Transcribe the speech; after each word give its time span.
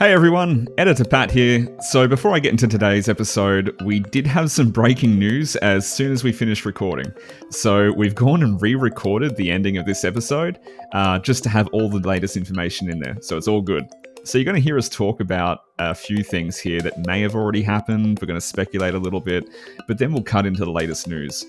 Hey 0.00 0.14
everyone, 0.14 0.66
Editor 0.78 1.04
Pat 1.04 1.30
here. 1.30 1.68
So, 1.82 2.08
before 2.08 2.34
I 2.34 2.38
get 2.38 2.52
into 2.52 2.66
today's 2.66 3.06
episode, 3.06 3.78
we 3.84 4.00
did 4.00 4.26
have 4.26 4.50
some 4.50 4.70
breaking 4.70 5.18
news 5.18 5.56
as 5.56 5.86
soon 5.86 6.10
as 6.10 6.24
we 6.24 6.32
finished 6.32 6.64
recording. 6.64 7.12
So, 7.50 7.92
we've 7.92 8.14
gone 8.14 8.42
and 8.42 8.58
re 8.62 8.76
recorded 8.76 9.36
the 9.36 9.50
ending 9.50 9.76
of 9.76 9.84
this 9.84 10.02
episode 10.02 10.58
uh, 10.94 11.18
just 11.18 11.42
to 11.42 11.50
have 11.50 11.68
all 11.74 11.90
the 11.90 11.98
latest 11.98 12.38
information 12.38 12.88
in 12.88 12.98
there. 12.98 13.18
So, 13.20 13.36
it's 13.36 13.46
all 13.46 13.60
good. 13.60 13.84
So, 14.24 14.38
you're 14.38 14.46
going 14.46 14.54
to 14.54 14.62
hear 14.62 14.78
us 14.78 14.88
talk 14.88 15.20
about 15.20 15.64
a 15.78 15.94
few 15.94 16.24
things 16.24 16.56
here 16.56 16.80
that 16.80 17.06
may 17.06 17.20
have 17.20 17.34
already 17.34 17.60
happened. 17.60 18.20
We're 18.22 18.26
going 18.26 18.40
to 18.40 18.46
speculate 18.46 18.94
a 18.94 18.98
little 18.98 19.20
bit, 19.20 19.50
but 19.86 19.98
then 19.98 20.14
we'll 20.14 20.22
cut 20.22 20.46
into 20.46 20.64
the 20.64 20.72
latest 20.72 21.08
news. 21.08 21.44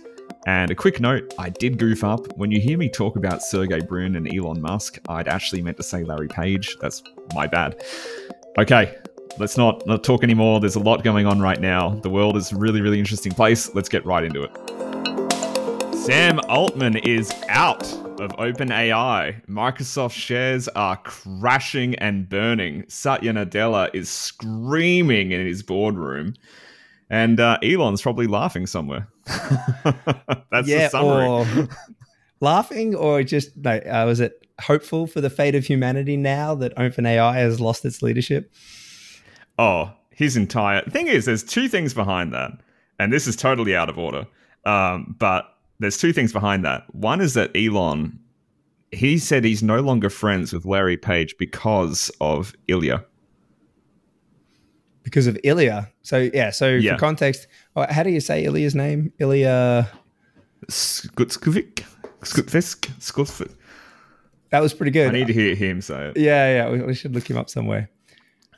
And 0.45 0.71
a 0.71 0.75
quick 0.75 0.99
note, 0.99 1.33
I 1.39 1.51
did 1.51 1.77
goof 1.77 2.03
up. 2.03 2.37
When 2.37 2.51
you 2.51 2.59
hear 2.59 2.77
me 2.77 2.89
talk 2.89 3.15
about 3.15 3.43
Sergey 3.43 3.79
Brin 3.79 4.17
and 4.17 4.27
Elon 4.35 4.59
Musk, 4.59 4.97
I'd 5.07 5.29
actually 5.29 5.61
meant 5.61 5.77
to 5.77 5.83
say 5.83 6.03
Larry 6.03 6.27
Page. 6.27 6.75
That's 6.81 7.01
my 7.33 7.47
bad. 7.47 7.81
Okay, 8.57 8.97
let's 9.37 9.57
not, 9.57 9.85
not 9.87 10.03
talk 10.03 10.23
anymore. 10.23 10.59
There's 10.59 10.75
a 10.75 10.79
lot 10.79 11.05
going 11.05 11.25
on 11.25 11.39
right 11.39 11.59
now. 11.59 11.91
The 12.01 12.09
world 12.09 12.35
is 12.35 12.51
a 12.51 12.57
really, 12.57 12.81
really 12.81 12.99
interesting 12.99 13.31
place. 13.31 13.73
Let's 13.73 13.87
get 13.87 14.05
right 14.05 14.25
into 14.25 14.43
it. 14.43 15.95
Sam 15.95 16.41
Altman 16.49 16.97
is 16.97 17.33
out 17.47 17.83
of 18.19 18.31
OpenAI. 18.31 19.45
Microsoft 19.47 20.11
shares 20.11 20.67
are 20.69 20.97
crashing 20.97 21.95
and 21.95 22.27
burning. 22.27 22.83
Satya 22.89 23.31
Nadella 23.31 23.89
is 23.93 24.09
screaming 24.09 25.31
in 25.31 25.45
his 25.45 25.63
boardroom. 25.63 26.33
And 27.09 27.39
uh, 27.39 27.57
Elon's 27.63 28.01
probably 28.01 28.27
laughing 28.27 28.67
somewhere. 28.67 29.07
That's 29.25 30.67
yeah, 30.67 30.87
the 30.87 30.89
summary. 30.89 31.25
or 31.25 31.69
laughing, 32.41 32.95
or 32.95 33.23
just 33.23 33.55
no, 33.55 33.77
uh, 33.77 34.03
was 34.05 34.19
it 34.19 34.40
hopeful 34.61 35.07
for 35.07 35.21
the 35.21 35.29
fate 35.29 35.55
of 35.55 35.65
humanity 35.65 36.17
now 36.17 36.55
that 36.55 36.75
OpenAI 36.75 37.33
has 37.35 37.59
lost 37.59 37.83
its 37.85 38.01
leadership? 38.01 38.51
Oh, 39.59 39.91
his 40.11 40.37
entire 40.37 40.81
thing 40.83 41.07
is 41.07 41.25
there's 41.25 41.43
two 41.43 41.67
things 41.67 41.93
behind 41.93 42.33
that, 42.33 42.51
and 42.99 43.11
this 43.11 43.27
is 43.27 43.35
totally 43.35 43.75
out 43.75 43.89
of 43.89 43.97
order. 43.97 44.25
Um, 44.65 45.15
but 45.19 45.45
there's 45.79 45.97
two 45.97 46.13
things 46.13 46.31
behind 46.31 46.63
that. 46.65 46.83
One 46.93 47.21
is 47.21 47.33
that 47.33 47.49
Elon, 47.55 48.19
he 48.91 49.17
said 49.17 49.43
he's 49.43 49.63
no 49.63 49.79
longer 49.81 50.09
friends 50.09 50.53
with 50.53 50.65
Larry 50.65 50.97
Page 50.97 51.35
because 51.37 52.11
of 52.21 52.53
Ilya. 52.67 53.03
Because 55.03 55.25
of 55.27 55.37
Ilya. 55.43 55.89
So 56.03 56.29
yeah, 56.33 56.51
so 56.51 56.69
Yeah. 56.69 56.93
for 56.93 56.99
context, 56.99 57.47
oh, 57.75 57.85
how 57.89 58.03
do 58.03 58.11
you 58.11 58.19
say 58.19 58.43
Ilya's 58.43 58.75
name? 58.75 59.11
Ilya. 59.19 59.89
Skutskovic, 60.67 61.83
Skutfisk, 62.21 62.87
Skutfisk. 62.99 63.55
That 64.51 64.61
was 64.61 64.73
pretty 64.73 64.91
good. 64.91 65.09
I 65.09 65.11
need 65.11 65.27
to 65.27 65.33
hear 65.33 65.55
him 65.55 65.81
say 65.81 66.07
it. 66.09 66.17
yeah, 66.17 66.65
yeah. 66.65 66.69
We, 66.69 66.81
we 66.83 66.93
should 66.93 67.13
look 67.15 67.29
him 67.29 67.37
up 67.37 67.49
somewhere. 67.49 67.89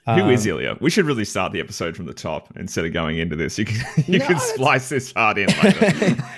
Who 0.05 0.29
is 0.29 0.43
Um, 0.45 0.49
Ilya? 0.49 0.77
We 0.81 0.89
should 0.89 1.05
really 1.05 1.23
start 1.23 1.53
the 1.53 1.61
episode 1.61 1.95
from 1.95 2.07
the 2.07 2.13
top 2.13 2.51
instead 2.57 2.83
of 2.83 2.91
going 2.91 3.19
into 3.19 3.37
this. 3.37 3.57
You 3.57 3.63
can 3.63 3.81
you 4.07 4.19
No, 4.19 4.25
can 4.27 4.39
splice 4.39 4.89
this 4.89 5.13
part 5.13 5.37
in. 5.37 5.47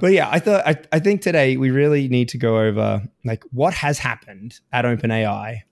But 0.00 0.12
yeah, 0.12 0.28
I 0.30 0.38
thought 0.38 0.62
I, 0.66 0.76
I 0.92 1.00
think 1.00 1.22
today 1.22 1.56
we 1.56 1.70
really 1.70 2.08
need 2.08 2.28
to 2.28 2.38
go 2.38 2.60
over 2.60 3.02
like 3.24 3.42
what 3.50 3.74
has 3.74 3.98
happened 3.98 4.60
at 4.72 4.84
OpenAI 4.84 5.62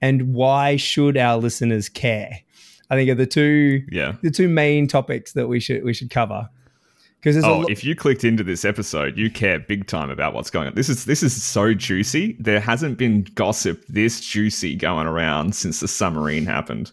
and 0.00 0.34
why 0.34 0.76
should 0.76 1.16
our 1.16 1.36
listeners 1.36 1.88
care. 1.88 2.40
I 2.90 2.94
think 2.94 3.10
are 3.10 3.16
the 3.16 3.26
two 3.26 3.82
yeah. 3.90 4.14
the 4.22 4.30
two 4.30 4.48
main 4.48 4.86
topics 4.86 5.32
that 5.32 5.48
we 5.48 5.58
should 5.58 5.82
we 5.82 5.92
should 5.92 6.10
cover. 6.10 6.48
Because 7.20 7.42
Oh, 7.44 7.60
lo- 7.60 7.66
if 7.68 7.82
you 7.84 7.94
clicked 7.96 8.22
into 8.24 8.44
this 8.44 8.64
episode, 8.64 9.16
you 9.18 9.30
care 9.30 9.58
big 9.58 9.86
time 9.86 10.08
about 10.10 10.34
what's 10.34 10.50
going 10.50 10.68
on. 10.68 10.74
This 10.74 10.88
is 10.88 11.04
this 11.04 11.22
is 11.22 11.42
so 11.42 11.74
juicy. 11.74 12.36
There 12.38 12.60
hasn't 12.60 12.96
been 12.98 13.24
gossip 13.34 13.84
this 13.88 14.20
juicy 14.20 14.76
going 14.76 15.06
around 15.06 15.54
since 15.56 15.80
the 15.80 15.88
submarine 15.88 16.46
happened. 16.46 16.92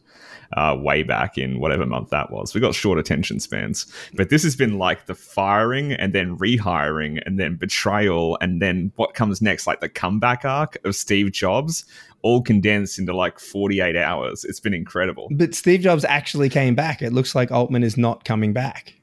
Uh, 0.56 0.78
way 0.80 1.02
back 1.02 1.38
in 1.40 1.60
whatever 1.60 1.86
month 1.88 2.12
that 2.12 2.32
was. 2.32 2.54
We 2.54 2.62
got 2.62 2.76
short 2.76 3.00
attention 3.00 3.40
spans. 3.40 3.88
But 4.14 4.30
this 4.30 4.44
has 4.44 4.56
been 4.56 4.78
like 4.78 5.08
the 5.08 5.16
firing 5.16 5.92
and 5.92 6.14
then 6.14 6.38
rehiring 6.38 7.22
and 7.26 7.40
then 7.40 7.56
betrayal 7.56 8.38
and 8.42 8.62
then 8.62 8.92
what 8.96 9.16
comes 9.16 9.42
next, 9.42 9.66
like 9.66 9.82
the 9.82 9.90
comeback 9.90 10.46
arc 10.46 10.78
of 10.86 10.96
Steve 10.96 11.32
Jobs, 11.32 11.84
all 12.22 12.42
condensed 12.44 13.00
into 13.00 13.14
like 13.14 13.40
48 13.40 13.98
hours. 13.98 14.46
It's 14.46 14.60
been 14.60 14.74
incredible. 14.76 15.28
but 15.32 15.56
Steve 15.56 15.82
Jobs 15.82 16.06
actually 16.06 16.48
came 16.50 16.76
back. 16.76 17.02
It 17.02 17.12
looks 17.12 17.34
like 17.34 17.52
Altman 17.52 17.84
is 17.84 17.98
not 17.98 18.24
coming 18.24 18.54
back. 18.54 18.94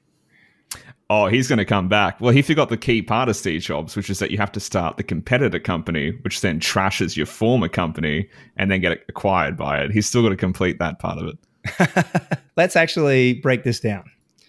Oh, 1.11 1.27
he's 1.27 1.47
going 1.49 1.59
to 1.59 1.65
come 1.67 1.89
back. 1.89 2.19
Well, 2.21 2.33
he 2.33 2.41
forgot 2.41 2.71
the 2.71 2.77
key 2.79 3.03
part 3.03 3.29
of 3.29 3.37
Steve 3.37 3.61
Jobs, 3.61 3.97
which 3.97 4.09
is 4.09 4.19
that 4.21 4.31
you 4.31 4.39
have 4.39 4.53
to 4.53 4.61
start 4.61 4.97
the 4.97 5.03
competitor 5.03 5.59
company, 5.59 6.13
which 6.23 6.41
then 6.41 6.59
trashes 6.59 7.17
your 7.17 7.27
former 7.27 7.69
company 7.69 8.29
and 8.57 8.71
then 8.71 8.81
get 8.81 9.05
acquired 9.09 9.57
by 9.57 9.81
it. 9.83 9.91
He's 9.91 10.07
still 10.07 10.23
got 10.23 10.31
to 10.31 10.37
complete 10.37 10.79
that 10.79 10.99
part 11.01 11.19
of 11.19 11.29
it. 11.29 12.37
Let's 12.57 12.77
actually 12.77 13.35
break 13.35 13.63
this 13.65 13.79
down. 13.81 14.05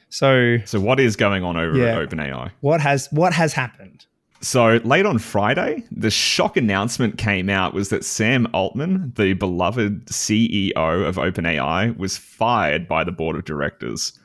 So, 0.09 0.58
So, 0.66 0.80
what 0.80 1.00
is 1.00 1.16
going 1.16 1.44
on 1.44 1.58
over 1.58 1.78
Yeah. 1.78 1.97
at 2.00 2.09
OpenAI? 2.09 2.52
what 2.62 2.80
has 2.81 3.08
what 3.12 3.34
has 3.34 3.52
happened? 3.53 4.06
So, 4.41 4.80
late 4.84 5.06
on 5.06 5.18
Friday, 5.20 5.84
the 5.91 6.12
shock 6.12 6.56
announcement 6.58 7.18
came 7.18 7.50
out 7.50 7.74
was 7.74 7.90
that 7.90 8.03
Sam 8.06 8.46
Altman, 8.53 9.12
the 9.16 9.34
beloved 9.34 10.06
CEO 10.08 10.74
of 10.75 11.16
OpenAI, 11.16 11.97
was 11.97 12.18
fired 12.18 12.88
by 12.88 13.03
the 13.03 13.12
board 13.12 13.35
of 13.38 13.46
directors. 13.46 14.18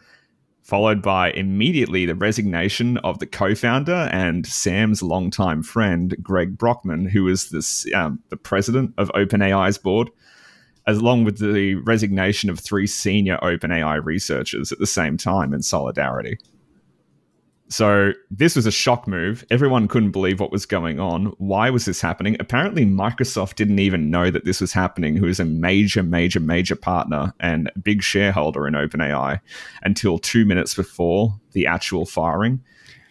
Followed 0.69 1.01
by 1.01 1.31
immediately 1.31 2.05
the 2.05 2.15
resignation 2.15 2.99
of 2.99 3.19
the 3.21 3.27
co-founder 3.27 4.11
and 4.13 4.47
Sam's 4.47 5.03
longtime 5.03 5.63
friend 5.63 6.15
Greg 6.23 6.59
Brockman, 6.59 7.07
who 7.07 7.25
was 7.25 7.49
the 7.49 7.95
um, 7.95 8.23
the 8.29 8.37
president 8.37 8.93
of 8.99 9.09
OpenAI's 9.15 9.79
board, 9.79 10.11
as 10.87 10.99
along 10.99 11.25
with 11.25 11.39
the 11.39 11.77
resignation 11.87 12.51
of 12.51 12.61
three 12.61 12.87
senior 12.87 13.39
OpenAI 13.39 14.05
researchers 14.05 14.71
at 14.71 14.79
the 14.79 14.87
same 14.87 15.17
time 15.17 15.55
in 15.55 15.63
solidarity. 15.63 16.37
So 17.71 18.13
this 18.31 18.57
was 18.57 18.65
a 18.65 18.71
shock 18.71 19.07
move. 19.07 19.45
Everyone 19.51 19.89
couldn't 19.89 20.13
believe 20.13 20.41
what 20.41 20.51
was 20.51 20.65
going 20.65 20.99
on. 20.99 21.27
Why 21.37 21.69
was 21.69 21.85
this 21.85 22.01
happening? 22.01 22.37
Apparently, 22.41 22.87
Microsoft 22.87 23.57
didn't 23.57 23.79
even 23.79 24.11
know 24.11 24.31
that 24.31 24.47
this 24.47 24.61
was 24.61 24.73
happening, 24.73 25.17
who 25.17 25.27
is 25.27 25.39
a 25.39 25.45
major, 25.45 26.03
major, 26.03 26.41
major 26.41 26.77
partner 26.77 27.35
and 27.41 27.71
big 27.83 28.03
shareholder 28.03 28.67
in 28.67 28.73
OpenAI 28.73 29.41
until 29.83 30.19
two 30.19 30.47
minutes 30.47 30.75
before 30.75 31.39
the 31.53 31.67
actual 31.67 32.07
firing. 32.07 32.63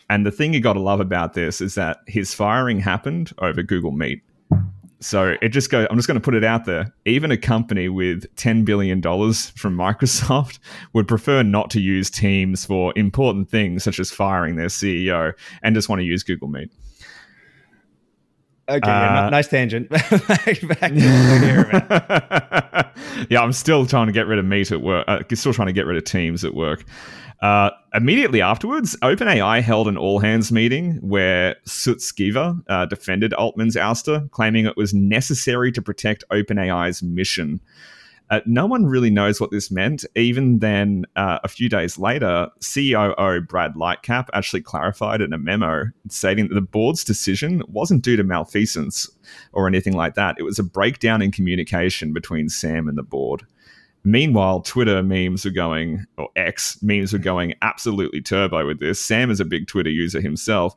And 0.10 0.26
the 0.26 0.32
thing 0.32 0.54
you 0.54 0.60
got 0.60 0.74
to 0.74 0.80
love 0.80 1.02
about 1.02 1.34
this 1.34 1.62
is 1.62 1.76
that 1.76 2.00
his 2.08 2.34
firing 2.34 2.80
happened 2.80 3.34
over 3.38 3.62
Google 3.62 3.92
Meet. 3.92 4.24
So 5.00 5.36
it 5.42 5.50
just 5.50 5.70
go. 5.70 5.86
I'm 5.90 5.98
just 5.98 6.08
going 6.08 6.20
to 6.20 6.24
put 6.24 6.34
it 6.34 6.44
out 6.44 6.66
there. 6.66 6.94
Even 7.06 7.32
a 7.32 7.38
company 7.38 7.88
with 7.88 8.26
10 8.36 8.66
billion 8.66 9.00
dollars 9.00 9.52
from 9.52 9.76
Microsoft 9.78 10.60
would 10.94 11.08
prefer 11.08 11.44
not 11.44 11.70
to 11.72 11.80
use 11.80 12.10
Teams 12.10 12.66
for 12.66 12.94
important 12.96 13.50
things 13.50 13.84
such 13.84 14.00
as 14.00 14.12
firing 14.12 14.56
their 14.56 14.68
CEO 14.68 15.34
and 15.62 15.76
just 15.76 15.90
want 15.90 16.00
to 16.00 16.06
use 16.06 16.24
Google 16.24 16.48
Meet. 16.48 16.72
Okay, 18.70 18.88
yeah, 18.88 19.26
Uh, 19.26 19.30
nice 19.30 19.48
tangent. 19.48 19.90
back, 19.90 20.20
back 20.80 20.92
here 20.92 21.68
yeah, 23.30 23.42
I'm 23.42 23.54
still 23.54 23.86
trying 23.86 24.08
to 24.08 24.14
get 24.14 24.28
rid 24.28 24.40
of 24.40 24.46
Meet 24.46 24.72
at 24.72 24.82
work. 24.82 25.06
Uh, 25.08 25.20
still 25.36 25.54
trying 25.54 25.68
to 25.68 25.74
get 25.74 25.86
rid 25.86 25.98
of 25.98 26.04
Teams 26.04 26.44
at 26.44 26.54
work. 26.54 26.84
Uh, 27.42 27.70
immediately 27.94 28.42
afterwards, 28.42 28.98
OpenAI 29.02 29.62
held 29.62 29.88
an 29.88 29.96
all 29.96 30.20
hands 30.20 30.52
meeting 30.52 30.94
where 30.96 31.56
Sutskever 31.68 32.60
uh, 32.68 32.86
defended 32.88 33.34
Altman's 33.34 33.76
ouster, 33.76 34.30
claiming 34.32 34.66
it 34.66 34.76
was 34.76 34.94
necessary 34.94 35.72
to 35.72 35.82
protect 35.82 36.24
OpenAI's 36.32 37.04
mission. 37.04 37.62
Uh, 38.30 38.42
no 38.46 38.66
one 38.66 38.86
really 38.86 39.10
knows 39.10 39.40
what 39.40 39.52
this 39.52 39.72
meant. 39.72 40.06
Even 40.16 40.60
then, 40.60 41.06
uh, 41.16 41.40
a 41.44 41.48
few 41.48 41.70
days 41.70 41.98
later, 41.98 42.50
COO 42.62 43.42
Brad 43.42 43.76
Lightcap 43.76 44.28
actually 44.34 44.62
clarified 44.62 45.22
in 45.22 45.32
a 45.32 45.38
memo 45.38 45.86
stating 46.10 46.48
that 46.50 46.56
the 46.56 46.62
board's 46.62 47.04
decision 47.04 47.64
wasn't 47.68 48.04
due 48.04 48.18
to 48.18 48.24
malfeasance 48.24 49.10
or 49.54 49.68
anything 49.68 49.94
like 49.94 50.16
that. 50.16 50.36
It 50.38 50.44
was 50.44 50.60
a 50.60 50.64
breakdown 50.64 51.22
in 51.22 51.32
communication 51.32 52.12
between 52.12 52.50
Sam 52.50 52.90
and 52.90 52.98
the 52.98 53.04
board. 53.04 53.44
Meanwhile, 54.04 54.62
Twitter 54.62 55.04
memes 55.04 55.46
were 55.46 55.52
going, 55.52 56.06
or 56.18 56.30
X 56.36 56.82
memes 56.82 57.14
were 57.14 57.20
going 57.20 57.54
absolutely 57.62 58.22
turbo 58.22 58.66
with 58.66 58.80
this. 58.80 59.02
Sam 59.02 59.32
is 59.32 59.40
a 59.40 59.46
big 59.46 59.68
Twitter 59.68 59.90
user 59.90 60.22
himself 60.22 60.76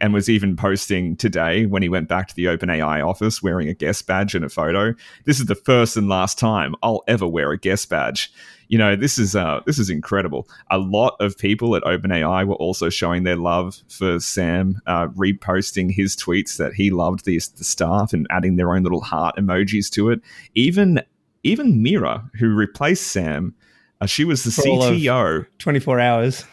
and 0.00 0.12
was 0.12 0.28
even 0.28 0.56
posting 0.56 1.16
today 1.16 1.66
when 1.66 1.82
he 1.82 1.88
went 1.88 2.08
back 2.08 2.28
to 2.28 2.34
the 2.34 2.46
OpenAI 2.46 3.06
office 3.06 3.42
wearing 3.42 3.68
a 3.68 3.74
guest 3.74 4.06
badge 4.06 4.34
and 4.34 4.44
a 4.44 4.48
photo. 4.48 4.94
This 5.24 5.40
is 5.40 5.46
the 5.46 5.54
first 5.54 5.96
and 5.96 6.08
last 6.08 6.38
time 6.38 6.74
I'll 6.82 7.02
ever 7.06 7.26
wear 7.26 7.52
a 7.52 7.58
guest 7.58 7.88
badge. 7.88 8.32
You 8.68 8.78
know, 8.78 8.94
this 8.94 9.18
is 9.18 9.34
uh, 9.34 9.60
this 9.66 9.78
is 9.78 9.90
incredible. 9.90 10.48
A 10.70 10.78
lot 10.78 11.16
of 11.18 11.36
people 11.36 11.74
at 11.74 11.82
OpenAI 11.82 12.46
were 12.46 12.54
also 12.54 12.88
showing 12.88 13.24
their 13.24 13.36
love 13.36 13.82
for 13.88 14.20
Sam, 14.20 14.80
uh, 14.86 15.08
reposting 15.08 15.92
his 15.92 16.16
tweets 16.16 16.56
that 16.58 16.74
he 16.74 16.90
loved 16.90 17.24
the, 17.24 17.40
the 17.56 17.64
staff 17.64 18.12
and 18.12 18.26
adding 18.30 18.56
their 18.56 18.74
own 18.74 18.84
little 18.84 19.00
heart 19.00 19.36
emojis 19.36 19.90
to 19.90 20.10
it. 20.10 20.20
Even 20.54 21.02
even 21.42 21.82
Mira, 21.82 22.30
who 22.38 22.54
replaced 22.54 23.08
Sam, 23.08 23.54
uh, 24.00 24.06
she 24.06 24.24
was 24.24 24.44
the 24.44 24.50
For 24.50 24.62
CTO 24.62 25.46
24 25.58 26.00
hours. 26.00 26.44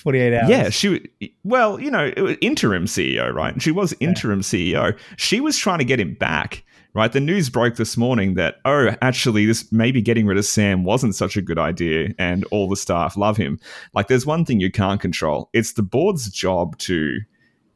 48 0.00 0.34
hours. 0.34 0.48
Yeah, 0.48 0.68
she 0.70 1.10
well, 1.44 1.80
you 1.80 1.90
know, 1.90 2.08
interim 2.40 2.86
CEO, 2.86 3.32
right? 3.32 3.60
She 3.60 3.70
was 3.70 3.94
interim 4.00 4.40
yeah. 4.40 4.42
CEO. 4.42 4.98
She 5.16 5.40
was 5.40 5.56
trying 5.56 5.78
to 5.78 5.84
get 5.84 6.00
him 6.00 6.14
back, 6.14 6.64
right? 6.94 7.12
The 7.12 7.20
news 7.20 7.50
broke 7.50 7.76
this 7.76 7.96
morning 7.96 8.34
that 8.34 8.56
oh, 8.64 8.94
actually, 9.02 9.46
this 9.46 9.70
maybe 9.70 10.00
getting 10.02 10.26
rid 10.26 10.38
of 10.38 10.44
Sam 10.44 10.84
wasn't 10.84 11.14
such 11.14 11.36
a 11.36 11.42
good 11.42 11.58
idea, 11.58 12.14
and 12.18 12.44
all 12.50 12.68
the 12.68 12.76
staff 12.76 13.16
love 13.16 13.36
him. 13.36 13.58
Like, 13.94 14.08
there's 14.08 14.26
one 14.26 14.44
thing 14.44 14.60
you 14.60 14.70
can't 14.70 15.00
control. 15.00 15.50
It's 15.52 15.74
the 15.74 15.82
board's 15.82 16.30
job 16.30 16.78
to 16.78 17.18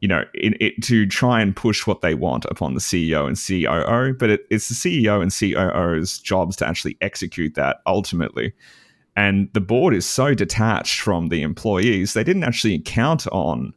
you 0.00 0.08
know, 0.08 0.22
it, 0.34 0.54
it, 0.60 0.82
to 0.82 1.06
try 1.06 1.40
and 1.40 1.56
push 1.56 1.86
what 1.86 2.02
they 2.02 2.14
want 2.14 2.44
upon 2.50 2.74
the 2.74 2.80
CEO 2.80 3.26
and 3.26 3.38
COO, 3.38 4.12
but 4.12 4.28
it, 4.28 4.46
it's 4.50 4.68
the 4.68 4.74
CEO 4.74 5.22
and 5.22 5.32
COO's 5.32 6.18
jobs 6.18 6.56
to 6.56 6.68
actually 6.68 6.98
execute 7.00 7.54
that 7.54 7.78
ultimately. 7.86 8.52
And 9.16 9.48
the 9.52 9.60
board 9.60 9.94
is 9.94 10.06
so 10.06 10.34
detached 10.34 11.00
from 11.00 11.28
the 11.28 11.42
employees, 11.42 12.14
they 12.14 12.24
didn't 12.24 12.44
actually 12.44 12.78
count 12.80 13.26
on 13.28 13.74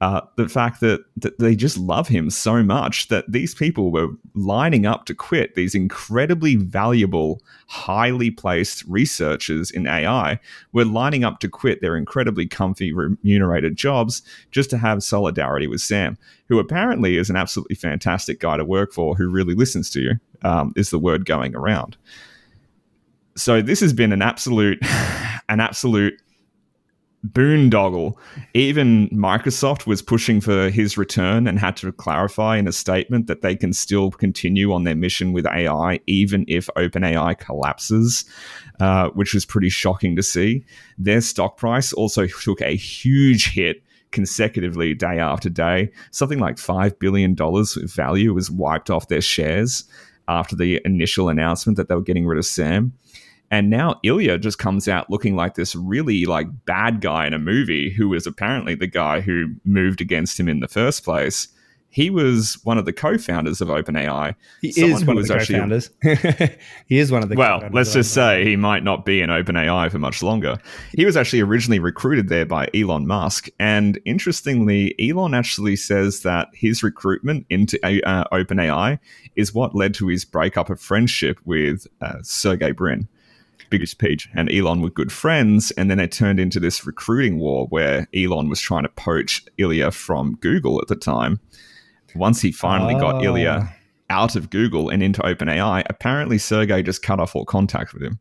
uh, 0.00 0.20
the 0.36 0.48
fact 0.48 0.80
that, 0.80 1.04
that 1.16 1.38
they 1.40 1.56
just 1.56 1.76
love 1.76 2.06
him 2.06 2.30
so 2.30 2.62
much 2.62 3.08
that 3.08 3.30
these 3.30 3.52
people 3.52 3.90
were 3.90 4.08
lining 4.34 4.86
up 4.86 5.06
to 5.06 5.14
quit 5.14 5.56
these 5.56 5.74
incredibly 5.74 6.54
valuable, 6.54 7.42
highly 7.66 8.30
placed 8.30 8.84
researchers 8.84 9.72
in 9.72 9.88
AI 9.88 10.38
were 10.72 10.84
lining 10.84 11.24
up 11.24 11.40
to 11.40 11.48
quit 11.48 11.80
their 11.80 11.96
incredibly 11.96 12.46
comfy, 12.46 12.92
remunerated 12.92 13.76
jobs 13.76 14.22
just 14.52 14.70
to 14.70 14.78
have 14.78 15.02
solidarity 15.02 15.66
with 15.66 15.80
Sam, 15.80 16.16
who 16.46 16.60
apparently 16.60 17.16
is 17.16 17.28
an 17.28 17.36
absolutely 17.36 17.74
fantastic 17.74 18.38
guy 18.38 18.56
to 18.56 18.64
work 18.64 18.92
for 18.92 19.16
who 19.16 19.28
really 19.28 19.54
listens 19.54 19.90
to 19.90 20.00
you, 20.00 20.12
um, 20.42 20.72
is 20.76 20.90
the 20.90 20.98
word 20.98 21.24
going 21.24 21.56
around. 21.56 21.96
So 23.38 23.62
this 23.62 23.80
has 23.80 23.92
been 23.92 24.12
an 24.12 24.20
absolute, 24.20 24.78
an 25.48 25.60
absolute 25.60 26.20
boondoggle. 27.26 28.14
Even 28.54 29.08
Microsoft 29.10 29.86
was 29.86 30.02
pushing 30.02 30.40
for 30.40 30.70
his 30.70 30.98
return 30.98 31.46
and 31.46 31.58
had 31.58 31.76
to 31.76 31.92
clarify 31.92 32.56
in 32.56 32.66
a 32.66 32.72
statement 32.72 33.28
that 33.28 33.42
they 33.42 33.54
can 33.54 33.72
still 33.72 34.10
continue 34.10 34.72
on 34.72 34.82
their 34.82 34.96
mission 34.96 35.32
with 35.32 35.46
AI 35.46 36.00
even 36.06 36.44
if 36.48 36.68
OpenAI 36.76 37.38
collapses, 37.38 38.24
uh, 38.80 39.10
which 39.10 39.34
was 39.34 39.46
pretty 39.46 39.68
shocking 39.68 40.16
to 40.16 40.22
see. 40.22 40.64
Their 40.96 41.20
stock 41.20 41.56
price 41.56 41.92
also 41.92 42.26
took 42.26 42.60
a 42.60 42.76
huge 42.76 43.52
hit 43.52 43.82
consecutively 44.10 44.94
day 44.94 45.18
after 45.18 45.48
day. 45.48 45.92
Something 46.10 46.40
like 46.40 46.56
$5 46.56 46.98
billion 46.98 47.36
of 47.38 47.92
value 47.92 48.34
was 48.34 48.50
wiped 48.50 48.90
off 48.90 49.08
their 49.08 49.20
shares 49.20 49.84
after 50.28 50.56
the 50.56 50.80
initial 50.84 51.28
announcement 51.28 51.76
that 51.76 51.88
they 51.88 51.94
were 51.94 52.02
getting 52.02 52.26
rid 52.26 52.38
of 52.38 52.44
Sam. 52.44 52.92
And 53.50 53.70
now 53.70 53.98
Ilya 54.02 54.38
just 54.38 54.58
comes 54.58 54.88
out 54.88 55.10
looking 55.10 55.34
like 55.34 55.54
this 55.54 55.74
really 55.74 56.26
like 56.26 56.48
bad 56.66 57.00
guy 57.00 57.26
in 57.26 57.32
a 57.32 57.38
movie 57.38 57.90
who 57.90 58.08
was 58.10 58.26
apparently 58.26 58.74
the 58.74 58.86
guy 58.86 59.20
who 59.20 59.54
moved 59.64 60.00
against 60.00 60.38
him 60.38 60.48
in 60.48 60.60
the 60.60 60.68
first 60.68 61.04
place. 61.04 61.48
He 61.90 62.10
was 62.10 62.58
one 62.64 62.76
of 62.76 62.84
the 62.84 62.92
co-founders 62.92 63.62
of 63.62 63.68
OpenAI. 63.68 64.34
He 64.60 64.68
is 64.68 65.06
one 65.06 65.16
of 65.16 65.26
the 65.26 65.38
co-founders. 65.38 65.88
he 66.86 66.98
is 66.98 67.10
one 67.10 67.22
of 67.22 67.30
the. 67.30 67.34
Well, 67.34 67.66
let's 67.72 67.94
just 67.94 68.12
say 68.12 68.44
he 68.44 68.56
might 68.56 68.84
not 68.84 69.06
be 69.06 69.22
in 69.22 69.30
OpenAI 69.30 69.90
for 69.90 69.98
much 69.98 70.22
longer. 70.22 70.58
He 70.92 71.06
was 71.06 71.16
actually 71.16 71.40
originally 71.40 71.78
recruited 71.78 72.28
there 72.28 72.44
by 72.44 72.68
Elon 72.74 73.06
Musk, 73.06 73.48
and 73.58 73.98
interestingly, 74.04 74.94
Elon 75.00 75.32
actually 75.32 75.76
says 75.76 76.20
that 76.20 76.48
his 76.52 76.82
recruitment 76.82 77.46
into 77.48 77.78
uh, 77.82 78.24
OpenAI 78.32 78.98
is 79.34 79.54
what 79.54 79.74
led 79.74 79.94
to 79.94 80.08
his 80.08 80.26
breakup 80.26 80.68
of 80.68 80.78
friendship 80.78 81.38
with 81.46 81.86
uh, 82.02 82.18
Sergey 82.20 82.72
Brin 82.72 83.08
biggest 83.70 83.98
page 83.98 84.28
and 84.34 84.50
Elon 84.50 84.80
were 84.80 84.90
good 84.90 85.12
friends. 85.12 85.70
And 85.72 85.90
then 85.90 86.00
it 86.00 86.12
turned 86.12 86.40
into 86.40 86.60
this 86.60 86.86
recruiting 86.86 87.38
war 87.38 87.66
where 87.68 88.06
Elon 88.14 88.48
was 88.48 88.60
trying 88.60 88.84
to 88.84 88.88
poach 88.90 89.44
Ilya 89.58 89.90
from 89.92 90.36
Google 90.36 90.80
at 90.80 90.88
the 90.88 90.96
time. 90.96 91.40
Once 92.14 92.40
he 92.40 92.52
finally 92.52 92.94
oh. 92.94 93.00
got 93.00 93.24
Ilya 93.24 93.68
ah. 93.68 93.74
out 94.10 94.36
of 94.36 94.50
Google 94.50 94.88
and 94.88 95.02
into 95.02 95.20
OpenAI, 95.22 95.84
apparently 95.88 96.38
Sergey 96.38 96.82
just 96.82 97.02
cut 97.02 97.20
off 97.20 97.36
all 97.36 97.44
contact 97.44 97.92
with 97.92 98.02
him 98.02 98.18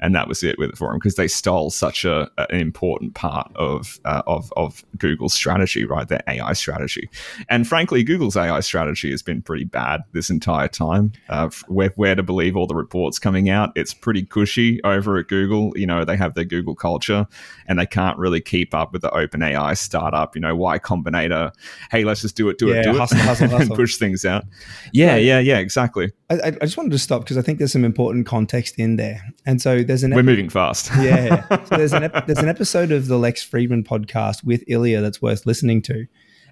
and 0.00 0.14
that 0.14 0.28
was 0.28 0.42
it 0.42 0.58
with 0.58 0.70
it 0.70 0.78
for 0.78 0.88
them 0.88 0.98
because 0.98 1.14
they 1.14 1.28
stole 1.28 1.70
such 1.70 2.04
a, 2.04 2.30
an 2.36 2.60
important 2.60 3.14
part 3.14 3.50
of, 3.56 3.98
uh, 4.04 4.22
of 4.26 4.52
of 4.56 4.84
Google's 4.98 5.32
strategy, 5.32 5.84
right? 5.84 6.06
Their 6.06 6.22
AI 6.28 6.52
strategy, 6.52 7.08
and 7.48 7.66
frankly, 7.66 8.02
Google's 8.02 8.36
AI 8.36 8.60
strategy 8.60 9.10
has 9.10 9.22
been 9.22 9.42
pretty 9.42 9.64
bad 9.64 10.02
this 10.12 10.30
entire 10.30 10.68
time. 10.68 11.12
Uh, 11.28 11.50
where 11.68 11.92
where 11.96 12.14
to 12.14 12.22
believe 12.22 12.56
all 12.56 12.66
the 12.66 12.74
reports 12.74 13.18
coming 13.18 13.48
out, 13.48 13.72
it's 13.74 13.94
pretty 13.94 14.24
cushy 14.24 14.82
over 14.84 15.16
at 15.18 15.28
Google. 15.28 15.72
You 15.76 15.86
know, 15.86 16.04
they 16.04 16.16
have 16.16 16.34
their 16.34 16.44
Google 16.44 16.74
culture, 16.74 17.26
and 17.66 17.78
they 17.78 17.86
can't 17.86 18.18
really 18.18 18.40
keep 18.40 18.74
up 18.74 18.92
with 18.92 19.02
the 19.02 19.10
Open 19.14 19.42
AI 19.42 19.74
startup. 19.74 20.34
You 20.34 20.40
know, 20.42 20.54
Y 20.54 20.78
Combinator. 20.78 21.52
Hey, 21.90 22.04
let's 22.04 22.20
just 22.20 22.36
do 22.36 22.48
it, 22.48 22.58
do 22.58 22.68
yeah, 22.68 22.80
it, 22.80 22.82
do 22.84 22.94
hustle, 22.94 23.18
it, 23.18 23.24
hustle, 23.24 23.48
hustle. 23.48 23.60
and 23.66 23.74
push 23.74 23.96
things 23.96 24.24
out. 24.24 24.44
Yeah, 24.92 25.16
yeah, 25.16 25.38
yeah, 25.38 25.58
exactly. 25.58 26.12
I, 26.28 26.48
I 26.48 26.50
just 26.50 26.76
wanted 26.76 26.92
to 26.92 26.98
stop 26.98 27.22
because 27.22 27.38
I 27.38 27.42
think 27.42 27.58
there's 27.58 27.72
some 27.72 27.84
important 27.84 28.26
context 28.26 28.78
in 28.78 28.96
there, 28.96 29.22
and 29.44 29.62
so 29.62 29.82
there's 29.86 30.02
an. 30.02 30.14
We're 30.14 30.22
moving 30.22 30.48
fast. 30.48 30.90
yeah. 31.00 31.46
So 31.48 31.76
there's 31.76 31.92
an 31.92 32.04
ep- 32.04 32.26
there's 32.26 32.38
an 32.38 32.48
episode 32.48 32.92
of 32.92 33.06
the 33.06 33.18
Lex 33.18 33.44
Fridman 33.48 33.86
podcast 33.86 34.44
with 34.44 34.64
Ilya 34.66 35.00
that's 35.00 35.20
worth 35.22 35.46
listening 35.46 35.82
to, 35.82 36.06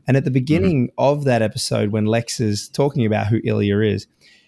and 0.07 0.17
at 0.17 0.25
the 0.25 0.31
beginning 0.31 0.89
mm-hmm. 0.89 1.01
of 1.01 1.25
that 1.25 1.43
episode, 1.43 1.91
when 1.91 2.07
Lex 2.07 2.41
is 2.41 2.69
talking 2.69 3.05
about 3.05 3.27
who 3.27 3.41
Ilya 3.45 3.81
is, 3.81 4.07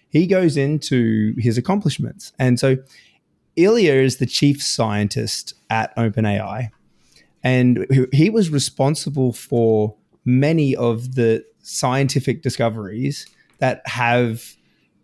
he 0.09 0.27
goes 0.27 0.57
into 0.57 1.35
his 1.37 1.57
accomplishments, 1.57 2.33
and 2.39 2.59
so 2.59 2.77
Ilya 3.55 3.93
is 3.93 4.17
the 4.17 4.25
chief 4.25 4.63
scientist 4.63 5.53
at 5.69 5.95
OpenAI, 5.95 6.69
and 7.43 7.85
he 8.11 8.29
was 8.29 8.49
responsible 8.49 9.33
for 9.33 9.95
many 10.25 10.75
of 10.75 11.15
the 11.15 11.43
scientific 11.61 12.41
discoveries 12.41 13.27
that 13.59 13.81
have 13.85 14.55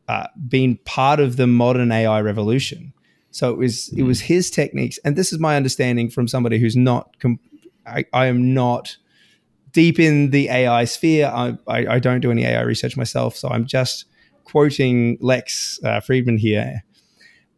uh, 0.08 0.28
been 0.48 0.78
part 0.86 1.20
of 1.20 1.38
the 1.38 1.48
modern 1.48 1.92
AI 1.92 2.22
revolution. 2.22 2.94
So 3.34 3.50
it 3.50 3.58
was 3.58 3.90
it 3.98 4.04
was 4.04 4.22
his 4.22 4.52
techniques, 4.52 5.00
and 5.04 5.16
this 5.16 5.34
is 5.34 5.40
my 5.40 5.58
understanding 5.58 6.08
from 6.10 6.28
somebody 6.28 6.60
who's 6.60 6.76
not. 6.76 7.20
Com- 7.20 7.40
I, 7.86 8.06
I 8.14 8.28
am 8.28 8.54
not 8.54 8.96
deep 9.72 10.00
in 10.00 10.30
the 10.30 10.50
AI 10.50 10.86
sphere. 10.86 11.32
I, 11.34 11.58
I, 11.68 11.96
I, 11.96 12.00
don't 12.00 12.22
do 12.22 12.32
any 12.32 12.46
AI 12.46 12.62
research 12.62 12.96
myself, 12.96 13.36
so 13.36 13.50
I'm 13.50 13.66
just 13.66 14.06
quoting 14.46 15.18
Lex 15.20 15.80
uh, 15.84 16.00
Fridman 16.00 16.38
here. 16.38 16.84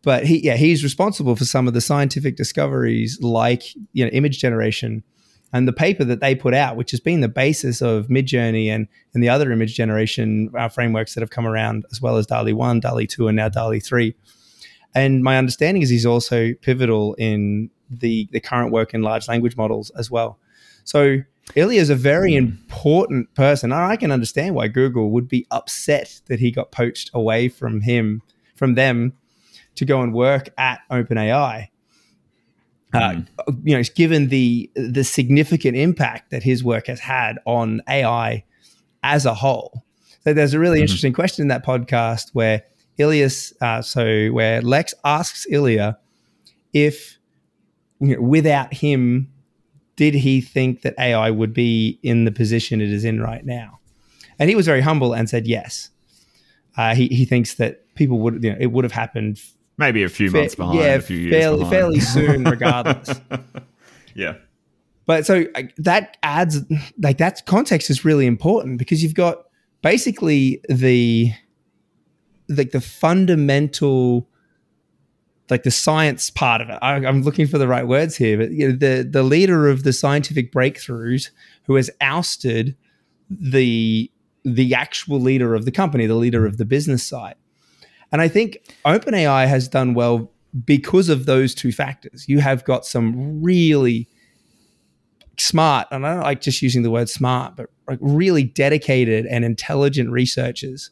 But 0.01 0.25
he, 0.25 0.39
yeah, 0.43 0.55
he's 0.55 0.81
responsible 0.81 1.35
for 1.35 1.43
some 1.43 1.67
of 1.67 1.73
the 1.73 1.81
scientific 1.81 2.37
discoveries, 2.37 3.19
like 3.21 3.63
you 3.91 4.05
know, 4.05 4.11
image 4.11 4.39
generation, 4.39 5.03
and 5.51 5.67
the 5.67 5.73
paper 5.73 6.05
that 6.05 6.21
they 6.21 6.35
put 6.35 6.53
out, 6.53 6.77
which 6.77 6.91
has 6.91 7.01
been 7.01 7.19
the 7.19 7.27
basis 7.27 7.81
of 7.81 8.07
Midjourney 8.07 8.67
and 8.67 8.87
and 9.13 9.21
the 9.21 9.29
other 9.29 9.51
image 9.51 9.75
generation 9.75 10.51
uh, 10.57 10.69
frameworks 10.69 11.15
that 11.15 11.21
have 11.21 11.31
come 11.31 11.45
around, 11.45 11.85
as 11.91 12.01
well 12.01 12.15
as 12.15 12.27
DALL-E 12.27 12.53
One, 12.53 12.79
DALL-E 12.79 13.07
Two, 13.07 13.27
and 13.27 13.35
now 13.35 13.49
DALL-E 13.49 13.81
Three 13.81 14.15
and 14.95 15.21
my 15.23 15.37
understanding 15.37 15.83
is 15.83 15.89
he's 15.89 16.05
also 16.05 16.53
pivotal 16.61 17.13
in 17.15 17.69
the 17.89 18.27
the 18.31 18.39
current 18.39 18.71
work 18.71 18.93
in 18.93 19.01
large 19.01 19.27
language 19.27 19.57
models 19.57 19.91
as 19.91 20.09
well. 20.09 20.39
So 20.85 21.17
Ilya 21.53 21.81
is 21.81 21.89
a 21.89 21.95
very 21.95 22.31
mm. 22.31 22.37
important 22.37 23.33
person. 23.35 23.71
I 23.71 23.97
can 23.97 24.11
understand 24.11 24.55
why 24.55 24.69
Google 24.69 25.11
would 25.11 25.27
be 25.27 25.45
upset 25.51 26.21
that 26.27 26.39
he 26.39 26.49
got 26.49 26.71
poached 26.71 27.11
away 27.13 27.49
from 27.49 27.81
him, 27.81 28.23
from 28.55 28.73
them, 28.75 29.13
to 29.75 29.85
go 29.85 30.01
and 30.01 30.13
work 30.13 30.49
at 30.57 30.79
OpenAI. 30.89 31.67
Mm. 32.93 33.27
Uh, 33.37 33.51
you 33.63 33.75
know, 33.75 33.83
given 33.95 34.29
the 34.29 34.71
the 34.75 35.03
significant 35.03 35.75
impact 35.75 36.31
that 36.31 36.43
his 36.43 36.63
work 36.63 36.87
has 36.87 37.01
had 37.01 37.37
on 37.45 37.81
AI 37.89 38.45
as 39.03 39.25
a 39.25 39.33
whole. 39.33 39.83
So 40.23 40.33
there's 40.33 40.53
a 40.53 40.59
really 40.59 40.79
mm. 40.79 40.83
interesting 40.83 41.13
question 41.13 41.43
in 41.43 41.49
that 41.49 41.65
podcast 41.65 42.29
where 42.33 42.63
Ilya's, 42.97 43.53
uh, 43.61 43.81
so 43.81 44.27
where 44.29 44.61
Lex 44.61 44.93
asks 45.03 45.45
Ilya 45.49 45.97
if 46.73 47.17
you 47.99 48.15
know, 48.15 48.21
without 48.21 48.73
him, 48.73 49.31
did 49.95 50.13
he 50.13 50.41
think 50.41 50.81
that 50.81 50.93
AI 50.99 51.31
would 51.31 51.53
be 51.53 51.99
in 52.03 52.25
the 52.25 52.31
position 52.31 52.81
it 52.81 52.91
is 52.91 53.05
in 53.05 53.21
right 53.21 53.45
now? 53.45 53.79
And 54.37 54.49
he 54.49 54.55
was 54.55 54.65
very 54.65 54.81
humble 54.81 55.13
and 55.13 55.29
said 55.29 55.47
yes. 55.47 55.89
Uh, 56.77 56.93
he 56.93 57.07
he 57.07 57.23
thinks 57.23 57.55
that 57.55 57.93
people 57.95 58.19
would 58.19 58.43
you 58.43 58.51
know 58.51 58.57
it 58.59 58.67
would 58.67 58.83
have 58.83 58.91
happened 58.91 59.41
maybe 59.77 60.03
a 60.03 60.09
few 60.09 60.29
fa- 60.29 60.37
months 60.39 60.55
behind, 60.55 60.79
yeah, 60.79 60.95
a 60.95 61.01
few 61.01 61.17
years 61.17 61.33
fairly 61.33 61.57
behind. 61.59 61.71
fairly 61.71 61.99
soon, 62.01 62.43
regardless. 62.43 63.21
yeah. 64.13 64.35
But 65.05 65.25
so 65.25 65.45
that 65.77 66.17
adds 66.23 66.61
like 66.99 67.19
that 67.19 67.45
context 67.45 67.89
is 67.89 68.03
really 68.03 68.25
important 68.25 68.77
because 68.77 69.03
you've 69.03 69.13
got 69.13 69.45
basically 69.81 70.61
the 70.67 71.31
like 72.49 72.71
the 72.71 72.81
fundamental 72.81 74.27
like 75.49 75.63
the 75.63 75.71
science 75.71 76.31
part 76.31 76.59
of 76.59 76.69
it. 76.69 76.79
I, 76.81 76.95
am 76.95 77.21
looking 77.21 77.45
for 77.45 77.59
the 77.59 77.67
right 77.67 77.87
words 77.87 78.15
here, 78.15 78.37
but 78.37 78.51
you 78.51 78.69
know, 78.69 78.75
the 78.75 79.07
the 79.09 79.23
leader 79.23 79.67
of 79.67 79.83
the 79.83 79.93
scientific 79.93 80.51
breakthroughs 80.51 81.29
who 81.63 81.75
has 81.75 81.89
ousted 82.01 82.75
the 83.29 84.11
the 84.43 84.73
actual 84.73 85.19
leader 85.19 85.55
of 85.55 85.65
the 85.65 85.71
company, 85.71 86.05
the 86.05 86.15
leader 86.15 86.45
of 86.45 86.57
the 86.57 86.65
business 86.65 87.05
side. 87.05 87.35
And 88.11 88.21
I 88.21 88.27
think 88.27 88.59
OpenAI 88.85 89.47
has 89.47 89.67
done 89.67 89.93
well 89.93 90.31
because 90.63 91.09
of 91.09 91.25
those 91.25 91.53
two 91.53 91.71
factors. 91.71 92.29
You 92.29 92.39
have 92.39 92.63
got 92.63 92.85
some 92.85 93.41
really 93.43 94.07
smart, 95.37 95.87
and 95.91 96.05
I 96.05 96.13
don't 96.13 96.23
like 96.23 96.41
just 96.41 96.61
using 96.61 96.83
the 96.83 96.91
word 96.91 97.09
smart, 97.09 97.55
but 97.55 97.69
like 97.87 97.99
really 98.01 98.43
dedicated 98.43 99.25
and 99.25 99.43
intelligent 99.43 100.11
researchers, 100.11 100.91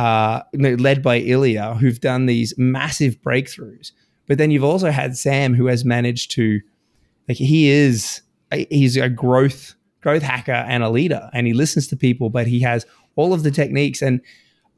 uh, 0.00 0.42
led 0.54 1.02
by 1.02 1.16
Ilya, 1.16 1.74
who've 1.74 2.00
done 2.00 2.24
these 2.24 2.54
massive 2.56 3.20
breakthroughs. 3.20 3.92
But 4.26 4.38
then 4.38 4.50
you've 4.50 4.64
also 4.64 4.90
had 4.90 5.16
Sam, 5.16 5.52
who 5.52 5.66
has 5.66 5.84
managed 5.84 6.30
to, 6.32 6.60
like, 7.28 7.36
he 7.36 7.68
is 7.68 8.22
he's 8.70 8.96
a 8.96 9.10
growth 9.10 9.74
growth 10.00 10.22
hacker 10.22 10.52
and 10.52 10.82
a 10.82 10.88
leader, 10.88 11.28
and 11.34 11.46
he 11.46 11.52
listens 11.52 11.86
to 11.88 11.96
people, 11.96 12.30
but 12.30 12.46
he 12.46 12.60
has 12.60 12.86
all 13.16 13.34
of 13.34 13.42
the 13.42 13.50
techniques 13.50 14.00
and 14.00 14.22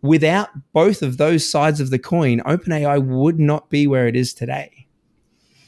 without 0.00 0.48
both 0.72 1.00
of 1.02 1.16
those 1.18 1.48
sides 1.48 1.78
of 1.78 1.90
the 1.90 1.98
coin, 1.98 2.40
OpenAI 2.40 3.00
would 3.06 3.38
not 3.38 3.70
be 3.70 3.86
where 3.86 4.08
it 4.08 4.16
is 4.16 4.34
today. 4.34 4.88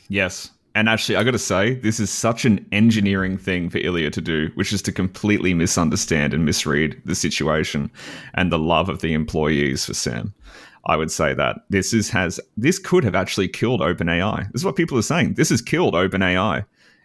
Yes. 0.09 0.51
And 0.75 0.89
actually, 0.89 1.17
I 1.17 1.23
got 1.23 1.31
to 1.33 1.39
say, 1.39 1.75
this 1.75 2.01
is 2.01 2.11
such 2.11 2.45
an 2.45 2.67
engineering 2.73 3.39
thing 3.39 3.71
for 3.71 3.79
Ilya 3.79 4.11
to 4.11 4.21
do, 4.21 4.51
which 4.55 4.73
is 4.73 4.83
to 4.83 4.93
completely 4.93 5.55
misunderstand 5.55 6.35
and 6.35 6.45
misread 6.45 7.01
the 7.05 7.15
situation 7.15 7.91
and 8.35 8.51
the 8.51 8.59
love 8.59 8.89
of 8.89 9.01
the 9.01 9.13
employees 9.13 9.85
for 9.85 9.95
Sam. 9.95 10.35
I 10.87 10.97
would 10.97 11.11
say 11.11 11.33
that 11.33 11.61
this 11.71 11.95
is 11.95 12.11
has 12.11 12.41
this 12.57 12.79
could 12.79 13.05
have 13.05 13.15
actually 13.15 13.49
killed 13.49 13.81
OpenAI. 13.81 14.51
This 14.53 14.61
is 14.61 14.65
what 14.65 14.77
people 14.77 14.99
are 14.99 15.03
saying. 15.03 15.35
This 15.35 15.49
has 15.49 15.63
killed 15.63 15.95
OpenAI. 15.95 16.65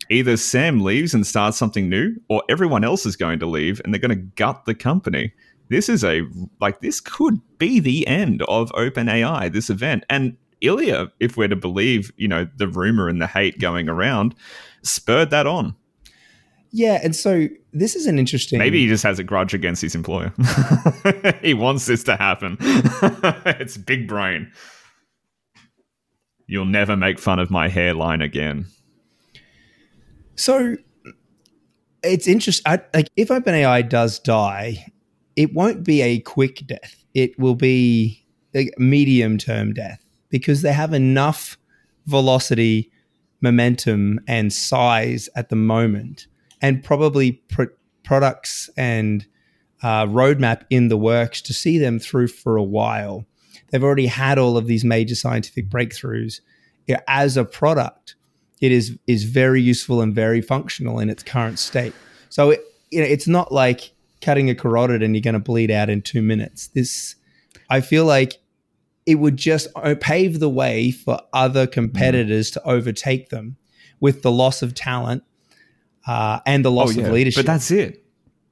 Either 0.09 0.35
Sam 0.35 0.81
leaves 0.81 1.13
and 1.13 1.25
starts 1.25 1.57
something 1.57 1.87
new, 1.87 2.15
or 2.27 2.43
everyone 2.49 2.83
else 2.83 3.05
is 3.05 3.15
going 3.15 3.39
to 3.39 3.45
leave 3.45 3.79
and 3.83 3.93
they're 3.93 4.01
going 4.01 4.09
to 4.09 4.35
gut 4.35 4.65
the 4.65 4.73
company 4.73 5.31
this 5.69 5.87
is 5.87 6.03
a 6.03 6.23
like 6.59 6.81
this 6.81 6.99
could 6.99 7.39
be 7.57 7.79
the 7.79 8.05
end 8.07 8.41
of 8.43 8.71
OpenAI. 8.71 9.51
This 9.51 9.69
event 9.69 10.03
and 10.09 10.35
Ilya, 10.61 11.11
if 11.19 11.37
we're 11.37 11.47
to 11.47 11.55
believe, 11.55 12.11
you 12.17 12.27
know, 12.27 12.47
the 12.57 12.67
rumor 12.67 13.07
and 13.07 13.21
the 13.21 13.27
hate 13.27 13.59
going 13.59 13.87
around, 13.89 14.35
spurred 14.83 15.29
that 15.29 15.47
on. 15.47 15.75
Yeah, 16.71 16.99
and 17.03 17.15
so 17.15 17.47
this 17.73 17.95
is 17.95 18.05
an 18.05 18.19
interesting. 18.19 18.59
Maybe 18.59 18.79
he 18.79 18.87
just 18.87 19.03
has 19.03 19.17
a 19.17 19.23
grudge 19.23 19.53
against 19.53 19.81
his 19.81 19.95
employer. 19.95 20.33
he 21.41 21.53
wants 21.53 21.87
this 21.87 22.03
to 22.03 22.15
happen. 22.15 22.57
it's 22.61 23.77
big 23.77 24.07
brain. 24.07 24.51
You'll 26.45 26.65
never 26.65 26.95
make 26.95 27.19
fun 27.19 27.39
of 27.39 27.49
my 27.49 27.69
hairline 27.69 28.21
again. 28.21 28.67
So 30.35 30.75
it's 32.03 32.27
interesting. 32.27 32.79
Like, 32.93 33.09
if 33.15 33.29
OpenAI 33.29 33.87
does 33.87 34.19
die, 34.19 34.85
it 35.35 35.53
won't 35.53 35.83
be 35.83 36.01
a 36.01 36.19
quick 36.19 36.65
death. 36.67 37.03
It 37.13 37.37
will 37.39 37.55
be 37.55 38.25
a 38.55 38.69
medium 38.77 39.37
term 39.37 39.73
death 39.73 40.03
because 40.29 40.61
they 40.61 40.73
have 40.73 40.93
enough 40.93 41.57
velocity, 42.05 42.91
momentum, 43.41 44.19
and 44.27 44.51
size 44.51 45.29
at 45.35 45.49
the 45.49 45.55
moment, 45.55 46.27
and 46.61 46.83
probably 46.83 47.41
products 48.03 48.69
and 48.77 49.25
uh, 49.81 50.05
roadmap 50.05 50.63
in 50.69 50.89
the 50.89 50.97
works 50.97 51.41
to 51.41 51.53
see 51.53 51.77
them 51.77 51.99
through 51.99 52.27
for 52.27 52.57
a 52.57 52.63
while. 52.63 53.25
They've 53.69 53.83
already 53.83 54.07
had 54.07 54.37
all 54.37 54.57
of 54.57 54.67
these 54.67 54.83
major 54.83 55.15
scientific 55.15 55.69
breakthroughs. 55.69 56.41
as 57.07 57.37
a 57.37 57.45
product, 57.45 58.15
it 58.59 58.71
is 58.71 58.97
is 59.07 59.23
very 59.23 59.61
useful 59.61 60.01
and 60.01 60.13
very 60.13 60.41
functional 60.41 60.99
in 60.99 61.09
its 61.09 61.23
current 61.23 61.59
state. 61.59 61.93
So 62.29 62.51
it, 62.51 62.61
you 62.91 62.99
know, 62.99 63.07
it's 63.07 63.27
not 63.27 63.51
like 63.51 63.91
cutting 64.21 64.49
a 64.49 64.55
carotid 64.55 65.01
and 65.01 65.15
you're 65.15 65.21
going 65.21 65.33
to 65.33 65.39
bleed 65.39 65.71
out 65.71 65.89
in 65.89 66.01
two 66.01 66.21
minutes. 66.21 66.67
This, 66.67 67.15
I 67.69 67.81
feel 67.81 68.05
like 68.05 68.39
it 69.09 69.15
would 69.15 69.37
just 69.37 69.67
pave 70.01 70.39
the 70.39 70.49
way 70.49 70.91
for 70.91 71.19
other 71.33 71.65
competitors 71.65 72.51
mm. 72.51 72.53
to 72.53 72.63
overtake 72.67 73.29
them 73.29 73.57
with 73.99 74.21
the 74.21 74.31
loss 74.31 74.61
of 74.61 74.75
talent 74.75 75.23
uh, 76.07 76.39
and 76.45 76.63
the 76.63 76.69
loss 76.69 76.95
oh, 76.95 77.01
yeah. 77.01 77.07
of 77.07 77.13
leadership. 77.13 77.43
But 77.43 77.51
that's 77.51 77.71
it 77.71 78.05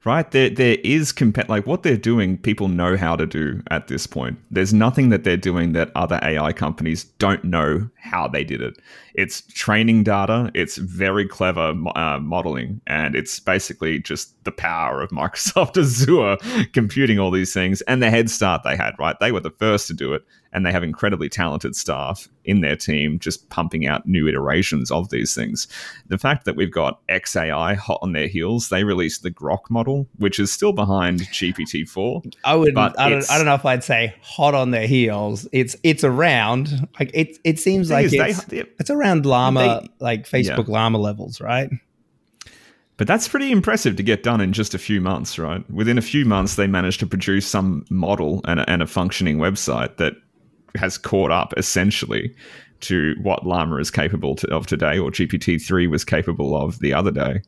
right? 0.04 0.30
There, 0.30 0.48
there 0.48 0.78
is 0.82 1.12
comp- 1.12 1.48
like 1.48 1.66
what 1.66 1.82
they're 1.82 1.96
doing. 1.96 2.38
People 2.38 2.68
know 2.68 2.96
how 2.96 3.14
to 3.14 3.26
do 3.26 3.62
at 3.70 3.88
this 3.88 4.06
point. 4.06 4.38
There's 4.50 4.72
nothing 4.72 5.10
that 5.10 5.24
they're 5.24 5.36
doing 5.36 5.72
that 5.74 5.90
other 5.94 6.18
AI 6.22 6.52
companies 6.52 7.04
don't 7.04 7.44
know 7.44 7.90
how 7.96 8.26
they 8.26 8.42
did 8.42 8.62
it. 8.62 8.78
It's 9.18 9.40
training 9.40 10.04
data. 10.04 10.48
It's 10.54 10.76
very 10.76 11.26
clever 11.26 11.74
uh, 11.96 12.20
modeling, 12.20 12.80
and 12.86 13.16
it's 13.16 13.40
basically 13.40 13.98
just 13.98 14.32
the 14.44 14.52
power 14.52 15.02
of 15.02 15.10
Microsoft 15.10 15.76
Azure 15.76 16.36
computing 16.72 17.18
all 17.18 17.32
these 17.32 17.52
things 17.52 17.80
and 17.82 18.00
the 18.00 18.10
head 18.10 18.30
start 18.30 18.62
they 18.62 18.76
had. 18.76 18.94
Right, 18.96 19.16
they 19.18 19.32
were 19.32 19.40
the 19.40 19.50
first 19.50 19.88
to 19.88 19.94
do 19.94 20.14
it, 20.14 20.22
and 20.52 20.64
they 20.64 20.72
have 20.72 20.82
incredibly 20.82 21.28
talented 21.28 21.74
staff 21.74 22.28
in 22.44 22.60
their 22.62 22.76
team 22.76 23.18
just 23.18 23.48
pumping 23.50 23.86
out 23.86 24.06
new 24.06 24.26
iterations 24.26 24.90
of 24.90 25.10
these 25.10 25.34
things. 25.34 25.68
The 26.06 26.16
fact 26.16 26.44
that 26.46 26.56
we've 26.56 26.70
got 26.70 27.06
XAI 27.08 27.76
hot 27.76 27.98
on 28.00 28.12
their 28.12 28.28
heels, 28.28 28.68
they 28.68 28.84
released 28.84 29.22
the 29.22 29.30
Grok 29.30 29.68
model, 29.68 30.06
which 30.16 30.38
is 30.38 30.50
still 30.50 30.72
behind 30.72 31.20
GPT-4. 31.20 32.34
I 32.44 32.54
would 32.54 32.76
I 32.76 33.10
don't, 33.10 33.30
I 33.30 33.36
don't 33.36 33.46
know 33.46 33.54
if 33.54 33.66
I'd 33.66 33.84
say 33.84 34.14
hot 34.22 34.54
on 34.54 34.70
their 34.70 34.86
heels. 34.86 35.46
It's 35.52 35.76
it's 35.82 36.04
around 36.04 36.88
like 36.98 37.10
it 37.12 37.38
it 37.44 37.58
seems 37.58 37.90
like 37.90 38.10
it's, 38.10 38.44
they, 38.44 38.64
it's 38.78 38.90
around 38.90 39.07
Llama 39.16 39.80
they, 39.82 39.88
like 39.98 40.28
Facebook 40.28 40.68
yeah. 40.68 40.72
Llama 40.74 40.98
levels, 40.98 41.40
right? 41.40 41.70
But 42.98 43.06
that's 43.06 43.28
pretty 43.28 43.52
impressive 43.52 43.94
to 43.96 44.02
get 44.02 44.24
done 44.24 44.40
in 44.40 44.52
just 44.52 44.74
a 44.74 44.78
few 44.78 45.00
months, 45.00 45.38
right? 45.38 45.68
Within 45.70 45.98
a 45.98 46.02
few 46.02 46.24
months, 46.24 46.56
they 46.56 46.66
managed 46.66 46.98
to 47.00 47.06
produce 47.06 47.46
some 47.46 47.86
model 47.90 48.40
and 48.44 48.60
a, 48.60 48.68
and 48.68 48.82
a 48.82 48.86
functioning 48.86 49.38
website 49.38 49.96
that 49.98 50.14
has 50.74 50.98
caught 50.98 51.30
up 51.30 51.54
essentially 51.56 52.34
to 52.80 53.14
what 53.22 53.46
Llama 53.46 53.76
is 53.76 53.90
capable 53.90 54.34
to, 54.36 54.48
of 54.54 54.66
today, 54.66 54.98
or 54.98 55.10
GPT 55.10 55.64
3 55.64 55.86
was 55.86 56.04
capable 56.04 56.60
of 56.60 56.80
the 56.80 56.92
other 56.92 57.10
day. 57.10 57.40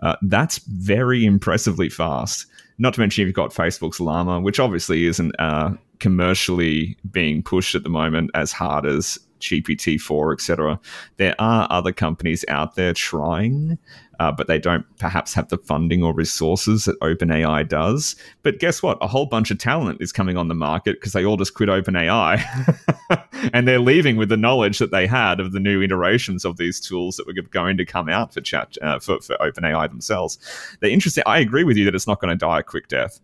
Uh, 0.00 0.16
that's 0.22 0.58
very 0.58 1.24
impressively 1.24 1.88
fast. 1.88 2.46
Not 2.78 2.94
to 2.94 3.00
mention, 3.00 3.26
you've 3.26 3.34
got 3.34 3.50
Facebook's 3.50 4.00
Llama, 4.00 4.40
which 4.40 4.58
obviously 4.58 5.04
isn't 5.04 5.34
uh, 5.38 5.72
commercially 5.98 6.96
being 7.10 7.42
pushed 7.42 7.74
at 7.74 7.82
the 7.82 7.88
moment 7.88 8.30
as 8.34 8.50
hard 8.52 8.86
as 8.86 9.18
GPT 9.42 10.00
4, 10.00 10.32
etc. 10.32 10.80
There 11.16 11.34
are 11.38 11.66
other 11.70 11.92
companies 11.92 12.44
out 12.48 12.74
there 12.74 12.94
trying 12.94 13.78
uh, 14.22 14.30
but 14.30 14.46
they 14.46 14.58
don't 14.58 14.86
perhaps 14.98 15.34
have 15.34 15.48
the 15.48 15.58
funding 15.58 16.04
or 16.04 16.14
resources 16.14 16.84
that 16.84 16.98
OpenAI 17.00 17.68
does. 17.68 18.14
But 18.44 18.60
guess 18.60 18.80
what? 18.80 18.96
A 19.00 19.08
whole 19.08 19.26
bunch 19.26 19.50
of 19.50 19.58
talent 19.58 20.00
is 20.00 20.12
coming 20.12 20.36
on 20.36 20.46
the 20.46 20.54
market 20.54 21.00
because 21.00 21.12
they 21.12 21.24
all 21.24 21.36
just 21.36 21.54
quit 21.54 21.68
OpenAI 21.68 22.40
and 23.52 23.66
they're 23.66 23.80
leaving 23.80 24.16
with 24.16 24.28
the 24.28 24.36
knowledge 24.36 24.78
that 24.78 24.92
they 24.92 25.08
had 25.08 25.40
of 25.40 25.50
the 25.50 25.58
new 25.58 25.82
iterations 25.82 26.44
of 26.44 26.56
these 26.56 26.78
tools 26.78 27.16
that 27.16 27.26
were 27.26 27.32
going 27.32 27.76
to 27.76 27.84
come 27.84 28.08
out 28.08 28.32
for 28.32 28.40
chat 28.40 28.76
uh, 28.80 29.00
for, 29.00 29.20
for 29.20 29.36
OpenAI 29.38 29.88
themselves. 29.88 30.38
They're 30.78 30.90
interesting. 30.90 31.24
I 31.26 31.40
agree 31.40 31.64
with 31.64 31.76
you 31.76 31.84
that 31.86 31.94
it's 31.96 32.06
not 32.06 32.20
going 32.20 32.30
to 32.30 32.36
die 32.36 32.60
a 32.60 32.62
quick 32.62 32.86
death. 32.86 33.18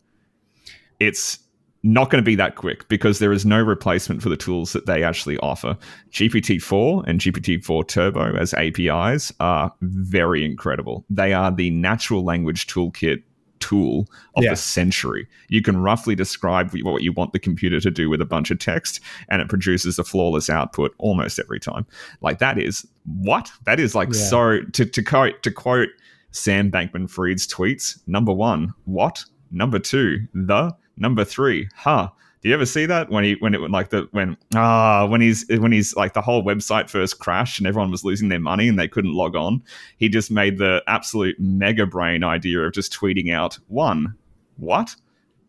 It's 0.99 1.39
not 1.83 2.11
going 2.11 2.23
to 2.23 2.27
be 2.27 2.35
that 2.35 2.57
quick 2.57 2.89
because 2.89 3.19
there 3.19 3.33
is 3.33 3.47
no 3.47 3.61
replacement 3.61 4.23
for 4.23 4.29
the 4.29 4.37
tools 4.37 4.73
that 4.73 4.87
they 4.87 5.05
actually 5.05 5.39
offer. 5.39 5.77
GPT-4 6.11 7.05
and 7.07 7.21
GPT-4 7.21 7.87
Turbo 7.87 8.37
as 8.37 8.53
APIs 8.55 9.33
are 9.41 9.73
very 9.83 10.45
incredible. 10.45 11.05
They 11.09 11.33
are 11.33 11.53
the 11.53 11.71
natural 11.71 12.25
language 12.25 12.67
toolkit 12.67 13.23
tool 13.61 14.07
of 14.37 14.45
yeah. 14.45 14.51
the 14.51 14.57
century. 14.57 15.27
You 15.49 15.63
can 15.63 15.79
roughly 15.79 16.15
describe 16.15 16.73
what 16.83 17.03
you 17.03 17.13
want 17.13 17.33
the 17.33 17.39
computer 17.39 17.81
to 17.81 17.91
do 17.91 18.09
with 18.09 18.21
a 18.21 18.27
bunch 18.27 18.51
of 18.51 18.59
text 18.59 19.01
and 19.29 19.43
it 19.43 19.49
produces 19.49 19.99
a 19.99 20.05
flawless 20.05 20.49
output 20.49 20.95
almost 20.99 21.39
every 21.39 21.61
time. 21.61 21.87
Like 22.21 22.39
that 22.39 22.59
is 22.59 22.87
what? 23.05 23.51
That 23.65 23.81
is 23.81 23.95
like 23.95 24.09
yeah. 24.13 24.21
so 24.21 24.61
to 24.73 24.85
to 24.85 25.03
quote 25.03 25.43
to 25.43 25.51
quote 25.51 25.89
Sam 26.31 26.71
Bankman-Fried's 26.71 27.47
tweets, 27.47 27.99
number 28.07 28.33
1, 28.33 28.73
what? 28.85 29.25
Number 29.51 29.79
2, 29.79 30.19
the 30.35 30.77
Number 30.99 31.25
three, 31.25 31.69
huh? 31.75 32.11
Do 32.41 32.49
you 32.49 32.55
ever 32.55 32.67
see 32.67 32.87
that 32.87 33.11
when 33.11 33.25
he 33.25 33.35
when 33.41 33.55
it 33.55 33.61
like 33.71 33.91
the 33.91 34.09
when 34.13 34.37
ah 34.55 35.07
when 35.07 35.21
he's 35.21 35.45
when 35.49 35.73
he's 35.73 35.97
like 35.97 36.13
the 36.13 36.21
whole 36.21 36.45
website 36.45 36.89
first 36.89 37.19
crashed 37.19 37.59
and 37.59 37.67
everyone 37.67 37.91
was 37.91 38.05
losing 38.05 38.29
their 38.29 38.39
money 38.39 38.69
and 38.69 38.79
they 38.79 38.87
couldn't 38.87 39.15
log 39.15 39.35
on? 39.35 39.63
He 39.97 40.09
just 40.09 40.31
made 40.31 40.59
the 40.59 40.83
absolute 40.87 41.39
mega 41.41 41.85
brain 41.87 42.23
idea 42.23 42.61
of 42.61 42.73
just 42.73 42.93
tweeting 42.93 43.33
out 43.33 43.59
one, 43.67 44.15
what, 44.57 44.95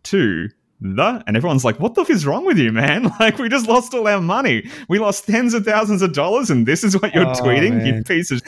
two, 0.01 0.49
the 0.81 1.21
and 1.27 1.35
everyone's 1.35 1.65
like 1.65 1.77
what 1.79 1.95
the 1.95 2.01
f 2.01 2.09
is 2.09 2.25
wrong 2.25 2.45
with 2.45 2.57
you 2.57 2.71
man 2.71 3.11
like 3.19 3.37
we 3.37 3.49
just 3.49 3.67
lost 3.67 3.93
all 3.93 4.07
our 4.07 4.21
money 4.21 4.65
we 4.87 4.97
lost 4.97 5.25
tens 5.25 5.53
of 5.53 5.65
thousands 5.65 6.01
of 6.01 6.13
dollars 6.13 6.49
and 6.49 6.65
this 6.65 6.83
is 6.85 6.99
what 7.01 7.13
you're 7.13 7.27
oh, 7.27 7.33
tweeting 7.33 7.77
man. 7.77 7.97
you 7.97 8.03
piece 8.03 8.31
of 8.31 8.41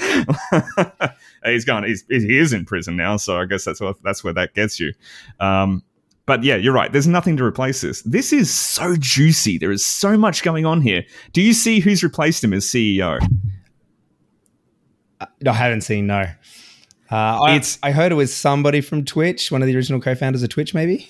he's 1.45 1.65
gone 1.65 1.83
he's 1.83 2.05
he 2.07 2.37
is 2.37 2.53
in 2.53 2.63
prison 2.63 2.95
now 2.95 3.17
so 3.17 3.37
i 3.37 3.45
guess 3.45 3.65
that's 3.65 3.81
what 3.81 4.01
that's 4.01 4.23
where 4.23 4.33
that 4.33 4.53
gets 4.53 4.79
you 4.79 4.93
um 5.41 5.83
but 6.25 6.43
yeah, 6.43 6.55
you're 6.55 6.73
right. 6.73 6.91
There's 6.91 7.07
nothing 7.07 7.37
to 7.37 7.43
replace 7.43 7.81
this. 7.81 8.01
This 8.03 8.31
is 8.31 8.51
so 8.51 8.95
juicy. 8.97 9.57
There 9.57 9.71
is 9.71 9.85
so 9.85 10.17
much 10.17 10.43
going 10.43 10.65
on 10.65 10.81
here. 10.81 11.03
Do 11.33 11.41
you 11.41 11.53
see 11.53 11.79
who's 11.79 12.03
replaced 12.03 12.43
him 12.43 12.53
as 12.53 12.65
CEO? 12.65 13.19
Uh, 15.19 15.25
I 15.45 15.53
haven't 15.53 15.81
seen 15.81 16.07
no. 16.07 16.25
Uh, 17.11 17.15
I, 17.15 17.55
it's 17.55 17.77
I 17.83 17.91
heard 17.91 18.11
it 18.11 18.15
was 18.15 18.33
somebody 18.33 18.81
from 18.81 19.03
Twitch, 19.03 19.51
one 19.51 19.61
of 19.61 19.67
the 19.67 19.75
original 19.75 19.99
co-founders 19.99 20.43
of 20.43 20.49
Twitch, 20.49 20.73
maybe. 20.73 21.09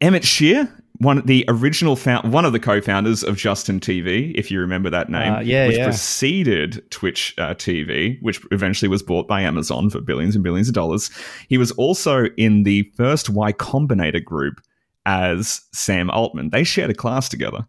Emmett 0.00 0.24
Shear 0.24 0.72
one 0.98 1.24
the 1.24 1.44
original 1.48 1.96
found, 1.96 2.32
one 2.32 2.44
of 2.44 2.52
the 2.52 2.58
co-founders 2.60 3.22
of 3.22 3.36
Justin 3.36 3.80
TV, 3.80 4.32
if 4.34 4.50
you 4.50 4.60
remember 4.60 4.90
that 4.90 5.08
name, 5.08 5.34
Uh, 5.34 5.40
yeah, 5.40 5.66
which 5.66 5.76
yeah. 5.76 5.84
preceded 5.84 6.88
Twitch 6.90 7.34
uh, 7.38 7.54
TV, 7.54 8.20
which 8.22 8.40
eventually 8.50 8.88
was 8.88 9.02
bought 9.02 9.28
by 9.28 9.40
Amazon 9.40 9.90
for 9.90 10.00
billions 10.00 10.34
and 10.34 10.42
billions 10.42 10.68
of 10.68 10.74
dollars. 10.74 11.10
He 11.48 11.58
was 11.58 11.70
also 11.72 12.26
in 12.36 12.64
the 12.64 12.82
first 12.96 13.30
Y 13.30 13.52
Combinator 13.52 14.22
group 14.22 14.60
as 15.06 15.62
Sam 15.72 16.10
Altman. 16.10 16.50
They 16.50 16.64
shared 16.64 16.90
a 16.90 16.94
class 16.94 17.28
together. 17.28 17.66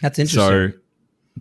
That's 0.00 0.18
interesting. 0.18 0.72
So 0.72 0.78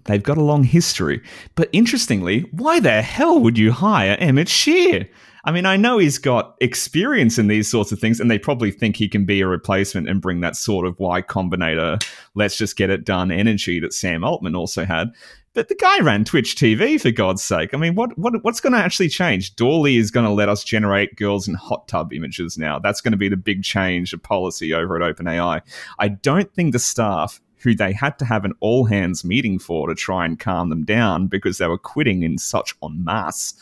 they've 0.05 0.21
got 0.21 0.37
a 0.37 0.43
long 0.43 0.63
history. 0.63 1.21
But 1.55 1.69
interestingly, 1.71 2.41
why 2.51 2.79
the 2.79 3.01
hell 3.01 3.39
would 3.39 3.57
you 3.57 3.71
hire 3.71 4.17
Emmett 4.19 4.49
Shear? 4.49 5.07
I 5.49 5.51
mean, 5.51 5.65
I 5.65 5.77
know 5.77 5.97
he's 5.97 6.19
got 6.19 6.55
experience 6.61 7.39
in 7.39 7.47
these 7.47 7.67
sorts 7.67 7.91
of 7.91 7.97
things, 7.97 8.19
and 8.19 8.29
they 8.29 8.37
probably 8.37 8.69
think 8.69 8.95
he 8.95 9.09
can 9.09 9.25
be 9.25 9.41
a 9.41 9.47
replacement 9.47 10.07
and 10.07 10.21
bring 10.21 10.41
that 10.41 10.55
sort 10.55 10.85
of 10.85 10.99
Y 10.99 11.23
Combinator, 11.23 11.99
let's 12.35 12.55
just 12.55 12.75
get 12.75 12.91
it 12.91 13.03
done 13.03 13.31
energy 13.31 13.79
that 13.79 13.91
Sam 13.91 14.23
Altman 14.23 14.55
also 14.55 14.85
had. 14.85 15.09
But 15.55 15.67
the 15.67 15.73
guy 15.73 16.01
ran 16.01 16.23
Twitch 16.23 16.55
TV 16.55 17.01
for 17.01 17.09
God's 17.09 17.41
sake. 17.41 17.73
I 17.73 17.77
mean, 17.77 17.95
what, 17.95 18.15
what 18.15 18.43
what's 18.43 18.61
going 18.61 18.73
to 18.73 18.79
actually 18.79 19.09
change? 19.09 19.55
DALL-E 19.55 19.97
is 19.97 20.11
going 20.11 20.27
to 20.27 20.31
let 20.31 20.49
us 20.49 20.63
generate 20.63 21.15
girls 21.15 21.47
in 21.47 21.55
hot 21.55 21.87
tub 21.87 22.13
images 22.13 22.55
now. 22.55 22.77
That's 22.77 23.01
going 23.01 23.13
to 23.13 23.17
be 23.17 23.27
the 23.27 23.35
big 23.35 23.63
change 23.63 24.13
of 24.13 24.21
policy 24.21 24.71
over 24.71 25.01
at 25.01 25.15
OpenAI. 25.17 25.61
I 25.97 26.09
don't 26.09 26.53
think 26.53 26.73
the 26.73 26.79
staff 26.79 27.41
who 27.63 27.73
they 27.73 27.91
had 27.91 28.19
to 28.19 28.25
have 28.25 28.45
an 28.45 28.53
all 28.59 28.85
hands 28.85 29.25
meeting 29.25 29.57
for 29.57 29.87
to 29.87 29.95
try 29.95 30.25
and 30.25 30.39
calm 30.39 30.69
them 30.69 30.85
down 30.85 31.25
because 31.25 31.57
they 31.57 31.67
were 31.67 31.79
quitting 31.79 32.21
in 32.21 32.37
such 32.37 32.75
en 32.83 33.03
masse 33.03 33.55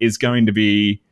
is 0.00 0.16
going 0.16 0.46
to 0.46 0.52
be 0.52 1.02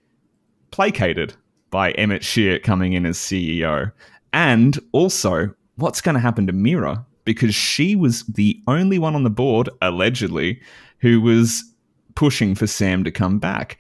placated 0.72 1.34
by 1.70 1.92
Emmett 1.92 2.24
Shear 2.24 2.58
coming 2.58 2.94
in 2.94 3.06
as 3.06 3.16
CEO. 3.16 3.92
And 4.32 4.78
also, 4.90 5.54
what's 5.76 6.00
going 6.00 6.14
to 6.14 6.20
happen 6.20 6.46
to 6.48 6.52
Mira? 6.52 7.06
Because 7.24 7.54
she 7.54 7.94
was 7.94 8.24
the 8.24 8.60
only 8.66 8.98
one 8.98 9.14
on 9.14 9.22
the 9.22 9.30
board, 9.30 9.70
allegedly, 9.80 10.60
who 10.98 11.20
was 11.20 11.62
pushing 12.14 12.54
for 12.54 12.66
Sam 12.66 13.04
to 13.04 13.10
come 13.10 13.38
back. 13.38 13.78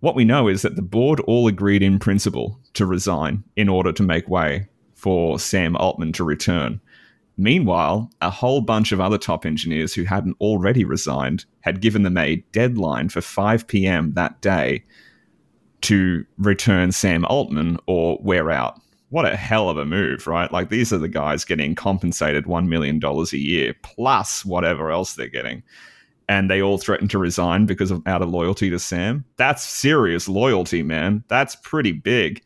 What 0.00 0.16
we 0.16 0.24
know 0.24 0.48
is 0.48 0.62
that 0.62 0.74
the 0.74 0.82
board 0.82 1.20
all 1.20 1.46
agreed 1.46 1.82
in 1.82 2.00
principle 2.00 2.58
to 2.74 2.86
resign 2.86 3.44
in 3.54 3.68
order 3.68 3.92
to 3.92 4.02
make 4.02 4.28
way 4.28 4.66
for 4.94 5.38
Sam 5.38 5.76
Altman 5.76 6.12
to 6.14 6.24
return. 6.24 6.80
Meanwhile, 7.36 8.10
a 8.20 8.30
whole 8.30 8.60
bunch 8.60 8.92
of 8.92 9.00
other 9.00 9.16
top 9.16 9.46
engineers 9.46 9.94
who 9.94 10.04
hadn't 10.04 10.36
already 10.40 10.84
resigned 10.84 11.44
had 11.60 11.80
given 11.80 12.02
them 12.02 12.16
a 12.16 12.36
deadline 12.52 13.08
for 13.08 13.20
5 13.20 13.66
p.m. 13.68 14.12
that 14.14 14.40
day 14.40 14.84
to 15.82 16.24
return 16.38 16.92
Sam 16.92 17.24
Altman 17.26 17.78
or 17.86 18.18
wear 18.22 18.50
out. 18.50 18.80
What 19.10 19.26
a 19.26 19.36
hell 19.36 19.68
of 19.68 19.76
a 19.76 19.84
move, 19.84 20.26
right? 20.26 20.50
Like 20.50 20.70
these 20.70 20.92
are 20.92 20.98
the 20.98 21.08
guys 21.08 21.44
getting 21.44 21.74
compensated 21.74 22.44
$1 22.46 22.66
million 22.66 23.00
a 23.04 23.36
year 23.36 23.74
plus 23.82 24.44
whatever 24.44 24.90
else 24.90 25.14
they're 25.14 25.28
getting. 25.28 25.62
And 26.28 26.50
they 26.50 26.62
all 26.62 26.78
threatened 26.78 27.10
to 27.10 27.18
resign 27.18 27.66
because 27.66 27.90
of 27.90 28.00
out 28.06 28.22
of 28.22 28.30
loyalty 28.30 28.70
to 28.70 28.78
Sam. 28.78 29.24
That's 29.36 29.62
serious 29.62 30.28
loyalty, 30.28 30.82
man. 30.82 31.24
That's 31.28 31.56
pretty 31.56 31.92
big. 31.92 32.42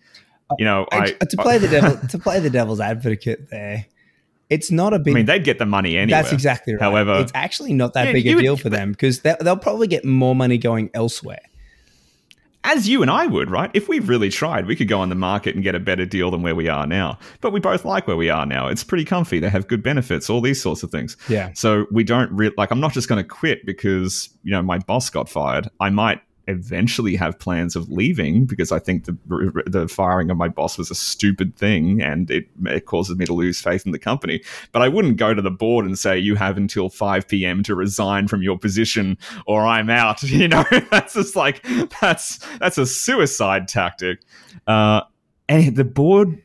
You 0.58 0.64
know, 0.64 0.86
I, 0.90 1.10
to 1.10 1.36
play 1.36 1.58
the 1.58 1.68
devil 1.68 1.96
to 2.08 2.18
play 2.18 2.40
the 2.40 2.50
devil's 2.50 2.80
advocate 2.80 3.50
there, 3.50 3.86
it's 4.48 4.70
not 4.70 4.92
a 4.94 4.98
big. 4.98 5.14
I 5.14 5.16
mean, 5.16 5.26
they'd 5.26 5.44
get 5.44 5.58
the 5.58 5.66
money 5.66 5.96
anyway. 5.96 6.20
That's 6.22 6.32
exactly 6.32 6.74
right. 6.74 6.82
However, 6.82 7.18
it's 7.20 7.32
actually 7.34 7.74
not 7.74 7.94
that 7.94 8.06
Yeah, 8.06 8.12
big 8.12 8.26
a 8.28 8.34
would- 8.34 8.40
deal 8.42 8.56
for 8.56 8.70
them 8.70 8.92
because 8.92 9.20
they, 9.20 9.36
they'll 9.40 9.56
probably 9.56 9.86
get 9.88 10.04
more 10.04 10.34
money 10.34 10.56
going 10.58 10.90
elsewhere. 10.94 11.40
As 12.66 12.88
you 12.88 13.00
and 13.00 13.10
I 13.10 13.26
would, 13.26 13.50
right? 13.50 13.70
If 13.74 13.88
we 13.88 14.00
really 14.00 14.28
tried, 14.28 14.66
we 14.66 14.74
could 14.74 14.88
go 14.88 15.00
on 15.00 15.08
the 15.08 15.14
market 15.14 15.54
and 15.54 15.62
get 15.62 15.74
a 15.74 15.80
better 15.80 16.04
deal 16.04 16.30
than 16.30 16.42
where 16.42 16.54
we 16.54 16.68
are 16.68 16.86
now. 16.86 17.18
But 17.40 17.52
we 17.52 17.60
both 17.60 17.84
like 17.84 18.06
where 18.06 18.16
we 18.16 18.28
are 18.28 18.44
now. 18.44 18.66
It's 18.66 18.82
pretty 18.82 19.04
comfy. 19.04 19.38
They 19.38 19.48
have 19.48 19.68
good 19.68 19.82
benefits, 19.82 20.28
all 20.28 20.40
these 20.40 20.60
sorts 20.60 20.82
of 20.82 20.90
things. 20.90 21.16
Yeah. 21.28 21.52
So 21.54 21.86
we 21.90 22.02
don't 22.02 22.30
re- 22.32 22.52
like. 22.56 22.70
I'm 22.70 22.80
not 22.80 22.92
just 22.92 23.08
going 23.08 23.22
to 23.22 23.28
quit 23.28 23.64
because 23.64 24.28
you 24.42 24.50
know 24.50 24.62
my 24.62 24.78
boss 24.78 25.08
got 25.08 25.28
fired. 25.28 25.68
I 25.80 25.90
might 25.90 26.20
eventually 26.48 27.16
have 27.16 27.38
plans 27.38 27.74
of 27.74 27.90
leaving 27.90 28.44
because 28.44 28.70
I 28.70 28.78
think 28.78 29.04
the 29.04 29.16
the 29.66 29.88
firing 29.88 30.30
of 30.30 30.36
my 30.36 30.48
boss 30.48 30.78
was 30.78 30.90
a 30.90 30.94
stupid 30.94 31.56
thing 31.56 32.00
and 32.00 32.30
it, 32.30 32.46
it 32.66 32.86
causes 32.86 33.16
me 33.16 33.26
to 33.26 33.34
lose 33.34 33.60
faith 33.60 33.84
in 33.84 33.92
the 33.92 33.98
company. 33.98 34.42
But 34.72 34.82
I 34.82 34.88
wouldn't 34.88 35.16
go 35.16 35.34
to 35.34 35.42
the 35.42 35.50
board 35.50 35.86
and 35.86 35.98
say 35.98 36.18
you 36.18 36.36
have 36.36 36.56
until 36.56 36.88
5 36.88 37.26
p.m. 37.26 37.62
to 37.64 37.74
resign 37.74 38.28
from 38.28 38.42
your 38.42 38.58
position 38.58 39.18
or 39.46 39.66
I'm 39.66 39.90
out. 39.90 40.22
You 40.36 40.48
know, 40.48 40.64
that's 40.90 41.14
just 41.14 41.34
like 41.34 41.64
that's 42.00 42.38
that's 42.58 42.76
a 42.76 42.84
suicide 42.84 43.68
tactic. 43.68 44.20
Uh, 44.66 45.00
and 45.48 45.74
the 45.74 45.84
board, 45.84 46.42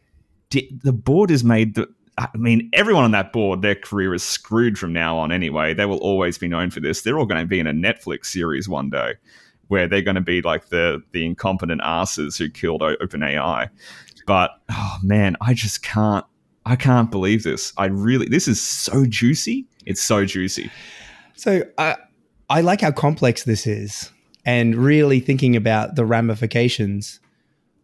the 0.50 0.94
board 0.94 1.30
is 1.30 1.44
made 1.44 1.76
the. 1.76 1.88
I 2.18 2.30
mean, 2.36 2.70
everyone 2.74 3.04
on 3.04 3.12
that 3.12 3.34
board, 3.34 3.62
their 3.62 3.76
career 3.76 4.14
is 4.14 4.24
screwed 4.24 4.78
from 4.78 4.94
now 4.94 5.18
on 5.18 5.32
anyway. 5.32 5.74
They 5.74 5.86
will 5.86 5.98
always 5.98 6.38
be 6.38 6.48
known 6.48 6.70
for 6.70 6.80
this. 6.80 7.02
They're 7.02 7.20
all 7.20 7.26
going 7.26 7.42
to 7.42 7.48
be 7.48 7.60
in 7.60 7.68
a 7.68 7.74
Netflix 7.74 8.28
series 8.28 8.70
one 8.70 8.90
day 8.90 9.16
where 9.72 9.88
they're 9.88 10.02
going 10.02 10.16
to 10.16 10.22
be 10.22 10.42
like 10.42 10.68
the 10.68 11.02
the 11.14 11.26
incompetent 11.26 11.80
asses 11.82 12.38
who 12.38 12.50
killed 12.50 12.82
OpenAI. 12.82 13.70
But 14.28 14.52
oh 14.70 14.98
man, 15.02 15.38
I 15.40 15.54
just 15.54 15.82
can't. 15.82 16.26
I 16.66 16.76
can't 16.76 17.10
believe 17.10 17.44
this. 17.44 17.72
I 17.78 17.86
really. 17.86 18.28
This 18.28 18.48
is 18.50 18.62
so 18.62 19.06
juicy. 19.06 19.66
It's 19.86 20.02
so 20.02 20.26
juicy. 20.26 20.70
So 21.36 21.64
I 21.78 21.96
I 22.50 22.60
like 22.62 22.82
how 22.82 22.92
complex 22.92 23.46
this 23.46 23.66
is, 23.66 24.12
and 24.46 24.76
really 24.76 25.22
thinking 25.22 25.56
about 25.56 25.96
the 25.96 26.06
ramifications, 26.06 27.22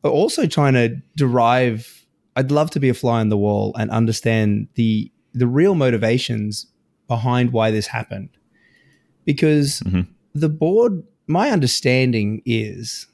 but 0.01 0.09
also 0.11 0.45
trying 0.45 0.73
to 0.73 0.97
derive. 1.15 2.05
I'd 2.35 2.51
love 2.51 2.69
to 2.71 2.79
be 2.81 2.89
a 2.89 2.93
fly 2.93 3.21
on 3.21 3.29
the 3.29 3.37
wall 3.37 3.73
and 3.79 3.89
understand 3.91 4.67
the 4.75 5.09
the 5.33 5.47
real 5.47 5.73
motivations 5.73 6.67
behind 7.07 7.51
why 7.51 7.71
this 7.71 7.87
happened, 7.87 8.29
because 9.23 9.79
Mhm. 9.85 10.07
the 10.35 10.49
board. 10.49 11.03
My 11.27 11.49
understanding 11.51 12.41
is. 12.45 13.07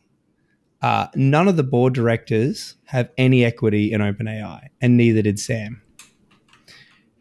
Uh, 0.81 1.07
none 1.15 1.47
of 1.47 1.55
the 1.55 1.63
board 1.63 1.93
directors 1.93 2.75
have 2.85 3.09
any 3.17 3.45
equity 3.45 3.93
in 3.93 4.01
OpenAI, 4.01 4.67
and 4.81 4.97
neither 4.97 5.21
did 5.21 5.39
Sam. 5.39 5.81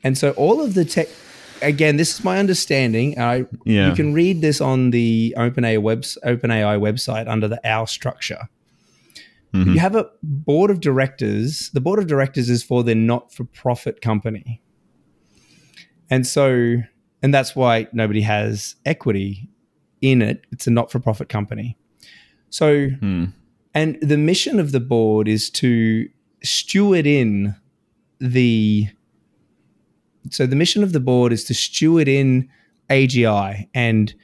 And 0.03 0.19
so 0.19 0.33
all 0.33 0.61
of 0.61 0.75
the 0.75 0.85
tech, 0.85 1.07
again, 1.63 1.97
this 1.97 2.19
is 2.19 2.25
my 2.25 2.39
understanding. 2.41 3.17
I 3.21 3.47
Yeah. 3.65 3.89
you 3.91 3.95
can 3.95 4.13
read 4.15 4.41
this 4.41 4.61
on 4.61 4.91
the 4.91 5.33
OpenAI 5.39 5.79
webs 5.81 6.19
OpenAI 6.25 6.77
website 6.77 7.29
under 7.29 7.47
the 7.47 7.61
our 7.65 7.87
structure. 7.87 8.49
Mhm. 9.55 9.75
You 9.75 9.79
have 9.81 9.95
a 9.95 10.09
board 10.25 10.73
of 10.73 10.81
directors. 10.81 11.71
The 11.73 11.81
board 11.81 12.01
of 12.01 12.09
directors 12.09 12.51
is 12.51 12.65
for 12.65 12.83
the 12.83 12.97
not-for-profit 12.97 14.01
company, 14.01 14.61
and 16.11 16.27
so 16.27 16.79
and 17.23 17.33
that's 17.33 17.55
why 17.55 17.87
nobody 17.93 18.23
has 18.23 18.75
equity 18.85 19.49
in 20.03 20.21
it. 20.21 20.45
It's 20.53 20.67
a 20.67 20.71
not-for-profit 20.71 21.29
company. 21.31 21.79
So 22.51 22.89
Hmm. 23.01 23.25
and 23.75 23.99
the 24.03 24.19
mission 24.19 24.61
of 24.61 24.73
the 24.73 24.81
board 24.81 25.27
is 25.29 25.49
to 25.51 26.09
steward 26.43 27.07
in 27.07 27.55
the. 28.21 28.89
So 30.31 30.47
the 30.47 30.57
mission 30.57 30.83
of 30.83 30.93
the 30.93 31.01
board 31.01 31.33
is 31.33 31.45
to 31.45 31.55
steward 31.55 32.07
in 32.09 32.49
AGI 32.91 33.69
and 33.75 34.15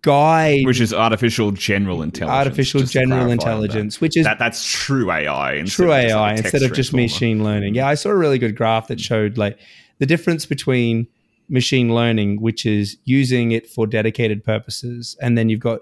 guide 0.00 0.64
Which 0.64 0.80
is 0.80 0.94
artificial 0.94 1.50
general 1.50 2.00
intelligence. 2.02 2.38
artificial 2.38 2.82
general 2.84 3.30
intelligence, 3.30 4.00
which 4.00 4.16
is 4.16 4.24
That. 4.24 4.38
that 4.38 4.44
that's 4.44 4.64
true 4.66 5.10
AI. 5.10 5.54
instead 5.54 5.82
true 5.84 5.92
of 5.92 6.00
just 6.02 6.14
AI 6.14 6.20
like 6.20 6.38
instead 6.38 6.62
of 6.62 6.72
just 6.72 6.94
machine 6.94 7.44
learning. 7.44 7.74
Yeah, 7.74 7.88
I 7.88 7.94
saw 7.94 8.10
a 8.10 8.16
really 8.16 8.38
good 8.38 8.56
graph 8.56 8.86
that 8.88 8.98
showed 9.00 9.36
like 9.36 9.58
the 9.98 10.06
difference 10.06 10.46
between 10.46 11.06
machine 11.48 11.94
learning, 11.94 12.40
which 12.40 12.64
is 12.66 12.96
using 13.04 13.52
it 13.52 13.66
for 13.68 13.86
dedicated 13.86 14.42
purposes, 14.44 15.16
and 15.20 15.36
then 15.36 15.48
you've 15.48 15.60
got 15.60 15.80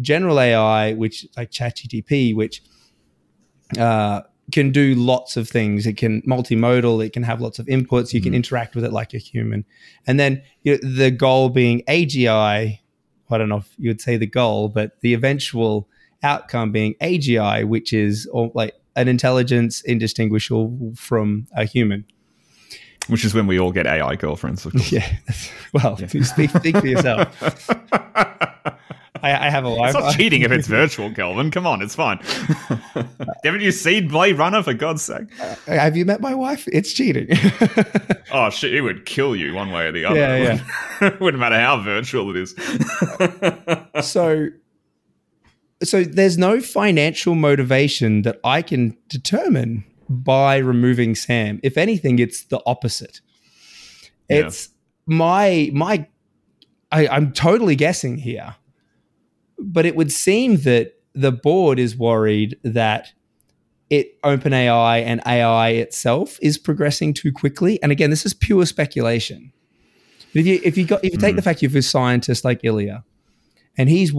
general 0.00 0.40
AI, 0.40 0.92
which 0.94 1.26
like 1.36 1.50
ChatGTP, 1.50 2.34
which 2.34 2.62
uh, 3.78 4.22
can 4.52 4.70
do 4.70 4.94
lots 4.94 5.36
of 5.36 5.48
things. 5.48 5.86
It 5.86 5.96
can 5.96 6.20
multimodal. 6.22 7.04
It 7.04 7.12
can 7.12 7.22
have 7.22 7.40
lots 7.40 7.58
of 7.58 7.66
inputs. 7.66 8.12
You 8.12 8.20
can 8.20 8.32
Mhm. 8.32 8.36
interact 8.36 8.74
with 8.74 8.84
it 8.84 8.92
like 8.92 9.14
a 9.14 9.18
human, 9.18 9.64
and 10.06 10.18
then 10.20 10.42
you 10.62 10.72
know, 10.72 10.78
the 10.96 11.10
goal 11.10 11.48
being 11.48 11.82
AGI. 11.88 12.80
I 13.30 13.38
don't 13.38 13.48
know 13.48 13.58
if 13.58 13.74
you 13.78 13.90
would 13.90 14.00
say 14.00 14.16
the 14.16 14.26
goal, 14.26 14.68
but 14.68 15.00
the 15.00 15.14
eventual 15.14 15.88
outcome 16.22 16.72
being 16.72 16.94
AGI, 17.00 17.64
which 17.64 17.92
is 17.92 18.28
like 18.54 18.74
an 18.96 19.08
intelligence 19.08 19.80
indistinguishable 19.82 20.92
from 20.96 21.46
a 21.56 21.64
human. 21.64 22.04
Which 23.08 23.24
is 23.24 23.34
when 23.34 23.46
we 23.46 23.58
all 23.60 23.70
get 23.72 23.86
AI 23.86 24.16
girlfriends. 24.16 24.64
Of 24.64 24.72
course. 24.72 24.92
Yeah. 24.92 25.06
Well, 25.72 25.98
Yeah. 26.00 26.22
speak, 26.22 26.50
speak 26.50 26.76
for 26.76 26.86
yourself. 26.86 27.28
I, 29.22 29.46
I 29.46 29.50
have 29.50 29.64
a 29.64 29.70
wife. 29.70 29.94
It's 29.94 30.04
not 30.04 30.14
cheating 30.14 30.42
if 30.42 30.52
it's 30.52 30.68
virtual, 30.82 31.12
Kelvin. 31.12 31.50
Come 31.50 31.66
on, 31.66 31.82
it's 31.82 31.94
fine. 31.96 32.18
Haven't 33.42 33.60
you 33.62 33.72
seen 33.72 34.06
Blade 34.06 34.38
Runner 34.38 34.62
for 34.62 34.72
God's 34.74 35.02
sake? 35.02 35.26
Uh, 35.40 35.54
have 35.66 35.96
you 35.96 36.04
met 36.04 36.20
my 36.20 36.32
wife? 36.34 36.68
It's 36.72 36.92
cheating. 36.92 37.28
Oh 38.32 38.50
shit, 38.50 38.72
it 38.74 38.82
would 38.82 39.04
kill 39.06 39.34
you 39.34 39.52
one 39.54 39.70
way 39.72 39.86
or 39.86 39.92
the 39.92 40.04
other. 40.04 40.16
Yeah, 40.18 40.60
yeah. 41.00 41.16
Wouldn't 41.20 41.40
matter 41.40 41.58
how 41.58 41.80
virtual 41.80 42.30
it 42.30 42.36
is. 42.36 42.54
so 44.06 44.48
so 45.82 46.04
there's 46.04 46.38
no 46.38 46.60
financial 46.60 47.34
motivation 47.34 48.22
that 48.22 48.38
I 48.44 48.62
can 48.62 48.96
determine 49.08 49.84
by 50.08 50.56
removing 50.58 51.14
Sam. 51.14 51.60
If 51.62 51.76
anything, 51.76 52.18
it's 52.18 52.44
the 52.44 52.60
opposite. 52.66 53.20
Yeah. 54.28 54.46
It's 54.46 54.68
my 55.06 55.70
my 55.72 56.06
I, 56.90 57.08
I'm 57.08 57.32
totally 57.32 57.76
guessing 57.76 58.18
here, 58.18 58.56
but 59.58 59.84
it 59.86 59.96
would 59.96 60.12
seem 60.12 60.58
that 60.58 60.94
the 61.14 61.32
board 61.32 61.78
is 61.78 61.96
worried 61.96 62.58
that 62.62 63.12
it 63.90 64.20
OpenAI 64.22 65.02
and 65.02 65.20
AI 65.26 65.70
itself 65.70 66.38
is 66.40 66.56
progressing 66.58 67.12
too 67.14 67.32
quickly. 67.32 67.80
And 67.82 67.92
again, 67.92 68.10
this 68.10 68.24
is 68.24 68.34
pure 68.34 68.64
speculation. 68.66 69.52
But 70.32 70.40
if 70.40 70.46
you 70.46 70.60
if 70.64 70.78
you 70.78 70.84
got 70.86 71.04
if 71.04 71.12
you 71.12 71.18
take 71.18 71.34
Mm. 71.34 71.36
the 71.36 71.42
fact 71.42 71.62
you 71.62 71.68
have 71.68 71.76
a 71.76 71.82
scientist 71.82 72.44
like 72.44 72.60
Ilya, 72.64 73.04
and 73.76 73.88
he's 73.88 74.12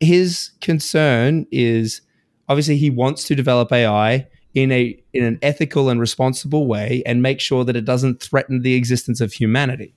his 0.00 0.52
concern 0.60 1.46
is 1.50 2.00
obviously 2.48 2.76
he 2.76 2.90
wants 2.90 3.24
to 3.24 3.34
develop 3.34 3.72
AI 3.72 4.26
in 4.54 4.72
a 4.72 4.98
in 5.12 5.24
an 5.24 5.38
ethical 5.42 5.88
and 5.88 6.00
responsible 6.00 6.66
way 6.66 7.02
and 7.06 7.22
make 7.22 7.40
sure 7.40 7.64
that 7.64 7.76
it 7.76 7.84
doesn't 7.84 8.22
threaten 8.22 8.62
the 8.62 8.74
existence 8.74 9.20
of 9.20 9.32
humanity. 9.32 9.94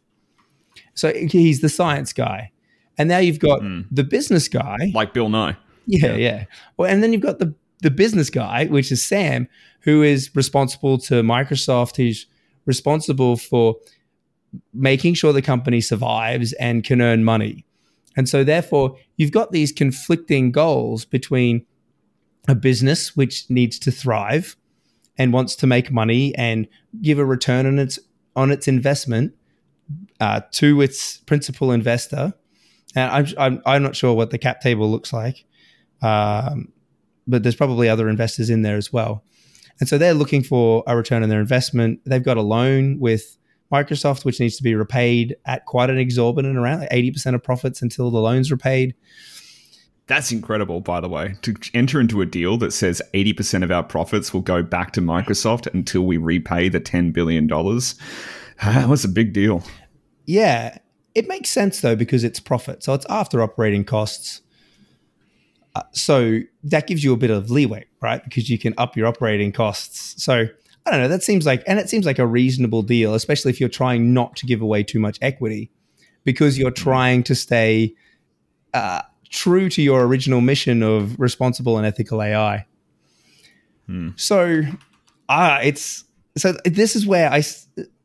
So 0.94 1.14
he's 1.14 1.62
the 1.62 1.70
science 1.70 2.14
guy. 2.14 2.52
And 2.98 3.08
now 3.10 3.18
you've 3.20 3.40
got 3.40 3.62
Mm. 3.62 3.86
the 3.90 4.04
business 4.04 4.48
guy. 4.48 4.92
Like 4.94 5.14
Bill 5.14 5.30
Nye. 5.30 5.56
Yeah, 5.88 6.08
Yeah. 6.08 6.16
yeah. 6.18 6.46
Well, 6.78 6.90
and 6.92 7.02
then 7.02 7.14
you've 7.14 7.22
got 7.22 7.40
the 7.40 7.54
the 7.82 7.90
business 7.92 8.30
guy, 8.30 8.66
which 8.66 8.92
is 8.92 9.04
Sam, 9.04 9.48
who 9.80 10.04
is 10.04 10.30
responsible 10.36 11.00
to 11.00 11.24
Microsoft. 11.24 11.96
He's 11.98 12.28
responsible 12.68 13.38
for 13.38 13.78
making 14.74 15.16
sure 15.16 15.34
the 15.34 15.42
company 15.42 15.82
survives 15.82 16.54
and 16.54 16.84
can 16.84 17.02
earn 17.02 17.24
money. 17.24 17.66
And 18.16 18.30
so, 18.30 18.44
therefore, 18.44 18.98
you've 19.18 19.32
got 19.32 19.52
these 19.52 19.72
conflicting 19.72 20.52
goals 20.52 21.06
between 21.06 21.66
a 22.48 22.56
business 22.56 23.16
which 23.16 23.50
needs 23.50 23.78
to 23.80 23.92
thrive 23.92 24.56
and 25.18 25.34
wants 25.34 25.56
to 25.58 25.68
make 25.68 25.92
money 25.92 26.34
and 26.36 26.68
give 27.02 27.20
a 27.20 27.26
return 27.26 27.66
on 27.66 27.80
its 27.80 28.00
on 28.36 28.52
its 28.52 28.68
investment 28.68 29.34
uh, 30.20 30.42
to 30.52 30.82
its 30.82 31.18
principal 31.18 31.72
investor. 31.72 32.34
And 32.96 33.12
I'm, 33.12 33.28
I'm 33.38 33.62
I'm 33.66 33.84
not 33.84 33.96
sure 33.96 34.14
what 34.14 34.32
the 34.32 34.38
cap 34.38 34.62
table 34.62 34.90
looks 34.90 35.14
like, 35.14 35.46
um, 36.02 36.72
but 37.28 37.44
there's 37.44 37.56
probably 37.56 37.88
other 37.88 38.10
investors 38.10 38.50
in 38.50 38.62
there 38.62 38.78
as 38.78 38.92
well. 38.92 39.24
And 39.80 39.90
so 39.90 39.98
they're 39.98 40.14
looking 40.14 40.44
for 40.44 40.84
a 40.88 40.96
return 40.96 41.24
on 41.24 41.30
their 41.30 41.40
investment. 41.40 42.02
They've 42.06 42.24
got 42.24 42.38
a 42.38 42.42
loan 42.42 43.00
with 43.00 43.38
Microsoft, 43.72 44.26
which 44.26 44.40
needs 44.40 44.58
to 44.58 44.64
be 44.64 44.76
repaid 44.76 45.36
at 45.46 45.66
quite 45.66 45.90
an 45.90 45.98
exorbitant 45.98 46.58
around 46.58 46.82
like 46.82 46.90
80% 46.90 47.36
of 47.36 47.44
profits 47.44 47.82
until 47.82 48.12
the 48.12 48.20
loan's 48.20 48.52
repaid. 48.52 48.94
That's 50.12 50.34
incredible, 50.34 50.82
by 50.82 51.00
the 51.00 51.08
way. 51.08 51.36
To 51.43 51.56
enter 51.74 52.02
into 52.02 52.19
a 52.19 52.26
deal 52.26 52.58
that 52.58 52.74
says 52.74 53.02
80% 53.13 53.63
of 53.63 53.71
our 53.71 53.82
profits 53.82 54.34
will 54.34 54.41
go 54.41 54.62
back 54.62 54.91
to 54.91 55.02
Microsoft 55.02 55.74
until 55.74 56.02
we 56.02 56.17
repay 56.17 56.67
the 56.67 56.82
$10 56.82 57.13
billion. 57.13 57.50
That 58.62 58.89
was 58.89 59.06
a 59.06 59.08
big 59.08 59.32
deal. 59.32 59.63
Yeah, 60.26 60.78
it 61.15 61.30
makes 61.30 61.50
sense 61.50 61.80
though 61.80 61.95
because 61.95 62.26
it's 62.26 62.41
profit. 62.41 62.84
So 62.84 62.93
it's 62.93 63.06
after 63.10 63.41
operating 63.41 63.86
costs. 63.86 64.41
Uh, 65.76 65.84
so 65.93 66.41
that 66.65 66.88
gives 66.88 67.06
you 67.06 67.13
a 67.13 67.17
bit 67.17 67.32
of 67.32 67.50
leeway, 67.50 67.86
right? 68.02 68.21
Because 68.21 68.50
you 68.50 68.60
can 68.60 68.74
up 68.78 68.97
your 68.97 69.08
operating 69.08 69.54
costs. 69.54 70.21
So 70.21 70.45
I 70.86 70.91
don't 70.91 71.00
know. 71.00 71.08
That 71.08 71.24
seems 71.24 71.45
like, 71.45 71.63
and 71.65 71.80
it 71.80 71.89
seems 71.89 72.06
like 72.06 72.19
a 72.19 72.28
reasonable 72.28 72.82
deal, 72.82 73.15
especially 73.15 73.50
if 73.50 73.62
you're 73.62 73.69
trying 73.69 74.13
not 74.13 74.36
to 74.36 74.45
give 74.45 74.62
away 74.62 74.84
too 74.84 75.00
much 75.00 75.17
equity 75.21 75.71
because 76.26 76.60
you're 76.60 76.69
trying 76.69 77.24
to 77.24 77.34
stay 77.34 77.95
uh, 78.74 79.02
true 79.32 79.70
to 79.70 79.82
your 79.82 80.06
original 80.06 80.41
mission 80.41 80.84
of 80.84 81.20
responsible 81.20 81.78
and 81.78 81.86
ethical 81.86 82.22
AI. 82.22 82.65
Hmm. 83.88 84.10
So, 84.15 84.62
ah, 85.30 85.60
it's 85.63 86.04
so 86.38 86.54
this 86.65 86.96
is 86.96 87.08
where 87.08 87.32
I 87.32 87.44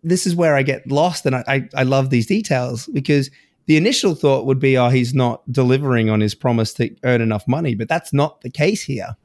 this 0.03 0.27
is 0.27 0.35
where 0.35 0.55
I 0.55 0.63
get 0.63 0.87
lost, 0.91 1.27
and 1.27 1.37
I, 1.37 1.45
I 1.47 1.69
I 1.75 1.83
love 1.83 2.11
these 2.11 2.27
details 2.27 2.87
because 2.87 3.31
the 3.67 3.77
initial 3.77 4.15
thought 4.15 4.47
would 4.47 4.61
be, 4.61 4.79
oh, 4.79 4.89
he's 4.89 5.13
not 5.13 5.43
delivering 5.53 6.09
on 6.09 6.21
his 6.21 6.35
promise 6.35 6.73
to 6.75 6.95
earn 7.03 7.21
enough 7.21 7.47
money, 7.49 7.75
but 7.75 7.89
that's 7.89 8.13
not 8.13 8.41
the 8.41 8.51
case 8.51 8.83
here. 8.83 9.17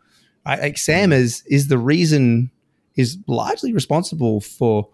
Right? 0.45 0.59
Like 0.59 0.77
Sam 0.77 1.13
is 1.13 1.43
is 1.45 1.67
the 1.67 1.77
reason 1.77 2.51
is 2.95 3.17
largely 3.27 3.71
responsible 3.71 4.41
for, 4.41 4.89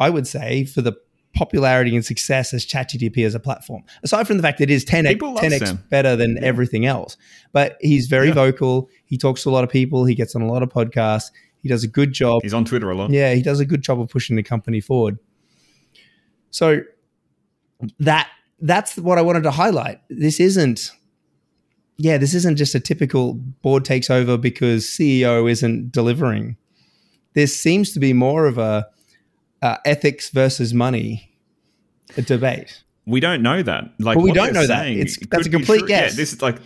I 0.00 0.10
would 0.10 0.26
say, 0.26 0.64
for 0.64 0.82
the 0.82 0.96
popularity 1.36 1.94
and 1.94 2.04
success 2.04 2.52
as 2.54 2.66
ChatGPT 2.66 3.24
as 3.24 3.34
a 3.34 3.40
platform. 3.40 3.82
Aside 4.02 4.26
from 4.26 4.38
the 4.38 4.42
fact 4.42 4.58
that 4.58 4.70
it 4.70 4.74
is 4.74 4.84
10x, 4.84 5.18
10x 5.18 5.66
Sam. 5.66 5.84
better 5.90 6.16
than 6.16 6.42
everything 6.42 6.86
else, 6.86 7.16
but 7.52 7.76
he's 7.80 8.06
very 8.06 8.28
Yeah. 8.28 8.34
vocal. 8.34 8.88
He 9.04 9.16
talks 9.18 9.42
to 9.44 9.50
a 9.50 9.52
lot 9.52 9.62
of 9.62 9.70
people. 9.70 10.04
He 10.06 10.14
gets 10.14 10.34
on 10.34 10.42
a 10.42 10.50
lot 10.50 10.62
of 10.62 10.70
podcasts. 10.70 11.30
He 11.62 11.68
does 11.68 11.84
a 11.84 11.88
good 11.88 12.12
job. 12.12 12.42
He's 12.42 12.54
on 12.54 12.64
Twitter 12.64 12.90
a 12.90 12.94
lot. 12.96 13.10
Yeah, 13.10 13.34
he 13.34 13.42
does 13.42 13.60
a 13.60 13.66
good 13.66 13.82
job 13.82 14.00
of 14.00 14.08
pushing 14.08 14.36
the 14.36 14.42
company 14.42 14.80
forward. 14.80 15.18
So 16.50 16.80
that 18.00 18.28
that's 18.60 18.96
what 18.96 19.18
I 19.18 19.22
wanted 19.22 19.42
to 19.42 19.50
highlight. 19.50 20.00
This 20.08 20.40
isn't 20.40 20.90
yeah, 21.98 22.18
this 22.18 22.34
isn't 22.34 22.56
just 22.56 22.74
a 22.74 22.80
typical 22.80 23.34
board 23.34 23.84
takes 23.84 24.10
over 24.10 24.36
because 24.36 24.84
CEO 24.86 25.50
isn't 25.50 25.92
delivering. 25.92 26.56
This 27.34 27.56
seems 27.56 27.92
to 27.92 28.00
be 28.00 28.12
more 28.12 28.46
of 28.46 28.58
a 28.58 28.86
uh, 29.62 29.76
ethics 29.84 30.30
versus 30.30 30.72
money 30.74 31.36
debate. 32.26 32.82
We 33.06 33.20
don't 33.20 33.42
know 33.42 33.62
that. 33.62 33.84
Like 33.98 34.16
But 34.16 34.24
we 34.24 34.32
don't 34.32 34.52
know 34.52 34.66
that. 34.66 34.86
It's- 34.88 35.18
that's 35.30 35.46
a 35.46 35.50
complete 35.50 35.86
guess. 35.86 36.12
Yeah, 36.12 36.16
this 36.16 36.32
is 36.32 36.42
like 36.42 36.56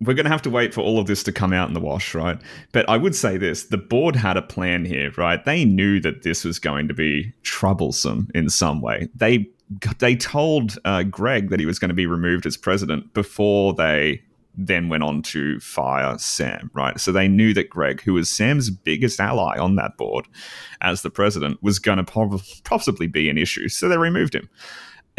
we're 0.00 0.14
going 0.14 0.24
to 0.24 0.30
have 0.30 0.42
to 0.42 0.50
wait 0.50 0.74
for 0.74 0.80
all 0.80 0.98
of 0.98 1.06
this 1.06 1.22
to 1.22 1.32
come 1.32 1.52
out 1.52 1.68
in 1.68 1.74
the 1.74 1.80
wash, 1.80 2.14
right? 2.14 2.38
But 2.72 2.88
I 2.88 2.96
would 2.96 3.14
say 3.14 3.36
this: 3.36 3.64
the 3.64 3.78
board 3.78 4.16
had 4.16 4.36
a 4.36 4.42
plan 4.42 4.84
here, 4.84 5.12
right? 5.16 5.42
They 5.44 5.64
knew 5.64 6.00
that 6.00 6.22
this 6.22 6.44
was 6.44 6.58
going 6.58 6.88
to 6.88 6.94
be 6.94 7.32
troublesome 7.42 8.28
in 8.34 8.48
some 8.50 8.80
way. 8.80 9.08
They 9.14 9.48
they 9.98 10.16
told 10.16 10.78
uh, 10.84 11.04
Greg 11.04 11.50
that 11.50 11.60
he 11.60 11.66
was 11.66 11.78
going 11.78 11.88
to 11.90 11.94
be 11.94 12.06
removed 12.06 12.46
as 12.46 12.56
president 12.56 13.14
before 13.14 13.74
they 13.74 14.22
then 14.56 14.88
went 14.88 15.02
on 15.02 15.22
to 15.22 15.58
fire 15.60 16.16
Sam, 16.18 16.70
right? 16.74 16.98
So 17.00 17.12
they 17.12 17.28
knew 17.28 17.52
that 17.54 17.70
Greg, 17.70 18.02
who 18.02 18.14
was 18.14 18.28
Sam's 18.28 18.70
biggest 18.70 19.20
ally 19.20 19.58
on 19.58 19.76
that 19.76 19.96
board 19.96 20.26
as 20.80 21.02
the 21.02 21.10
president, 21.10 21.62
was 21.62 21.78
going 21.78 21.98
to 21.98 22.04
prob- 22.04 22.40
possibly 22.64 23.06
be 23.06 23.28
an 23.28 23.38
issue. 23.38 23.68
So 23.68 23.88
they 23.88 23.98
removed 23.98 24.34
him. 24.34 24.48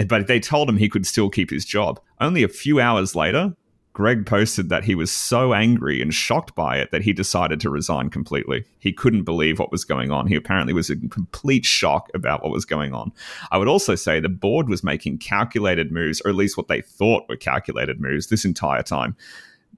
But 0.07 0.27
they 0.27 0.39
told 0.39 0.69
him 0.69 0.77
he 0.77 0.89
could 0.89 1.05
still 1.05 1.29
keep 1.29 1.49
his 1.49 1.65
job. 1.65 1.99
Only 2.19 2.43
a 2.43 2.49
few 2.49 2.79
hours 2.79 3.15
later, 3.15 3.55
Greg 3.95 4.25
posted 4.25 4.67
that 4.67 4.83
he 4.83 4.93
was 4.93 5.09
so 5.09 5.53
angry 5.53 6.01
and 6.01 6.13
shocked 6.13 6.53
by 6.53 6.77
it 6.77 6.91
that 6.91 7.03
he 7.03 7.13
decided 7.13 7.61
to 7.61 7.69
resign 7.69 8.09
completely. 8.09 8.65
He 8.77 8.91
couldn't 8.91 9.23
believe 9.23 9.57
what 9.57 9.71
was 9.71 9.85
going 9.85 10.11
on. 10.11 10.27
He 10.27 10.35
apparently 10.35 10.73
was 10.73 10.89
in 10.89 11.07
complete 11.07 11.63
shock 11.63 12.09
about 12.13 12.43
what 12.43 12.51
was 12.51 12.65
going 12.65 12.93
on. 12.93 13.13
I 13.51 13.57
would 13.57 13.69
also 13.69 13.95
say 13.95 14.19
the 14.19 14.27
board 14.27 14.67
was 14.67 14.83
making 14.83 15.19
calculated 15.19 15.93
moves, 15.93 16.21
or 16.25 16.29
at 16.29 16.35
least 16.35 16.57
what 16.57 16.67
they 16.67 16.81
thought 16.81 17.23
were 17.29 17.37
calculated 17.37 18.01
moves, 18.01 18.27
this 18.27 18.43
entire 18.43 18.83
time. 18.83 19.15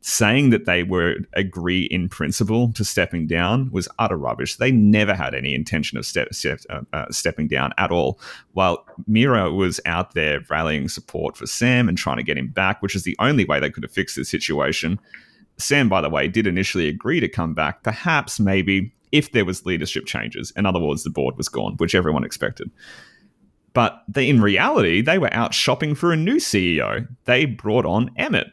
Saying 0.01 0.51
that 0.51 0.65
they 0.65 0.83
were 0.83 1.17
agree 1.33 1.83
in 1.83 2.07
principle 2.07 2.71
to 2.73 2.85
stepping 2.85 3.27
down 3.27 3.71
was 3.71 3.87
utter 3.99 4.17
rubbish. 4.17 4.55
They 4.55 4.71
never 4.71 5.13
had 5.13 5.33
any 5.33 5.53
intention 5.53 5.97
of 5.97 6.05
step, 6.05 6.33
step, 6.33 6.59
uh, 6.69 6.81
uh, 6.93 7.05
stepping 7.09 7.47
down 7.47 7.73
at 7.77 7.91
all. 7.91 8.19
While 8.53 8.85
Mira 9.07 9.51
was 9.51 9.79
out 9.85 10.13
there 10.13 10.41
rallying 10.49 10.87
support 10.87 11.35
for 11.35 11.47
Sam 11.47 11.89
and 11.89 11.97
trying 11.97 12.17
to 12.17 12.23
get 12.23 12.37
him 12.37 12.49
back, 12.49 12.81
which 12.81 12.95
is 12.95 13.03
the 13.03 13.17
only 13.19 13.43
way 13.45 13.59
they 13.59 13.71
could 13.71 13.83
have 13.83 13.91
fixed 13.91 14.15
this 14.15 14.29
situation. 14.29 14.99
Sam, 15.57 15.89
by 15.89 16.01
the 16.01 16.09
way, 16.09 16.27
did 16.27 16.45
initially 16.45 16.87
agree 16.87 17.19
to 17.19 17.27
come 17.27 17.53
back, 17.53 17.81
perhaps, 17.83 18.39
maybe, 18.39 18.93
if 19.11 19.31
there 19.31 19.45
was 19.45 19.65
leadership 19.65 20.05
changes. 20.05 20.51
In 20.55 20.65
other 20.65 20.79
words, 20.79 21.03
the 21.03 21.09
board 21.09 21.37
was 21.37 21.49
gone, 21.49 21.73
which 21.77 21.95
everyone 21.95 22.23
expected. 22.23 22.69
But 23.73 24.03
they, 24.07 24.29
in 24.29 24.41
reality, 24.41 25.01
they 25.01 25.17
were 25.17 25.33
out 25.33 25.53
shopping 25.53 25.95
for 25.95 26.11
a 26.11 26.17
new 26.17 26.37
CEO. 26.37 27.07
They 27.25 27.45
brought 27.45 27.85
on 27.85 28.11
Emmett, 28.17 28.47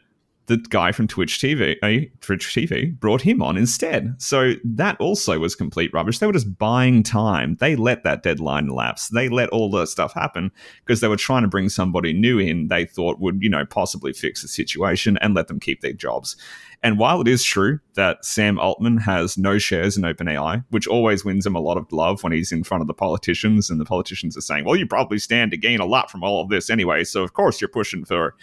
the 0.47 0.57
guy 0.57 0.91
from 0.91 1.07
Twitch 1.07 1.39
TV. 1.39 1.75
Uh, 1.81 2.07
Twitch 2.21 2.47
TV 2.47 2.97
brought 2.99 3.21
him 3.21 3.41
on 3.41 3.57
instead. 3.57 4.15
So 4.19 4.53
that 4.63 4.99
also 4.99 5.39
was 5.39 5.55
complete 5.55 5.91
rubbish. 5.93 6.19
They 6.19 6.27
were 6.27 6.33
just 6.33 6.57
buying 6.57 7.03
time. 7.03 7.57
They 7.59 7.75
let 7.75 8.03
that 8.03 8.23
deadline 8.23 8.67
lapse. 8.67 9.09
They 9.09 9.29
let 9.29 9.49
all 9.49 9.71
that 9.71 9.87
stuff 9.87 10.13
happen 10.13 10.51
because 10.85 11.01
they 11.01 11.07
were 11.07 11.17
trying 11.17 11.41
to 11.41 11.47
bring 11.47 11.69
somebody 11.69 12.13
new 12.13 12.39
in. 12.39 12.67
They 12.67 12.85
thought 12.85 13.19
would 13.19 13.41
you 13.41 13.49
know 13.49 13.65
possibly 13.65 14.13
fix 14.13 14.41
the 14.41 14.47
situation 14.47 15.17
and 15.21 15.33
let 15.33 15.47
them 15.47 15.59
keep 15.59 15.81
their 15.81 15.93
jobs. 15.93 16.35
And 16.83 16.99
while 16.99 17.19
it 17.21 17.27
is 17.27 17.43
true 17.43 17.79
that 17.95 18.23
Sam 18.23 18.59
Altman 18.59 18.97
has 18.97 19.39
no 19.39 19.57
shares 19.57 19.97
in 19.97 20.03
OpenAI, 20.03 20.63
which 20.69 20.87
always 20.87 21.25
wins 21.25 21.45
him 21.45 21.55
a 21.55 21.59
lot 21.59 21.77
of 21.77 21.91
love 21.91 22.21
when 22.23 22.31
he's 22.31 22.51
in 22.51 22.63
front 22.63 22.81
of 22.81 22.87
the 22.87 22.93
politicians, 22.93 23.71
and 23.71 23.79
the 23.79 23.85
politicians 23.85 24.37
are 24.37 24.41
saying, 24.41 24.65
well, 24.65 24.75
you 24.75 24.85
probably 24.85 25.17
stand 25.17 25.49
to 25.49 25.57
gain 25.57 25.79
a 25.79 25.85
lot 25.85 26.11
from 26.11 26.23
all 26.23 26.43
of 26.43 26.49
this 26.49 26.69
anyway. 26.69 27.03
So, 27.03 27.23
of 27.23 27.33
course, 27.33 27.59
you're 27.59 27.69
pushing 27.69 28.05
for 28.05 28.35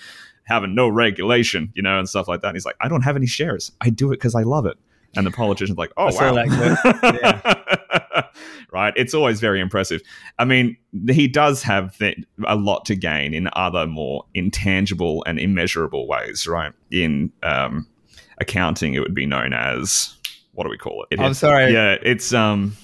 having 0.44 0.74
no 0.74 0.88
regulation, 0.88 1.72
you 1.74 1.82
know, 1.82 1.98
and 1.98 2.08
stuff 2.08 2.28
like 2.28 2.40
that. 2.42 2.48
And 2.48 2.56
he's 2.56 2.64
like, 2.66 2.76
I 2.80 2.88
don't 2.88 3.02
have 3.02 3.16
any 3.16 3.26
shares. 3.26 3.72
I 3.80 3.90
do 3.90 4.08
it 4.12 4.16
because 4.16 4.34
I 4.34 4.42
love 4.42 4.66
it. 4.66 4.76
And 5.14 5.26
the 5.26 5.30
politician's 5.30 5.76
like, 5.78 5.92
oh, 5.98 6.06
wow. 6.06 6.34
that 6.34 8.32
right. 8.72 8.94
It's 8.96 9.12
always 9.14 9.40
very 9.40 9.60
impressive. 9.60 10.00
I 10.38 10.44
mean, 10.46 10.76
he 11.10 11.28
does 11.28 11.62
have 11.62 11.96
th- 11.98 12.18
a 12.46 12.56
lot 12.56 12.86
to 12.86 12.94
gain 12.96 13.34
in 13.34 13.48
other 13.52 13.86
more 13.86 14.24
intangible 14.34 15.22
and 15.26 15.38
immeasurable 15.38 16.06
ways, 16.08 16.46
right? 16.46 16.72
In 16.90 17.30
um, 17.42 17.86
accounting, 18.40 18.94
it 18.94 19.00
would 19.00 19.14
be 19.14 19.26
known 19.26 19.52
as 19.52 20.16
what 20.52 20.64
do 20.64 20.70
we 20.70 20.78
call 20.78 21.02
it? 21.04 21.14
It 21.14 21.20
I'm 21.20 21.32
is- 21.32 21.38
sorry. 21.38 21.72
Yeah, 21.72 21.96
it's 22.02 22.32
um, 22.32 22.74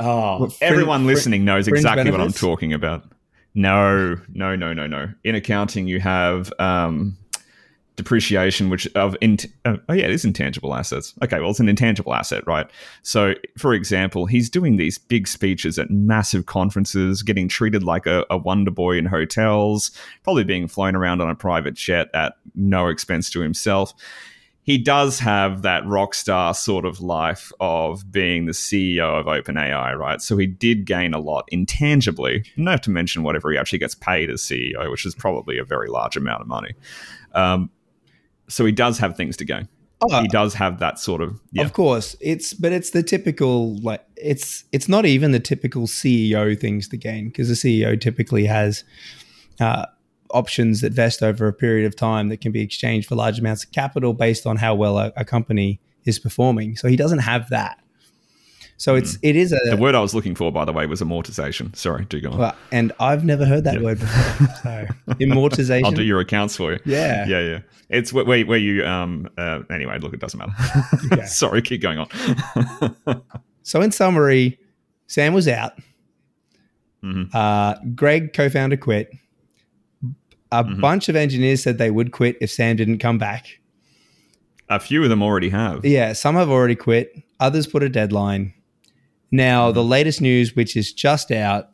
Oh, 0.00 0.48
frin- 0.48 0.72
everyone 0.72 1.06
listening 1.06 1.44
knows 1.44 1.68
exactly 1.68 2.10
what 2.10 2.20
I'm 2.20 2.32
talking 2.32 2.72
about. 2.72 3.04
No, 3.54 4.16
no, 4.32 4.56
no, 4.56 4.72
no, 4.72 4.86
no. 4.86 5.12
In 5.24 5.34
accounting, 5.34 5.86
you 5.86 6.00
have 6.00 6.52
um, 6.58 7.18
depreciation, 7.96 8.70
which 8.70 8.86
of 8.94 9.16
in, 9.20 9.36
uh, 9.64 9.76
oh 9.88 9.92
yeah, 9.92 10.04
it 10.04 10.10
is 10.10 10.24
intangible 10.24 10.74
assets. 10.74 11.12
Okay, 11.22 11.38
well, 11.40 11.50
it's 11.50 11.60
an 11.60 11.68
intangible 11.68 12.14
asset, 12.14 12.46
right? 12.46 12.66
So, 13.02 13.34
for 13.58 13.74
example, 13.74 14.26
he's 14.26 14.48
doing 14.48 14.76
these 14.76 14.98
big 14.98 15.28
speeches 15.28 15.78
at 15.78 15.90
massive 15.90 16.46
conferences, 16.46 17.22
getting 17.22 17.48
treated 17.48 17.82
like 17.82 18.06
a, 18.06 18.24
a 18.30 18.38
wonder 18.38 18.70
boy 18.70 18.96
in 18.96 19.04
hotels, 19.04 19.90
probably 20.22 20.44
being 20.44 20.66
flown 20.66 20.96
around 20.96 21.20
on 21.20 21.28
a 21.28 21.34
private 21.34 21.74
jet 21.74 22.08
at 22.14 22.34
no 22.54 22.88
expense 22.88 23.30
to 23.30 23.40
himself 23.40 23.92
he 24.64 24.78
does 24.78 25.18
have 25.18 25.62
that 25.62 25.84
rock 25.86 26.14
star 26.14 26.54
sort 26.54 26.84
of 26.84 27.00
life 27.00 27.52
of 27.58 28.10
being 28.12 28.46
the 28.46 28.52
CEO 28.52 29.18
of 29.18 29.26
OpenAI, 29.26 29.96
right? 29.96 30.22
So 30.22 30.36
he 30.36 30.46
did 30.46 30.84
gain 30.84 31.14
a 31.14 31.18
lot 31.18 31.48
intangibly, 31.48 32.44
not 32.56 32.82
to 32.84 32.90
mention 32.90 33.24
whatever 33.24 33.50
he 33.50 33.58
actually 33.58 33.80
gets 33.80 33.96
paid 33.96 34.30
as 34.30 34.40
CEO, 34.40 34.88
which 34.90 35.04
is 35.04 35.14
probably 35.14 35.58
a 35.58 35.64
very 35.64 35.88
large 35.88 36.16
amount 36.16 36.42
of 36.42 36.46
money. 36.46 36.74
Um, 37.34 37.70
so 38.48 38.64
he 38.64 38.72
does 38.72 38.98
have 38.98 39.16
things 39.16 39.36
to 39.38 39.44
gain. 39.44 39.68
Oh, 40.00 40.20
He 40.20 40.28
does 40.28 40.54
have 40.54 40.80
that 40.80 40.98
sort 40.98 41.22
of 41.22 41.40
yeah. 41.52 41.62
Of 41.62 41.72
course, 41.72 42.16
it's 42.20 42.54
but 42.54 42.72
it's 42.72 42.90
the 42.90 43.02
typical 43.02 43.76
like 43.78 44.04
it's 44.16 44.64
it's 44.72 44.88
not 44.88 45.06
even 45.06 45.30
the 45.30 45.40
typical 45.40 45.86
CEO 45.86 46.58
things 46.58 46.88
to 46.88 46.96
gain 46.96 47.28
because 47.28 47.48
the 47.48 47.54
CEO 47.54 48.00
typically 48.00 48.46
has 48.46 48.82
uh, 49.60 49.86
options 50.32 50.80
that 50.80 50.92
vest 50.92 51.22
over 51.22 51.46
a 51.46 51.52
period 51.52 51.86
of 51.86 51.96
time 51.96 52.28
that 52.28 52.40
can 52.40 52.52
be 52.52 52.60
exchanged 52.60 53.08
for 53.08 53.14
large 53.14 53.38
amounts 53.38 53.64
of 53.64 53.72
capital 53.72 54.12
based 54.14 54.46
on 54.46 54.56
how 54.56 54.74
well 54.74 54.98
a, 54.98 55.12
a 55.16 55.24
company 55.24 55.80
is 56.04 56.18
performing. 56.18 56.76
So 56.76 56.88
he 56.88 56.96
doesn't 56.96 57.20
have 57.20 57.48
that. 57.50 57.78
So 58.78 58.96
it's 58.96 59.16
it 59.22 59.36
is 59.36 59.52
a 59.52 59.58
The 59.70 59.76
word 59.76 59.94
I 59.94 60.00
was 60.00 60.12
looking 60.12 60.34
for, 60.34 60.50
by 60.50 60.64
the 60.64 60.72
way, 60.72 60.86
was 60.86 61.00
amortization. 61.00 61.76
Sorry, 61.76 62.04
do 62.06 62.20
go 62.20 62.30
on. 62.32 62.38
well, 62.38 62.56
and 62.72 62.90
I've 62.98 63.24
never 63.24 63.44
heard 63.44 63.62
that 63.64 63.74
Yeah. 63.76 63.82
word 63.82 64.00
before. 64.00 64.46
So 64.64 64.86
amortization. 65.20 65.84
I'll 65.84 65.92
do 65.92 66.02
your 66.02 66.18
accounts 66.18 66.56
for 66.56 66.72
you. 66.72 66.80
yeah. 66.84 67.24
Yeah, 67.28 67.40
yeah. 67.40 67.58
It's 67.90 68.12
where, 68.12 68.24
where, 68.24 68.58
you 68.58 68.84
um 68.84 69.28
uh, 69.38 69.60
anyway. 69.70 69.98
Look, 70.00 70.14
it 70.14 70.20
doesn't 70.20 70.38
matter. 70.38 70.52
Okay. 71.12 71.24
Sorry, 71.26 71.62
keep 71.62 71.80
going 71.80 71.98
on. 71.98 72.08
So 73.62 73.80
in 73.82 73.92
summary, 73.92 74.58
Sam 75.06 75.32
was 75.32 75.46
out. 75.46 75.74
Mhm. 77.04 77.32
Uh, 77.32 77.76
Greg, 77.94 78.32
co-founder, 78.32 78.76
quit. 78.78 79.10
A 80.52 80.62
Mhm. 80.62 80.80
bunch 80.80 81.08
of 81.08 81.16
engineers 81.16 81.62
said 81.62 81.78
they 81.78 81.90
would 81.90 82.12
quit 82.12 82.36
if 82.40 82.50
Sam 82.50 82.76
didn't 82.76 82.98
come 82.98 83.18
back. 83.18 83.58
A 84.68 84.78
few 84.78 85.02
of 85.02 85.08
them 85.08 85.22
already 85.22 85.48
have. 85.48 85.84
Yeah, 85.84 86.12
some 86.12 86.34
have 86.36 86.48
already 86.50 86.74
quit. 86.76 87.12
Others 87.40 87.66
put 87.66 87.82
a 87.82 87.88
deadline. 87.88 88.52
Now, 89.30 89.66
Mm-hmm. 89.68 89.74
the 89.74 89.84
latest 89.84 90.20
news, 90.20 90.54
which 90.54 90.76
is 90.76 90.92
just 90.92 91.32
out, 91.32 91.70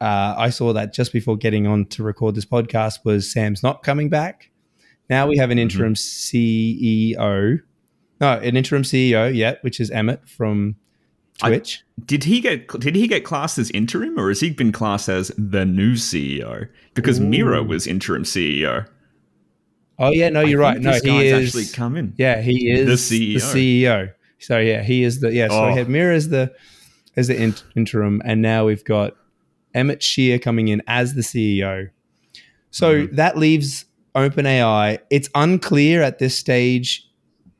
uh, 0.00 0.34
I 0.38 0.50
saw 0.50 0.72
that 0.72 0.94
just 0.94 1.12
before 1.12 1.36
getting 1.36 1.66
on 1.66 1.84
to 1.86 2.02
record 2.02 2.34
this 2.34 2.46
podcast, 2.46 3.00
was 3.04 3.30
Sam's 3.30 3.62
not 3.62 3.82
coming 3.82 4.08
back. 4.08 4.50
Now 5.10 5.26
we 5.26 5.36
have 5.36 5.48
Mm-hmm. 5.48 5.52
an 5.52 5.58
interim 5.58 5.94
CEO. 5.96 7.58
No, 8.20 8.32
an 8.38 8.56
interim 8.56 8.82
CEO, 8.84 9.26
yeah, 9.34 9.54
which 9.62 9.80
is 9.80 9.90
Emmett 9.90 10.28
from 10.28 10.76
I- 11.42 11.62
Did 12.04 12.24
he 12.24 12.40
get 12.40 12.68
did 12.80 12.94
he 12.96 13.06
get 13.06 13.24
classed 13.24 13.58
as 13.58 13.70
interim 13.70 14.18
or 14.18 14.28
has 14.28 14.40
he 14.40 14.50
been 14.50 14.72
classed 14.72 15.08
as 15.08 15.30
the 15.38 15.64
new 15.64 15.94
CEO? 15.94 16.68
Because 16.94 17.20
Ooh. 17.20 17.24
Mira 17.24 17.62
was 17.62 17.86
interim 17.86 18.24
CEO. 18.24 18.86
oh, 19.98 20.10
yeah, 20.10 20.28
no, 20.30 20.40
you're 20.40 20.58
right. 20.60 20.82
think 20.82 21.04
No, 21.04 21.18
he 21.18 21.28
is. 21.28 21.48
actually 21.48 21.66
come 21.76 21.96
in. 21.96 22.14
Yeah, 22.16 22.40
he 22.40 22.70
is 22.70 23.08
The 23.10 23.34
the 23.34 23.38
CEO. 23.38 23.82
CEO. 23.82 24.12
So 24.38 24.58
yeah, 24.58 24.82
he 24.82 25.04
is 25.04 25.20
the 25.20 25.32
yeah. 25.32 25.48
So 25.48 25.64
Oh. 25.64 25.68
we 25.68 25.74
had 25.74 25.88
Mira 25.88 26.14
as 26.14 26.28
the 26.28 26.52
as 27.16 27.28
the 27.28 27.40
in- 27.40 27.54
interim, 27.76 28.20
and 28.24 28.40
now 28.42 28.66
we've 28.66 28.84
got 28.84 29.14
Emmett 29.74 30.02
Shear 30.02 30.38
coming 30.38 30.68
in 30.68 30.82
as 30.86 31.14
the 31.14 31.22
CEO. 31.22 31.88
So 32.70 33.02
Mm-hmm. 33.06 33.16
that 33.16 33.36
leaves 33.38 33.84
OpenAI. 34.14 34.98
It's 35.10 35.28
unclear 35.34 36.02
at 36.02 36.18
this 36.18 36.36
stage 36.36 37.06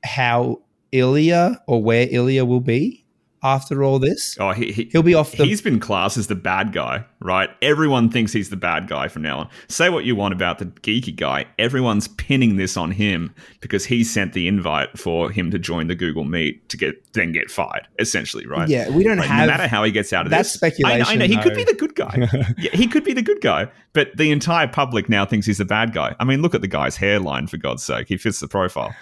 how 0.05 0.61
Ilya 0.91 1.63
or 1.67 1.83
where 1.83 2.09
Ilya 2.11 2.45
will 2.45 2.61
be 2.61 3.02
after 3.43 3.83
all 3.83 3.99
this. 3.99 4.37
Oh, 4.39 4.53
he, 4.53 4.73
he 4.73 4.85
He'll 4.93 5.03
be 5.03 5.15
off 5.15 5.33
the 5.33 5.45
he's 5.45 5.61
been 5.61 5.81
classed 5.81 6.17
as 6.17 6.27
the 6.29 6.35
bad 6.35 6.73
guy, 6.73 7.05
right? 7.21 7.51
Everyone 7.61 8.09
thinks 8.11 8.33
he's 8.33 8.51
the 8.51 8.57
bad 8.57 8.87
guy 8.89 9.09
from 9.09 9.23
now 9.23 9.39
on. 9.39 9.49
Say 9.69 9.89
what 9.91 10.05
you 10.05 10.15
want 10.15 10.33
about 10.35 10.59
the 10.59 10.67
geeky 10.67 11.15
guy, 11.15 11.47
everyone's 11.59 12.09
pinning 12.09 12.57
this 12.57 12.77
on 12.77 12.93
him 12.93 13.35
because 13.61 13.85
he 13.87 14.05
sent 14.05 14.33
the 14.33 14.47
invite 14.49 14.99
for 14.99 15.31
him 15.31 15.51
to 15.51 15.59
join 15.59 15.89
the 15.89 15.95
Google 15.95 16.25
Meet 16.25 16.69
to 16.69 16.77
get 16.77 17.13
then 17.15 17.33
get 17.33 17.51
fired, 17.51 17.87
essentially, 17.99 18.47
right? 18.47 18.69
yeah. 18.69 18.89
We 18.91 19.03
don't 19.05 19.19
Like, 19.19 19.29
have 19.29 19.47
no 19.47 19.53
matter 19.53 19.67
how 19.69 19.85
he 19.85 19.91
gets 19.91 20.13
out 20.13 20.27
of 20.27 20.31
that's 20.31 20.59
this, 20.59 20.63
I 20.63 20.67
know, 20.67 20.69
I 20.69 21.03
speculation, 21.03 21.19
know 21.19 21.27
he 21.27 21.37
could 21.37 21.55
be 21.57 21.65
the 21.65 21.75
good 21.75 21.95
guy. 21.95 22.29
yeah, 22.59 22.71
he 22.73 22.87
could 22.87 23.05
be 23.05 23.13
the 23.13 23.23
good 23.23 23.41
guy, 23.41 23.69
but 23.93 24.17
the 24.17 24.31
entire 24.31 24.69
public 24.69 25.09
now 25.09 25.27
thinks 25.27 25.47
he's 25.47 25.59
the 25.59 25.65
bad 25.65 25.93
guy. 25.93 26.15
I 26.21 26.25
mean, 26.25 26.43
look 26.43 26.55
at 26.55 26.61
the 26.61 26.69
guy's 26.69 26.97
hairline 26.97 27.47
for 27.47 27.57
God's 27.57 27.83
sake; 27.83 28.09
he 28.09 28.17
fits 28.17 28.41
the 28.41 28.49
profile. 28.49 28.95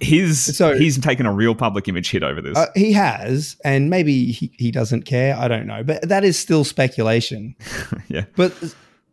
His 0.00 0.56
So- 0.56 0.76
he's 0.76 0.98
taken 0.98 1.26
a 1.26 1.32
real 1.32 1.54
public 1.54 1.88
image 1.88 2.10
hit 2.10 2.22
over 2.22 2.40
this. 2.40 2.56
Uh, 2.56 2.66
he 2.74 2.92
has, 2.92 3.56
and 3.64 3.90
maybe 3.90 4.32
he, 4.32 4.50
he 4.58 4.70
doesn't 4.70 5.02
care. 5.04 5.36
I 5.36 5.46
don't 5.48 5.66
know, 5.66 5.82
but 5.82 6.08
that 6.08 6.24
is 6.24 6.38
still 6.38 6.64
speculation. 6.64 7.54
yeah, 8.08 8.24
But 8.36 8.52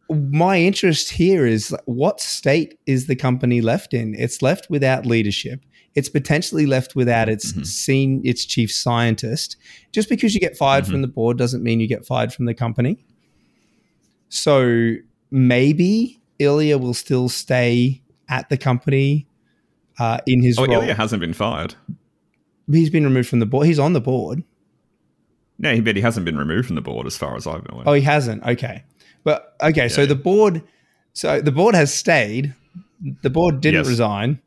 my 0.10 0.60
interest 0.60 1.12
here 1.12 1.46
is 1.46 1.76
what 1.86 2.22
state 2.22 2.80
is 2.86 3.08
the 3.08 3.16
company 3.16 3.60
left 3.62 3.94
in? 3.94 4.16
It's 4.16 4.42
left 4.42 4.70
without 4.70 5.06
leadership. 5.06 5.62
It's 5.96 6.10
potentially 6.10 6.66
left 6.66 6.96
without 6.96 7.28
its 7.28 7.52
Mhm. 7.54 7.66
scene, 7.66 8.22
its 8.24 8.46
chief 8.46 8.72
scientist. 8.72 9.58
Just 9.92 10.08
because 10.10 10.34
you 10.34 10.40
get 10.40 10.56
fired 10.56 10.86
Mhm. 10.86 10.92
from 10.92 11.02
the 11.02 11.08
board 11.08 11.38
doesn't 11.38 11.64
mean 11.64 11.80
you 11.80 11.88
get 11.88 12.06
fired 12.06 12.32
from 12.32 12.46
the 12.46 12.54
company. 12.54 12.98
So 14.30 14.96
maybe 15.32 16.20
Ilya 16.40 16.78
will 16.78 16.94
still 16.94 17.30
stay 17.30 18.02
at 18.30 18.50
the 18.50 18.58
company 18.58 19.26
uh, 20.00 20.20
in 20.28 20.42
his 20.42 20.58
role. 20.58 20.68
oh, 20.70 20.74
role. 20.74 20.82
Ilya 20.84 20.96
hasn't 20.96 21.20
been 21.20 21.34
fired. 21.34 21.76
He's 22.72 22.90
been 22.90 23.04
removed 23.04 23.30
from 23.30 23.40
the 23.40 23.46
board. 23.46 23.66
He's 23.68 23.80
on 23.80 23.94
the 23.94 24.02
board. 24.02 24.44
No, 25.60 25.74
he, 25.74 25.82
but 25.82 25.96
he 25.96 26.02
hasn't 26.02 26.26
been 26.26 26.38
removed 26.38 26.68
from 26.68 26.76
the 26.76 26.82
board 26.82 27.08
as 27.08 27.18
far 27.18 27.36
as 27.36 27.48
I've 27.48 27.64
been 27.64 27.74
aware. 27.74 27.86
Oh, 27.88 27.94
he 27.94 28.02
hasn't. 28.02 28.44
Okay, 28.44 28.84
but 29.24 29.56
okay. 29.62 29.88
so 29.90 30.02
Yeah. 30.02 30.08
the 30.08 30.16
board, 30.16 30.62
so 31.14 31.42
the 31.42 31.52
board 31.52 31.74
has 31.76 31.94
stayed. 31.94 32.54
The 33.24 33.30
board 33.30 33.62
didn't 33.62 33.80
Yes. 33.82 33.88
resign. 33.88 34.40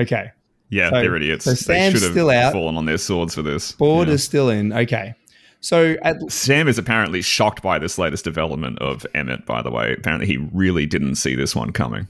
Okay, 0.00 0.30
yeah, 0.70 0.90
so- 0.90 1.00
they're 1.00 1.16
idiots. 1.16 1.44
so 1.44 1.50
they 1.50 1.56
Sam's 1.56 1.94
should 1.94 2.02
have 2.02 2.12
still 2.12 2.30
out. 2.30 2.52
fallen 2.52 2.76
on 2.76 2.86
their 2.86 2.96
swords 2.98 3.34
for 3.34 3.42
this. 3.42 3.72
board 3.72 4.08
Yeah. 4.08 4.14
is 4.14 4.24
still 4.24 4.48
in. 4.48 4.72
Okay, 4.72 5.14
so 5.60 5.96
at, 6.02 6.16
Sam 6.32 6.66
is 6.68 6.78
apparently 6.78 7.20
shocked 7.20 7.60
by 7.62 7.78
this 7.78 7.98
latest 7.98 8.24
development 8.24 8.78
of 8.78 9.04
Emmett. 9.14 9.44
By 9.44 9.60
the 9.60 9.70
way, 9.70 9.92
apparently 9.92 10.26
he 10.26 10.38
really 10.52 10.86
didn't 10.86 11.16
see 11.16 11.34
this 11.34 11.54
one 11.54 11.72
coming. 11.72 12.06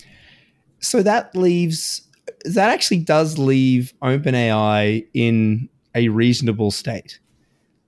so 0.78 1.02
that 1.02 1.35
leaves 1.35 2.02
that 2.44 2.70
actually 2.70 2.98
does 2.98 3.38
leave 3.38 3.92
OpenAI 4.02 5.07
in 5.14 5.68
a 5.94 6.09
reasonable 6.09 6.70
state. 6.70 7.20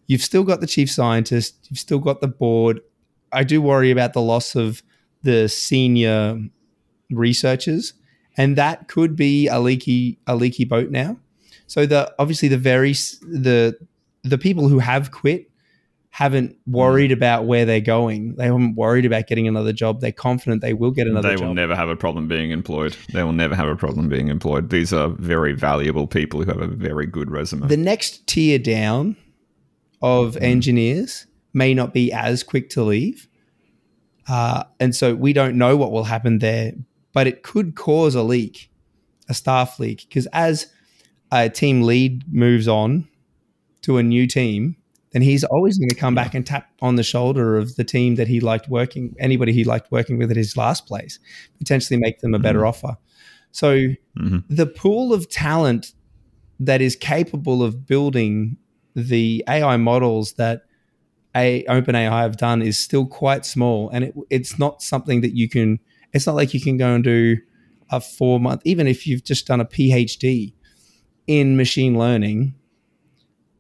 You've 0.07 0.23
still 0.23 0.45
got 0.45 0.61
the 0.61 0.67
chief 0.67 0.91
scientist. 0.91 1.67
You've 1.69 1.79
still 1.79 1.99
got 1.99 2.21
the 2.21 2.29
board. 2.29 2.81
I 3.33 3.45
do 3.45 3.61
worry 3.61 3.91
about 3.91 4.13
the 4.13 4.23
loss 4.23 4.55
of 4.55 4.83
the 5.23 5.49
senior 5.49 6.41
researchers, 7.11 7.95
and 8.37 8.57
that 8.57 8.89
could 8.89 9.17
be 9.17 9.49
a 9.49 9.59
leaky 9.59 10.19
a 10.27 10.37
leaky 10.37 10.65
boat 10.65 10.91
now. 10.91 11.19
So 11.67 11.87
the 11.87 12.15
obviously 12.19 12.49
the 12.49 12.59
very 12.59 12.93
the 12.93 13.77
the 14.23 14.39
people 14.39 14.69
who 14.69 14.79
have 14.79 15.11
quit 15.11 15.51
haven't 16.17 16.57
worried 16.67 17.13
about 17.13 17.45
where 17.45 17.67
they're 17.67 17.79
going. 17.79 18.37
They 18.37 18.45
haven't 18.45 18.75
worried 18.75 19.05
about 19.05 19.27
getting 19.27 19.47
another 19.47 19.75
job. 19.75 20.01
They're 20.01 20.13
confident 20.13 20.63
they 20.63 20.73
will 20.73 20.91
get 20.91 21.07
another 21.07 21.29
they 21.29 21.35
job. 21.35 21.41
They 21.41 21.47
will 21.47 21.55
never 21.55 21.77
have 21.77 21.91
a 21.91 21.95
problem 21.95 22.27
being 22.27 22.53
employed. 22.53 22.97
They 23.13 23.23
will 23.23 23.35
never 23.35 23.55
have 23.55 23.69
a 23.69 23.77
problem 23.77 24.09
being 24.09 24.29
employed. 24.29 24.71
These 24.71 24.95
are 24.95 25.11
very 25.11 25.53
valuable 25.53 26.07
people 26.07 26.43
who 26.43 26.51
have 26.51 26.63
a 26.63 26.69
very 26.69 27.05
good 27.05 27.31
resume. 27.31 27.69
the 27.69 27.77
next 27.77 28.27
tier 28.27 28.59
down 28.59 29.19
of 30.01 30.39
engineers 30.39 31.27
may 31.53 31.75
not 31.75 31.93
be 31.93 32.11
as 32.11 32.43
quick 32.43 32.71
to 32.71 32.83
leave. 32.83 33.29
Uh, 34.27 34.65
and 34.81 34.97
so 34.97 35.15
we 35.15 35.35
don't 35.35 35.59
know 35.59 35.77
what 35.77 35.93
will 35.93 36.05
happen 36.05 36.39
there, 36.39 36.73
but 37.13 37.27
it 37.27 37.43
could 37.43 37.75
cause 37.75 38.15
a 38.15 38.23
leak, 38.23 38.71
a 39.29 39.35
staff 39.35 39.79
leak, 39.79 40.07
because 40.09 40.27
as 40.33 40.69
a 41.31 41.51
team 41.51 41.83
lead 41.83 42.25
moves 42.33 42.67
on 42.67 43.07
to 43.83 43.99
a 43.99 44.03
new 44.03 44.27
team, 44.27 44.77
then 45.17 45.23
he's 45.23 45.45
always 45.45 45.79
going 45.79 45.89
to 45.89 45.95
come 45.95 46.15
back 46.15 46.35
and 46.35 46.45
tap 46.45 46.69
on 46.83 46.97
the 46.97 47.03
shoulder 47.03 47.57
of 47.57 47.75
the 47.77 47.85
team 47.85 48.17
that 48.17 48.29
he 48.29 48.39
liked 48.39 48.69
working, 48.69 49.17
anybody 49.19 49.51
he 49.51 49.65
liked 49.65 49.91
working 49.91 50.19
with 50.19 50.31
at 50.31 50.37
his 50.37 50.59
last 50.59 50.85
place, 50.85 51.19
potentially 51.59 51.99
make 51.99 52.19
them 52.19 52.35
a 52.35 52.39
better 52.39 52.67
offer. 52.67 52.99
So 53.51 53.95
Mhm. 54.19 54.45
the 54.51 54.67
pool 54.67 55.15
of 55.15 55.31
talent 55.31 55.95
that 56.61 56.83
is 56.83 56.97
capable 56.97 57.63
of 57.63 57.87
building 57.87 58.59
the 58.95 59.43
AI 59.49 59.79
models 59.79 60.35
that 60.35 60.65
a 61.35 61.65
OpenAI 61.67 62.21
have 62.21 62.37
done 62.37 62.61
is 62.61 62.77
still 62.79 63.07
quite 63.07 63.47
small, 63.47 63.89
and 63.89 64.05
it, 64.05 64.15
it's 64.29 64.59
not 64.59 64.83
something 64.83 65.23
that 65.23 65.35
you 65.35 65.49
can. 65.49 65.79
It's 66.13 66.27
not 66.27 66.35
like 66.35 66.53
you 66.53 66.61
can 66.61 66.77
go 66.77 66.95
and 66.95 67.03
do 67.03 67.39
a 67.89 68.03
four 68.03 68.39
month, 68.39 68.61
even 68.67 68.87
if 68.87 69.07
you've 69.07 69.25
just 69.25 69.47
done 69.47 69.63
a 69.63 69.65
PhD 69.65 70.53
in 71.27 71.57
machine 71.57 71.99
learning. 71.99 72.55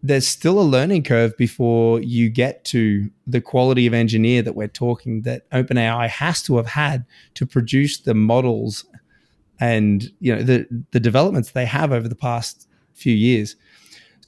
There's 0.02 0.26
still 0.26 0.60
a 0.60 0.62
learning 0.62 1.02
curve 1.02 1.36
before 1.36 2.00
you 2.00 2.28
get 2.28 2.64
to 2.66 3.10
the 3.26 3.40
quality 3.40 3.86
of 3.86 3.94
engineer 3.94 4.42
that 4.42 4.54
we're 4.54 4.68
talking 4.68 5.22
that 5.22 5.48
OpenAI 5.50 6.08
has 6.08 6.42
to 6.42 6.56
have 6.56 6.66
had 6.66 7.04
to 7.34 7.46
produce 7.46 7.98
the 8.00 8.14
models 8.14 8.84
and 9.58 10.10
you 10.20 10.34
know 10.34 10.42
the 10.42 10.66
the 10.90 11.00
developments 11.00 11.52
they 11.52 11.64
have 11.64 11.92
over 11.92 12.08
the 12.08 12.14
past 12.14 12.68
few 12.94 13.14
years. 13.14 13.56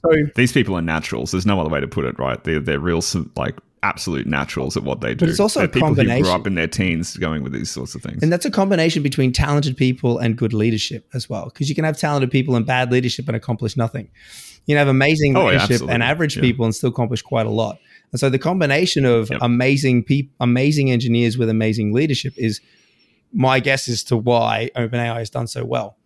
So 0.01 0.11
these 0.35 0.51
people 0.51 0.75
are 0.75 0.81
naturals. 0.81 1.31
There's 1.31 1.45
no 1.45 1.59
other 1.59 1.69
way 1.69 1.81
to 1.81 1.87
put 1.87 2.05
it, 2.05 2.17
right? 2.17 2.43
They're 2.43 2.59
they're 2.59 2.79
real 2.79 3.01
like 3.35 3.55
absolute 3.83 4.27
naturals 4.27 4.75
at 4.75 4.83
what 4.83 5.01
they 5.01 5.13
do. 5.13 5.25
But 5.25 5.29
it's 5.29 5.39
also 5.39 5.61
They're 5.61 5.69
a 5.69 5.71
people 5.71 5.93
who 5.93 6.03
grew 6.03 6.31
up 6.31 6.47
in 6.47 6.55
their 6.55 6.67
teens 6.67 7.15
going 7.15 7.43
with 7.43 7.53
these 7.53 7.71
sorts 7.71 7.95
of 7.95 8.01
things. 8.01 8.21
And 8.21 8.31
that's 8.31 8.45
a 8.45 8.51
combination 8.51 9.03
between 9.03 9.31
talented 9.31 9.77
people 9.77 10.17
and 10.17 10.37
good 10.37 10.53
leadership 10.53 11.07
as 11.13 11.29
well. 11.29 11.45
Because 11.45 11.69
you 11.69 11.75
can 11.75 11.85
have 11.85 11.97
talented 11.97 12.31
people 12.31 12.55
and 12.55 12.65
bad 12.65 12.91
leadership 12.91 13.27
and 13.27 13.37
accomplish 13.37 13.77
nothing. 13.77 14.09
You 14.69 14.75
know, 14.75 14.81
have 14.81 14.87
amazing 14.87 15.35
Oh, 15.35 15.45
leadership 15.47 15.81
and 15.89 16.03
average 16.03 16.35
Yeah. 16.35 16.41
people 16.43 16.63
and 16.63 16.75
still 16.75 16.91
accomplish 16.91 17.23
quite 17.23 17.47
a 17.47 17.49
lot. 17.49 17.79
And 18.11 18.19
so 18.19 18.29
the 18.29 18.37
combination 18.37 19.03
of 19.03 19.31
Yep. 19.31 19.39
amazing 19.41 20.03
people, 20.03 20.31
amazing 20.39 20.91
engineers 20.91 21.39
with 21.39 21.49
amazing 21.49 21.91
leadership 21.91 22.33
is 22.37 22.61
my 23.33 23.59
guess 23.59 23.89
as 23.89 24.03
to 24.03 24.15
why 24.15 24.69
OpenAI 24.75 25.17
has 25.17 25.31
done 25.31 25.47
so 25.47 25.65
well. 25.65 25.97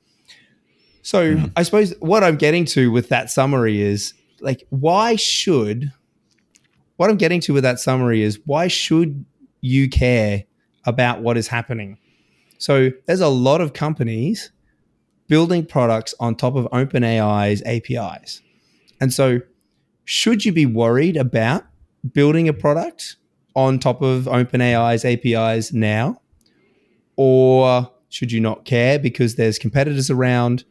So 1.02 1.36
Mhm. 1.36 1.52
I 1.58 1.64
suppose 1.64 1.94
what 2.00 2.24
I'm 2.24 2.38
getting 2.38 2.64
to 2.68 2.90
with 2.90 3.10
that 3.10 3.30
summary 3.30 3.82
is 3.82 4.14
like, 4.40 4.64
why 4.70 5.18
should 5.18 5.92
what 6.96 7.10
I'm 7.10 7.18
getting 7.18 7.42
to 7.42 7.54
with 7.54 7.64
that 7.64 7.82
summary 7.82 8.22
is 8.22 8.40
why 8.46 8.70
should 8.70 9.26
you 9.60 9.90
care 9.90 10.44
about 10.86 11.22
what 11.22 11.38
is 11.38 11.50
happening? 11.50 11.98
So 12.60 12.92
there's 13.08 13.20
a 13.20 13.28
lot 13.28 13.60
of 13.60 13.74
companies 13.74 14.52
building 15.28 15.66
products 15.66 16.16
on 16.22 16.36
top 16.36 16.56
of 16.56 16.66
OpenAI's 16.72 17.62
APIs. 17.66 18.40
And 19.04 19.14
so 19.14 19.42
should 20.06 20.46
you 20.46 20.54
be 20.54 20.66
worried 20.66 21.18
about 21.18 21.66
building 22.14 22.48
a 22.48 22.54
product 22.54 23.18
on 23.54 23.78
top 23.78 24.02
of 24.02 24.24
OpenAI's 24.28 25.04
APIs 25.04 25.74
now? 25.74 26.22
Or 27.18 27.92
should 28.08 28.32
you 28.32 28.40
not 28.40 28.64
care 28.64 28.98
because 28.98 29.36
there's 29.36 29.60
competitors 29.60 30.10
around? 30.10 30.64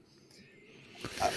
Uh, 1.20 1.28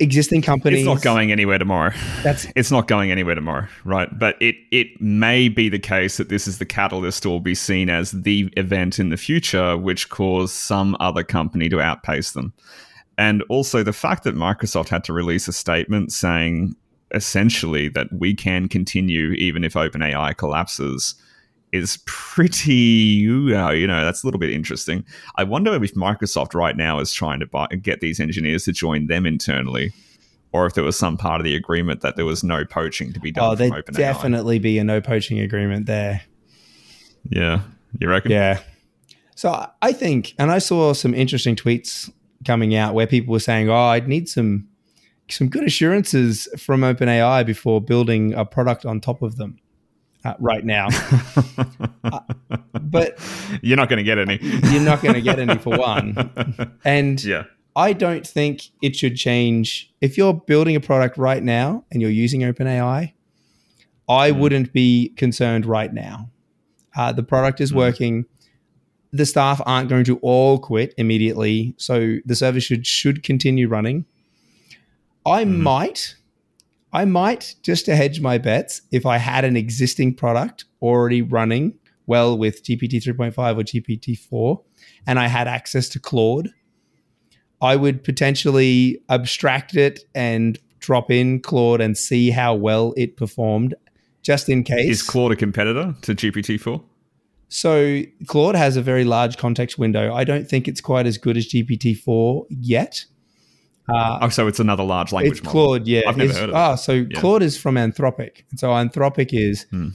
Existing 0.00 0.40
companies. 0.40 0.80
it's 0.80 0.86
not 0.86 1.02
going 1.02 1.30
anywhere 1.30 1.58
tomorrow. 1.58 1.92
That's 2.22 2.46
It's 2.56 2.70
not 2.70 2.88
going 2.88 3.10
anywhere 3.10 3.34
tomorrow, 3.34 3.68
right? 3.84 4.08
But 4.18 4.40
it 4.40 4.56
it 4.70 4.98
may 5.02 5.50
be 5.50 5.68
the 5.68 5.78
case 5.78 6.16
that 6.16 6.30
this 6.30 6.48
is 6.48 6.58
the 6.58 6.64
catalyst 6.64 7.26
or 7.26 7.38
be 7.38 7.54
seen 7.54 7.90
as 7.90 8.12
the 8.12 8.50
event 8.56 8.98
in 8.98 9.10
the 9.10 9.18
future 9.18 9.76
which 9.76 10.08
caused 10.08 10.54
some 10.54 10.96
other 11.00 11.22
company 11.22 11.68
to 11.68 11.82
outpace 11.82 12.32
them. 12.32 12.54
And 13.18 13.42
also 13.48 13.82
the 13.82 13.92
fact 13.92 14.24
that 14.24 14.34
Microsoft 14.34 14.88
had 14.88 15.04
to 15.04 15.12
release 15.12 15.48
a 15.48 15.52
statement 15.52 16.12
saying 16.12 16.74
essentially 17.12 17.88
that 17.88 18.08
we 18.12 18.34
can 18.34 18.68
continue 18.68 19.32
even 19.32 19.62
if 19.62 19.74
OpenAI 19.74 20.36
collapses 20.36 21.14
is 21.72 21.98
pretty 22.06 23.26
uh, 23.54 23.70
you 23.70 23.86
know, 23.86 24.04
that's 24.04 24.22
a 24.22 24.26
little 24.26 24.40
bit 24.40 24.50
interesting. 24.50 25.04
I 25.36 25.44
wonder 25.44 25.74
if 25.74 25.94
Microsoft 25.94 26.54
right 26.54 26.76
now 26.76 26.98
is 27.00 27.12
trying 27.12 27.40
to 27.40 27.46
buy, 27.46 27.66
get 27.66 28.00
these 28.00 28.20
engineers 28.20 28.64
to 28.64 28.72
join 28.72 29.06
them 29.06 29.26
internally 29.26 29.92
or 30.54 30.66
if 30.66 30.74
there 30.74 30.84
was 30.84 30.96
some 30.96 31.16
part 31.16 31.40
of 31.40 31.44
the 31.44 31.56
agreement 31.56 32.00
that 32.02 32.14
there 32.14 32.24
was 32.24 32.44
no 32.44 32.64
poaching 32.64 33.12
to 33.12 33.18
be 33.18 33.32
done 33.32 33.44
oh, 33.44 33.54
there'd 33.56 33.84
definitely 33.86 34.60
be 34.60 34.78
a 34.78 34.84
no 34.84 35.00
poaching 35.00 35.40
agreement 35.40 35.86
there. 35.86 36.22
Yeah, 37.28 37.62
you 37.98 38.08
reckon? 38.08 38.30
Yeah. 38.30 38.60
So 39.34 39.68
I 39.82 39.92
think, 39.92 40.32
and 40.38 40.52
I 40.52 40.58
saw 40.58 40.92
some 40.92 41.12
interesting 41.12 41.56
tweets 41.56 42.08
coming 42.44 42.74
out 42.74 42.94
where 42.94 43.06
people 43.06 43.32
were 43.32 43.40
saying, 43.40 43.68
"Oh, 43.70 43.74
I'd 43.74 44.08
need 44.08 44.28
some 44.28 44.68
some 45.30 45.48
good 45.48 45.64
assurances 45.64 46.48
from 46.58 46.82
OpenAI 46.82 47.44
before 47.46 47.80
building 47.80 48.34
a 48.34 48.44
product 48.44 48.84
on 48.86 49.00
top 49.00 49.22
of 49.22 49.36
them." 49.36 49.58
Uh, 50.24 50.32
right 50.38 50.64
now, 50.64 50.88
but 52.80 53.18
you're 53.62 53.76
not 53.76 53.88
going 53.88 53.98
to 53.98 54.02
get 54.02 54.18
any. 54.18 54.38
you're 54.72 54.80
not 54.82 55.02
going 55.02 55.14
to 55.14 55.20
get 55.20 55.38
any 55.38 55.56
for 55.58 55.76
one. 55.76 56.30
And 56.84 57.22
yeah. 57.24 57.44
I 57.76 57.92
don't 57.92 58.26
think 58.26 58.62
it 58.82 58.94
should 58.96 59.16
change. 59.16 59.92
If 60.00 60.16
you're 60.16 60.34
building 60.34 60.76
a 60.76 60.80
product 60.80 61.16
right 61.18 61.42
now 61.42 61.84
and 61.90 62.00
you're 62.00 62.10
using 62.10 62.40
OpenAI, 62.42 63.12
I 64.08 64.30
Mm. 64.30 64.38
wouldn't 64.38 64.72
be 64.72 65.08
concerned 65.16 65.66
right 65.66 65.92
now. 65.92 66.30
Uh, 66.96 67.12
the 67.12 67.22
product 67.22 67.60
is 67.60 67.72
Mm. 67.72 67.76
working. 67.76 68.24
The 69.14 69.24
staff 69.24 69.60
aren't 69.64 69.88
going 69.88 70.02
to 70.06 70.18
all 70.18 70.58
quit 70.58 70.92
immediately, 70.98 71.72
so 71.76 72.16
the 72.26 72.34
service 72.34 72.64
should 72.64 72.84
should 72.84 73.22
continue 73.22 73.68
running. 73.68 74.06
I 75.24 75.44
Mhm. 75.44 75.58
might, 75.60 76.16
I 76.92 77.04
might 77.04 77.54
just 77.62 77.84
to 77.84 77.94
hedge 77.94 78.20
my 78.20 78.38
bets 78.38 78.82
if 78.90 79.06
I 79.06 79.18
had 79.18 79.44
an 79.44 79.56
existing 79.56 80.14
product 80.14 80.64
already 80.82 81.22
running 81.22 81.74
well 82.06 82.36
with 82.36 82.64
GPT 82.64 82.98
3.5 83.00 83.56
or 83.56 83.62
GPT 83.62 84.16
4, 84.16 84.60
and 85.06 85.20
I 85.20 85.28
had 85.28 85.46
access 85.46 85.88
to 85.90 86.00
Claude. 86.00 86.50
I 87.62 87.76
would 87.76 88.02
potentially 88.02 88.98
abstract 89.08 89.76
it 89.76 90.00
and 90.14 90.58
drop 90.80 91.08
in 91.10 91.38
Claude 91.40 91.80
and 91.80 91.96
see 91.96 92.30
how 92.30 92.54
well 92.56 92.92
it 92.96 93.16
performed, 93.16 93.74
just 94.22 94.48
in 94.48 94.64
case. 94.64 94.90
Is 94.90 95.02
Claude 95.02 95.30
a 95.32 95.36
competitor 95.36 95.94
to 96.02 96.14
GPT-4? 96.14 96.82
So 97.54 98.02
Claude 98.26 98.56
has 98.56 98.76
a 98.76 98.82
very 98.82 99.04
large 99.04 99.36
context 99.38 99.78
window. 99.78 100.12
I 100.12 100.24
don't 100.24 100.48
think 100.48 100.66
it's 100.66 100.80
quite 100.80 101.06
as 101.06 101.18
good 101.18 101.36
as 101.36 101.46
GPT-4 101.46 102.46
yet. 102.50 103.04
Uh, 103.88 104.18
Oh, 104.22 104.28
so 104.28 104.46
it's 104.48 104.58
another 104.60 104.82
large 104.82 105.12
language 105.12 105.38
it's 105.38 105.44
model. 105.44 105.66
Claude, 105.66 105.86
yeah. 105.86 106.02
I've 106.08 106.16
never 106.16 106.32
heard 106.32 106.42
of 106.44 106.48
it. 106.50 106.54
Ah, 106.54 106.74
so 106.74 106.92
Yeah. 106.92 107.20
Claude 107.20 107.42
is 107.42 107.56
from 107.56 107.76
Anthropic. 107.76 108.42
And 108.50 108.58
so 108.58 108.68
Anthropic 108.70 109.28
is 109.32 109.66
Hmm. 109.70 109.88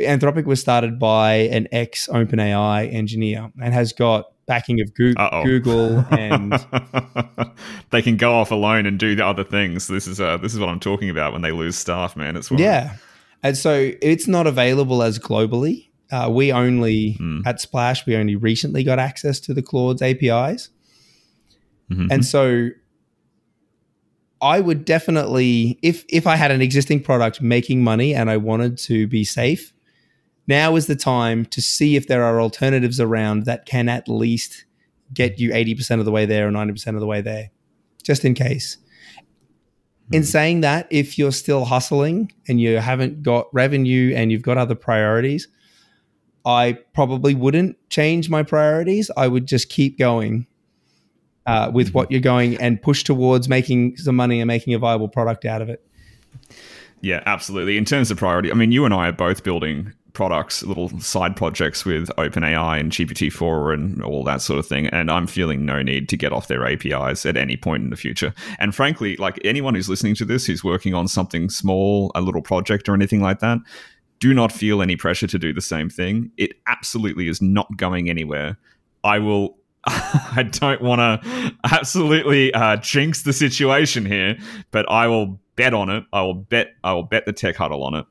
Anthropic 0.00 0.44
was 0.44 0.60
started 0.60 0.98
by 0.98 1.32
an 1.50 1.66
ex 1.72 2.06
OpenAI 2.08 2.92
engineer 2.92 3.50
and 3.60 3.72
has 3.74 3.92
got 3.92 4.26
backing 4.46 4.80
of 4.80 4.94
Goo- 4.94 5.14
Uh-oh. 5.16 5.44
Google 5.44 6.04
and 6.10 6.52
they 7.90 8.02
can 8.02 8.16
go 8.16 8.34
off 8.34 8.50
alone 8.50 8.86
and 8.86 8.98
do 8.98 9.14
the 9.16 9.26
other 9.26 9.44
things. 9.44 9.86
This 9.88 10.06
is 10.06 10.20
uh, 10.20 10.36
this 10.36 10.52
is 10.54 10.60
what 10.60 10.68
I'm 10.68 10.78
talking 10.80 11.10
about 11.10 11.32
when 11.32 11.42
they 11.42 11.52
lose 11.52 11.76
staff, 11.76 12.16
man. 12.16 12.36
It's. 12.36 12.50
Yeah. 12.50 12.96
And 13.42 13.56
so 13.56 13.92
it's 14.02 14.26
not 14.28 14.46
available 14.46 15.02
as 15.02 15.18
globally. 15.18 15.87
Uh, 16.10 16.30
we 16.32 16.50
only, 16.52 17.12
Hmm. 17.12 17.40
at 17.44 17.60
Splash, 17.60 18.06
we 18.06 18.16
only 18.16 18.34
recently 18.36 18.82
got 18.82 18.98
access 18.98 19.38
to 19.40 19.52
the 19.54 19.62
Claude's 19.62 20.00
APIs. 20.02 20.70
Mhm. 21.90 22.08
And 22.10 22.24
so 22.24 22.70
I 24.40 24.60
would 24.60 24.84
definitely, 24.84 25.78
if 25.82 26.04
if 26.08 26.26
I 26.26 26.36
had 26.36 26.50
an 26.50 26.62
existing 26.62 27.00
product 27.00 27.42
making 27.42 27.82
money 27.82 28.14
and 28.14 28.30
I 28.30 28.36
wanted 28.36 28.78
to 28.78 29.06
be 29.08 29.24
safe, 29.24 29.72
now 30.46 30.76
is 30.76 30.86
the 30.86 30.94
time 30.96 31.44
to 31.46 31.60
see 31.60 31.96
if 31.96 32.06
there 32.06 32.22
are 32.22 32.40
alternatives 32.40 33.00
around 33.00 33.44
that 33.46 33.66
can 33.66 33.88
at 33.88 34.08
least 34.08 34.64
get 35.12 35.38
you 35.40 35.52
80% 35.52 35.98
of 36.00 36.04
the 36.04 36.12
way 36.12 36.24
there 36.26 36.46
or 36.46 36.50
90% 36.50 36.94
of 36.96 37.00
the 37.00 37.06
way 37.06 37.20
there, 37.20 37.50
just 38.02 38.24
in 38.24 38.34
case. 38.34 38.76
In 40.12 40.22
Hmm. 40.22 40.26
saying 40.26 40.60
that, 40.60 40.86
if 40.90 41.18
you're 41.18 41.32
still 41.32 41.64
hustling 41.66 42.30
and 42.46 42.60
you 42.60 42.76
haven't 42.76 43.22
got 43.22 43.46
revenue 43.52 44.14
and 44.14 44.30
you've 44.30 44.42
got 44.42 44.56
other 44.56 44.74
priorities, 44.74 45.48
I 46.48 46.78
probably 46.94 47.34
wouldn't 47.34 47.76
change 47.90 48.30
my 48.30 48.42
priorities. 48.42 49.10
I 49.18 49.28
would 49.28 49.44
just 49.44 49.68
keep 49.68 49.98
going 49.98 50.46
uh, 51.44 51.70
with 51.74 51.92
what 51.92 52.10
you're 52.10 52.22
going 52.22 52.56
and 52.56 52.80
push 52.80 53.04
towards 53.04 53.50
making 53.50 53.98
some 53.98 54.16
money 54.16 54.40
and 54.40 54.48
making 54.48 54.72
a 54.72 54.78
viable 54.78 55.08
product 55.08 55.44
out 55.44 55.60
of 55.60 55.68
it. 55.68 55.84
Yeah, 57.02 57.22
absolutely. 57.26 57.76
In 57.76 57.84
terms 57.84 58.10
of 58.10 58.16
priority, 58.16 58.50
I 58.50 58.54
mean, 58.54 58.72
you 58.72 58.86
and 58.86 58.94
I 58.94 59.08
are 59.08 59.12
both 59.12 59.44
building 59.44 59.92
products, 60.14 60.62
little 60.62 60.88
side 61.00 61.36
projects 61.36 61.84
with 61.84 62.08
OpenAI 62.16 62.80
and 62.80 62.90
GPT-4 62.90 63.74
and 63.74 64.02
all 64.02 64.24
that 64.24 64.40
sort 64.40 64.58
of 64.58 64.66
thing, 64.66 64.86
and 64.88 65.10
I'm 65.10 65.26
feeling 65.26 65.66
no 65.66 65.82
need 65.82 66.08
to 66.08 66.16
get 66.16 66.32
off 66.32 66.48
their 66.48 66.66
APIs 66.66 67.26
at 67.26 67.36
any 67.36 67.58
point 67.58 67.84
in 67.84 67.90
the 67.90 67.96
future. 67.96 68.32
And 68.58 68.74
frankly, 68.74 69.16
like 69.16 69.38
anyone 69.44 69.74
who's 69.74 69.88
listening 69.88 70.14
to 70.16 70.24
this 70.24 70.46
who's 70.46 70.64
working 70.64 70.94
on 70.94 71.08
something 71.08 71.50
small, 71.50 72.10
a 72.14 72.22
little 72.22 72.42
project 72.42 72.88
or 72.88 72.94
anything 72.94 73.20
like 73.20 73.40
that, 73.40 73.58
do 74.20 74.34
not 74.34 74.52
feel 74.52 74.82
any 74.82 74.96
pressure 74.96 75.26
to 75.26 75.38
do 75.38 75.52
the 75.52 75.60
same 75.60 75.88
thing. 75.88 76.30
It 76.36 76.52
absolutely 76.66 77.28
is 77.28 77.40
not 77.40 77.76
going 77.76 78.10
anywhere. 78.10 78.56
I 79.04 79.18
will 79.18 79.56
I 79.86 80.42
don't 80.50 80.82
want 80.82 81.00
to 81.00 81.54
absolutely 81.64 82.52
uh, 82.52 82.76
jinx 82.76 83.22
the 83.22 83.32
situation 83.32 84.04
here, 84.04 84.36
but 84.70 84.90
I 84.90 85.06
will 85.06 85.40
bet 85.56 85.72
on 85.72 85.88
it. 85.88 86.04
I 86.12 86.22
will 86.22 86.34
bet. 86.34 86.74
I 86.84 86.92
will 86.92 87.04
bet 87.04 87.26
the 87.26 87.32
tech 87.32 87.56
huddle 87.56 87.84
on 87.84 87.94
it. 87.94 88.04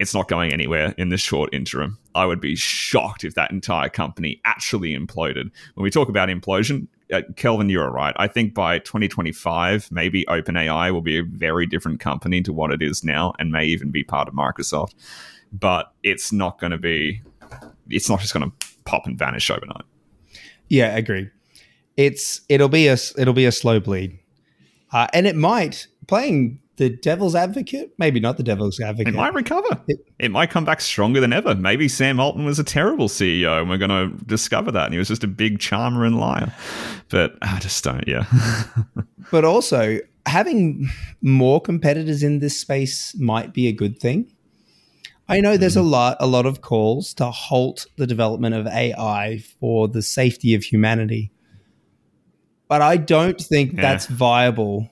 It's 0.00 0.12
not 0.12 0.28
going 0.28 0.52
anywhere 0.52 0.92
in 0.98 1.10
this 1.10 1.20
short 1.20 1.54
interim. 1.54 1.98
I 2.16 2.26
would 2.26 2.40
be 2.40 2.56
shocked 2.56 3.22
if 3.24 3.34
that 3.36 3.52
entire 3.52 3.88
company 3.88 4.40
actually 4.44 4.94
imploded. 4.94 5.50
When 5.74 5.84
we 5.84 5.90
talk 5.90 6.08
about 6.08 6.28
implosion, 6.28 6.88
uh, 7.12 7.22
Kelvin, 7.36 7.70
you're 7.70 7.90
right. 7.90 8.14
I 8.18 8.26
think 8.26 8.54
by 8.54 8.80
2025, 8.80 9.92
maybe 9.92 10.24
OpenAI 10.28 10.92
will 10.92 11.00
be 11.00 11.18
a 11.18 11.22
very 11.22 11.66
different 11.66 12.00
company 12.00 12.42
to 12.42 12.52
what 12.52 12.72
it 12.72 12.82
is 12.82 13.04
now, 13.04 13.34
and 13.38 13.52
may 13.52 13.66
even 13.66 13.90
be 13.90 14.02
part 14.02 14.26
of 14.26 14.34
Microsoft. 14.34 14.94
But 15.58 15.92
it's 16.02 16.32
not 16.32 16.58
going 16.58 16.72
to 16.72 16.78
be. 16.78 17.22
It's 17.88 18.08
not 18.10 18.20
just 18.20 18.34
going 18.34 18.50
to 18.50 18.56
pop 18.84 19.06
and 19.06 19.18
vanish 19.18 19.50
overnight. 19.50 19.84
Yeah, 20.68 20.96
agree. 20.96 21.30
It's 21.96 22.40
it'll 22.48 22.68
be 22.68 22.88
a 22.88 22.96
it'll 23.16 23.34
be 23.34 23.44
a 23.46 23.52
slow 23.52 23.78
bleed, 23.78 24.18
uh, 24.92 25.06
and 25.14 25.26
it 25.26 25.36
might 25.36 25.86
playing 26.08 26.58
the 26.76 26.90
devil's 26.90 27.36
advocate, 27.36 27.92
maybe 27.98 28.18
not 28.18 28.36
the 28.36 28.42
devil's 28.42 28.80
advocate. 28.80 29.14
It 29.14 29.16
might 29.16 29.32
recover. 29.32 29.80
It- 29.86 30.00
It, 30.18 30.30
might 30.32 30.50
come 30.50 30.64
back 30.64 30.80
stronger 30.80 31.20
than 31.20 31.32
ever. 31.32 31.54
Maybe 31.54 31.86
Sam 31.86 32.18
Altman 32.18 32.46
was 32.46 32.58
a 32.58 32.64
terrible 32.64 33.06
CEO, 33.08 33.60
and 33.60 33.70
we're 33.70 33.78
going 33.78 33.90
to 34.10 34.24
discover 34.24 34.72
that, 34.72 34.86
and 34.86 34.92
he 34.92 34.98
was 34.98 35.06
just 35.06 35.22
a 35.22 35.28
big 35.28 35.60
charmer 35.60 36.04
and 36.04 36.18
liar. 36.18 36.52
But 37.10 37.36
I 37.42 37.60
just 37.60 37.84
don't. 37.84 38.02
Yeah, 38.08 38.24
but 39.30 39.44
also 39.44 39.98
having 40.26 40.88
more 41.22 41.60
competitors 41.60 42.24
in 42.24 42.40
this 42.40 42.58
space 42.60 43.14
might 43.20 43.52
be 43.54 43.68
a 43.68 43.72
good 43.72 44.00
thing. 44.00 44.33
I 45.28 45.40
know 45.40 45.56
there's 45.56 45.76
a 45.76 45.80
mm-hmm. 45.80 45.88
lot 45.88 46.16
a 46.20 46.26
lot 46.26 46.46
of 46.46 46.60
calls 46.60 47.14
to 47.14 47.30
halt 47.30 47.86
the 47.96 48.06
development 48.06 48.54
of 48.54 48.66
AI 48.66 49.42
for 49.60 49.88
the 49.88 50.02
safety 50.02 50.54
of 50.54 50.62
humanity. 50.62 51.32
But 52.68 52.82
I 52.82 52.96
don't 52.96 53.40
think 53.40 53.74
Yeah. 53.74 53.82
that's 53.82 54.06
viable 54.06 54.90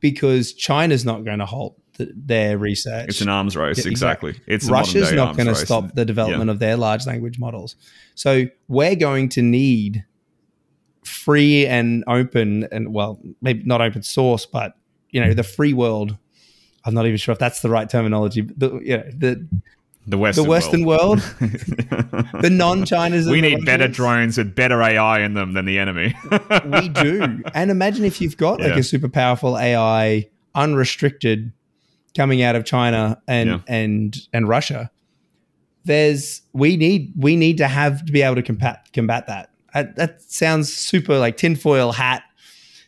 because 0.00 0.52
China's 0.52 1.04
not 1.04 1.24
going 1.24 1.38
to 1.38 1.46
halt 1.46 1.76
th- 1.96 2.10
their 2.14 2.58
research. 2.58 3.08
it's 3.08 3.20
an 3.20 3.28
arms 3.28 3.56
race. 3.56 3.84
Yeah, 3.84 3.90
Exactly. 3.90 4.40
It's 4.46 4.68
Russia's 4.68 5.12
not 5.12 5.36
going 5.36 5.48
to 5.48 5.54
stop 5.54 5.94
the 5.94 6.04
development 6.04 6.50
of 6.50 6.58
their 6.58 6.76
large 6.76 7.06
language 7.06 7.38
models. 7.38 7.76
So 8.14 8.46
we're 8.68 8.96
going 8.96 9.28
to 9.30 9.42
need 9.42 10.04
free 11.04 11.66
and 11.66 12.04
open 12.06 12.68
and 12.70 12.92
well, 12.92 13.20
maybe 13.40 13.62
not 13.64 13.80
open 13.80 14.02
source, 14.02 14.46
but 14.46 14.74
you 15.10 15.20
know, 15.20 15.32
the 15.34 15.44
free 15.44 15.72
world. 15.72 16.16
I'm 16.86 16.94
not 16.94 17.04
even 17.06 17.16
sure 17.18 17.32
if 17.32 17.38
that's 17.38 17.60
the 17.60 17.68
right 17.68 17.88
terminology. 17.90 18.40
But 18.42 18.58
the, 18.58 18.78
you 18.78 18.96
know, 18.98 19.04
the 19.16 19.46
The 20.06 20.16
Western, 20.18 20.44
the 20.44 20.50
Western 20.50 20.84
world, 20.84 21.18
the 21.40 22.48
non-Chinas. 22.52 23.28
we 23.30 23.40
need 23.40 23.64
better 23.64 23.88
drones 23.88 24.38
with 24.38 24.54
better 24.54 24.80
AI 24.80 25.20
in 25.20 25.34
them 25.34 25.52
than 25.54 25.64
the 25.64 25.78
enemy. 25.80 26.14
we 26.80 26.88
do. 26.88 27.42
And 27.54 27.70
imagine 27.72 28.04
if 28.04 28.20
you've 28.20 28.36
got 28.36 28.60
like 28.60 28.76
a 28.76 28.82
super 28.84 29.08
powerful 29.08 29.58
AI, 29.58 30.28
unrestricted, 30.54 31.52
coming 32.16 32.40
out 32.42 32.54
of 32.56 32.64
China 32.64 33.20
and 33.26 33.48
Yeah. 33.50 33.58
and 33.66 34.16
and 34.32 34.48
Russia. 34.48 34.90
There's 35.84 36.42
we 36.52 36.76
need 36.76 37.12
we 37.16 37.36
need 37.36 37.58
to 37.58 37.68
have 37.68 38.04
to 38.06 38.12
be 38.12 38.22
able 38.22 38.36
to 38.36 38.42
combat 38.42 38.88
combat 38.92 39.26
that. 39.26 39.50
Uh, 39.74 39.84
that 39.96 40.22
sounds 40.22 40.72
super 40.72 41.18
like 41.18 41.36
tinfoil 41.36 41.92
hat, 41.92 42.22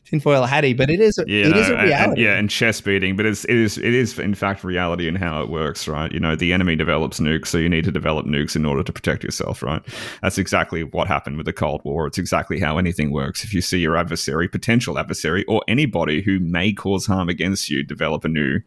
tinfoil 0.09 0.45
hatty, 0.45 0.73
but 0.73 0.91
it 0.91 1.01
is 1.01 1.19
you 1.27 1.41
it 1.41 1.57
is 1.57 1.69
a 1.69 1.73
and- 1.73 1.81
and- 1.81 1.89
reality. 1.89 2.25
yeah, 2.25 2.35
and 2.37 2.49
chest 2.49 2.85
beating, 2.85 3.17
but 3.17 3.27
it's, 3.27 3.45
it 3.45 3.57
is 3.57 3.79
it 3.79 3.95
is 3.95 4.19
in 4.19 4.35
fact 4.35 4.65
reality 4.65 5.07
in 5.09 5.15
how 5.15 5.43
it 5.43 5.51
works, 5.51 5.87
right? 5.87 6.11
You 6.13 6.21
know, 6.21 6.35
the 6.37 6.53
enemy 6.53 6.77
develops 6.77 7.21
nukes, 7.21 7.47
so 7.49 7.59
you 7.59 7.69
need 7.69 7.85
to 7.85 7.93
develop 7.93 8.27
nukes 8.27 8.57
in 8.57 8.65
order 8.65 8.83
to 8.83 8.93
protect 8.93 9.23
yourself, 9.25 9.63
right? 9.63 9.83
That's 10.23 10.39
exactly 10.39 10.83
what 10.85 11.09
happened 11.09 11.37
with 11.37 11.47
the 11.47 11.53
Cold 11.53 11.83
War. 11.85 12.07
It's 12.07 12.19
exactly 12.19 12.59
how 12.61 12.79
anything 12.79 13.11
works. 13.13 13.45
If 13.45 13.53
you 13.53 13.61
see 13.61 13.79
your 13.79 13.97
adversary, 13.97 14.49
potential 14.49 14.99
adversary, 14.99 15.45
or 15.45 15.63
anybody 15.69 16.23
who 16.23 16.39
may 16.41 16.73
cause 16.73 17.07
harm 17.07 17.29
against 17.29 17.69
you 17.71 17.83
develop 17.83 18.25
a 18.25 18.29
new 18.29 18.61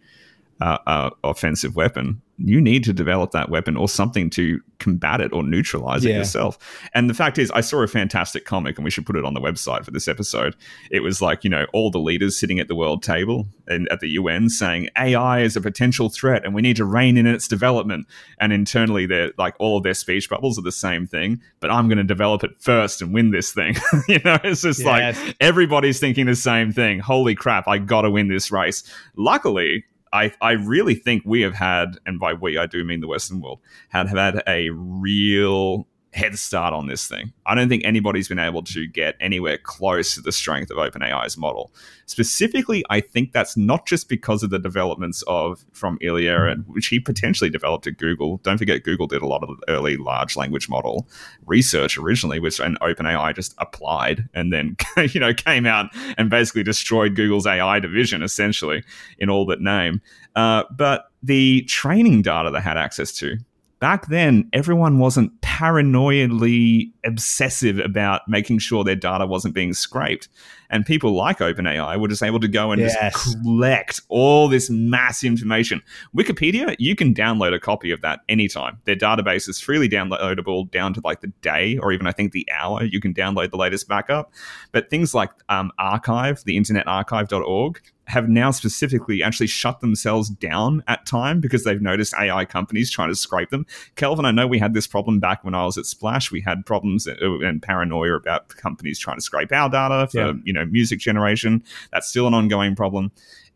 uh, 0.61 0.77
uh, 0.87 1.09
offensive 1.23 1.75
weapon, 1.75 2.21
you 2.43 2.59
need 2.61 2.83
to 2.83 2.93
develop 2.93 3.31
that 3.31 3.49
weapon 3.49 3.75
or 3.77 3.87
something 3.87 4.27
to 4.31 4.59
combat 4.79 5.21
it 5.21 5.31
or 5.31 5.43
neutralize 5.43 6.03
it 6.03 6.09
yourself. 6.15 6.57
And 6.95 7.07
the 7.07 7.13
fact 7.13 7.37
is, 7.37 7.51
I 7.51 7.61
saw 7.61 7.83
a 7.83 7.87
fantastic 7.87 8.45
comic, 8.45 8.77
and 8.77 8.83
we 8.83 8.89
should 8.89 9.05
put 9.05 9.15
it 9.15 9.23
on 9.25 9.35
the 9.35 9.39
website 9.39 9.85
for 9.85 9.91
this 9.91 10.07
episode. 10.07 10.55
It 10.89 11.01
was 11.01 11.21
like, 11.21 11.43
you 11.43 11.51
know, 11.51 11.67
all 11.71 11.91
the 11.91 11.99
leaders 11.99 12.39
sitting 12.39 12.59
at 12.59 12.67
the 12.67 12.73
world 12.73 13.03
table 13.03 13.47
and 13.67 13.87
at 13.91 13.99
the 13.99 14.09
UN 14.09 14.49
saying 14.49 14.89
AI 14.97 15.41
is 15.41 15.55
a 15.55 15.61
potential 15.61 16.09
threat 16.09 16.43
and 16.43 16.55
we 16.55 16.63
need 16.63 16.77
to 16.77 16.85
rein 16.85 17.15
in 17.15 17.27
its 17.27 17.47
development. 17.47 18.07
And 18.39 18.51
internally, 18.51 19.05
they're 19.05 19.31
like, 19.37 19.53
all 19.59 19.77
of 19.77 19.83
their 19.83 19.93
speech 19.93 20.27
bubbles 20.27 20.57
are 20.57 20.63
the 20.63 20.71
same 20.71 21.05
thing, 21.05 21.41
but 21.59 21.69
I'm 21.69 21.87
going 21.87 21.99
to 21.99 22.03
develop 22.03 22.43
it 22.43 22.51
first 22.59 23.03
and 23.03 23.13
win 23.13 23.29
this 23.29 23.51
thing. 23.51 23.75
you 24.07 24.19
know, 24.25 24.39
it's 24.43 24.63
just 24.63 24.79
Yes. 24.83 25.15
like 25.17 25.35
everybody's 25.39 25.99
thinking 25.99 26.25
the 26.25 26.35
same 26.35 26.71
thing. 26.71 26.99
Holy 26.99 27.35
crap, 27.35 27.67
I 27.67 27.77
got 27.77 28.01
to 28.01 28.09
win 28.09 28.29
this 28.29 28.51
race. 28.51 28.83
Luckily, 29.15 29.85
I, 30.13 30.33
I 30.41 30.51
really 30.51 30.95
think 30.95 31.23
we 31.25 31.41
have 31.41 31.53
had, 31.53 31.97
and 32.05 32.19
by 32.19 32.33
we 32.33 32.57
I 32.57 32.65
do 32.65 32.83
mean 32.83 32.99
the 32.99 33.07
Western 33.07 33.41
world, 33.41 33.59
had 33.89 34.09
have 34.09 34.09
had 34.09 34.43
a 34.47 34.69
real 34.71 35.87
head 36.13 36.37
start 36.37 36.73
on 36.73 36.87
this 36.87 37.07
thing. 37.07 37.31
I 37.45 37.55
don't 37.55 37.69
think 37.69 37.85
anybody's 37.85 38.27
been 38.27 38.39
able 38.39 38.63
to 38.63 38.85
get 38.85 39.15
anywhere 39.21 39.57
close 39.57 40.15
to 40.15 40.21
the 40.21 40.31
strength 40.31 40.69
of 40.69 40.77
OpenAI's 40.77 41.37
model. 41.37 41.73
Specifically, 42.05 42.83
I 42.89 42.99
think 42.99 43.31
that's 43.31 43.55
not 43.55 43.85
just 43.85 44.09
because 44.09 44.43
of 44.43 44.49
the 44.49 44.59
developments 44.59 45.23
of 45.27 45.63
from 45.71 45.97
Ilya, 46.01 46.47
and 46.47 46.65
which 46.67 46.87
he 46.87 46.99
potentially 46.99 47.49
developed 47.49 47.87
at 47.87 47.97
Google. 47.97 48.37
Don't 48.43 48.57
forget, 48.57 48.83
Google 48.83 49.07
did 49.07 49.21
a 49.21 49.27
lot 49.27 49.43
of 49.43 49.57
early 49.69 49.95
large 49.95 50.35
language 50.35 50.67
model 50.67 51.07
research 51.45 51.97
originally, 51.97 52.39
which 52.39 52.59
and 52.59 52.79
OpenAI 52.81 53.33
just 53.33 53.55
applied 53.57 54.27
and 54.33 54.51
then 54.51 54.75
you 55.11 55.19
know 55.19 55.33
came 55.33 55.65
out 55.65 55.89
and 56.17 56.29
basically 56.29 56.63
destroyed 56.63 57.15
Google's 57.15 57.47
AI 57.47 57.79
division 57.79 58.21
essentially 58.21 58.83
in 59.17 59.29
all 59.29 59.45
but 59.45 59.61
name. 59.61 60.01
Uh, 60.35 60.63
but 60.71 61.05
the 61.23 61.61
training 61.63 62.21
data 62.21 62.49
they 62.49 62.61
had 62.61 62.77
access 62.77 63.11
to 63.13 63.37
back 63.81 64.07
then, 64.07 64.49
everyone 64.53 64.99
wasn't 64.99 65.41
paranoidally 65.41 66.93
obsessive 67.05 67.79
about 67.79 68.21
making 68.27 68.59
sure 68.59 68.83
their 68.83 68.95
data 68.95 69.25
wasn't 69.25 69.53
being 69.53 69.73
scraped. 69.73 70.29
And 70.69 70.85
people 70.85 71.11
like 71.13 71.39
OpenAI 71.39 71.99
were 71.99 72.07
just 72.07 72.23
able 72.23 72.39
to 72.39 72.47
go 72.47 72.71
and 72.71 72.81
Yes. 72.81 72.95
just 73.13 73.41
collect 73.43 74.01
all 74.07 74.47
this 74.47 74.69
mass 74.69 75.21
information. 75.23 75.81
Wikipedia, 76.15 76.75
you 76.79 76.95
can 76.95 77.13
download 77.13 77.53
a 77.53 77.59
copy 77.59 77.91
of 77.91 77.99
that 78.01 78.21
anytime. 78.29 78.77
Their 78.85 78.95
database 78.95 79.49
is 79.49 79.59
freely 79.59 79.89
downloadable 79.89 80.71
down 80.71 80.93
to 80.93 81.01
like 81.03 81.19
the 81.21 81.27
day 81.41 81.77
or 81.77 81.91
even 81.91 82.07
I 82.07 82.11
think 82.13 82.31
the 82.31 82.47
hour. 82.57 82.83
You 82.85 83.01
can 83.01 83.13
download 83.13 83.51
the 83.51 83.57
latest 83.57 83.87
backup. 83.89 84.31
But 84.71 84.89
things 84.89 85.13
like 85.13 85.31
um, 85.49 85.71
Archive, 85.77 86.43
the 86.45 86.55
Internet 86.55 86.87
Archive.org, 86.87 87.81
have 88.07 88.27
now 88.27 88.51
specifically 88.51 89.23
actually 89.23 89.47
shut 89.47 89.79
themselves 89.79 90.29
down 90.29 90.83
at 90.87 91.05
time 91.05 91.39
because 91.39 91.63
they've 91.63 91.81
noticed 91.81 92.13
AI 92.19 92.43
companies 92.43 92.91
trying 92.91 93.07
to 93.07 93.15
scrape 93.15 93.49
them. 93.51 93.65
Kelvin, 93.95 94.25
I 94.25 94.31
know 94.31 94.47
we 94.47 94.59
had 94.59 94.73
this 94.73 94.85
problem 94.85 95.19
back 95.19 95.45
when 95.45 95.55
I 95.55 95.63
was 95.63 95.77
at 95.77 95.85
Splash. 95.85 96.29
We 96.29 96.41
had 96.41 96.65
problems 96.65 96.90
uh, 96.99 97.39
and 97.39 97.61
paranoia 97.61 98.15
about 98.15 98.49
companies 98.49 98.99
trying 98.99 99.17
to 99.17 99.21
scrape 99.21 99.51
our 99.51 99.69
data 99.69 100.07
for 100.11 100.17
Yeah. 100.17 100.33
you 100.43 100.53
know 100.53 100.65
music 100.65 100.99
generation. 100.99 101.63
That's 101.91 102.07
still 102.07 102.27
an 102.27 102.33
ongoing 102.33 102.75
problem. 102.75 103.11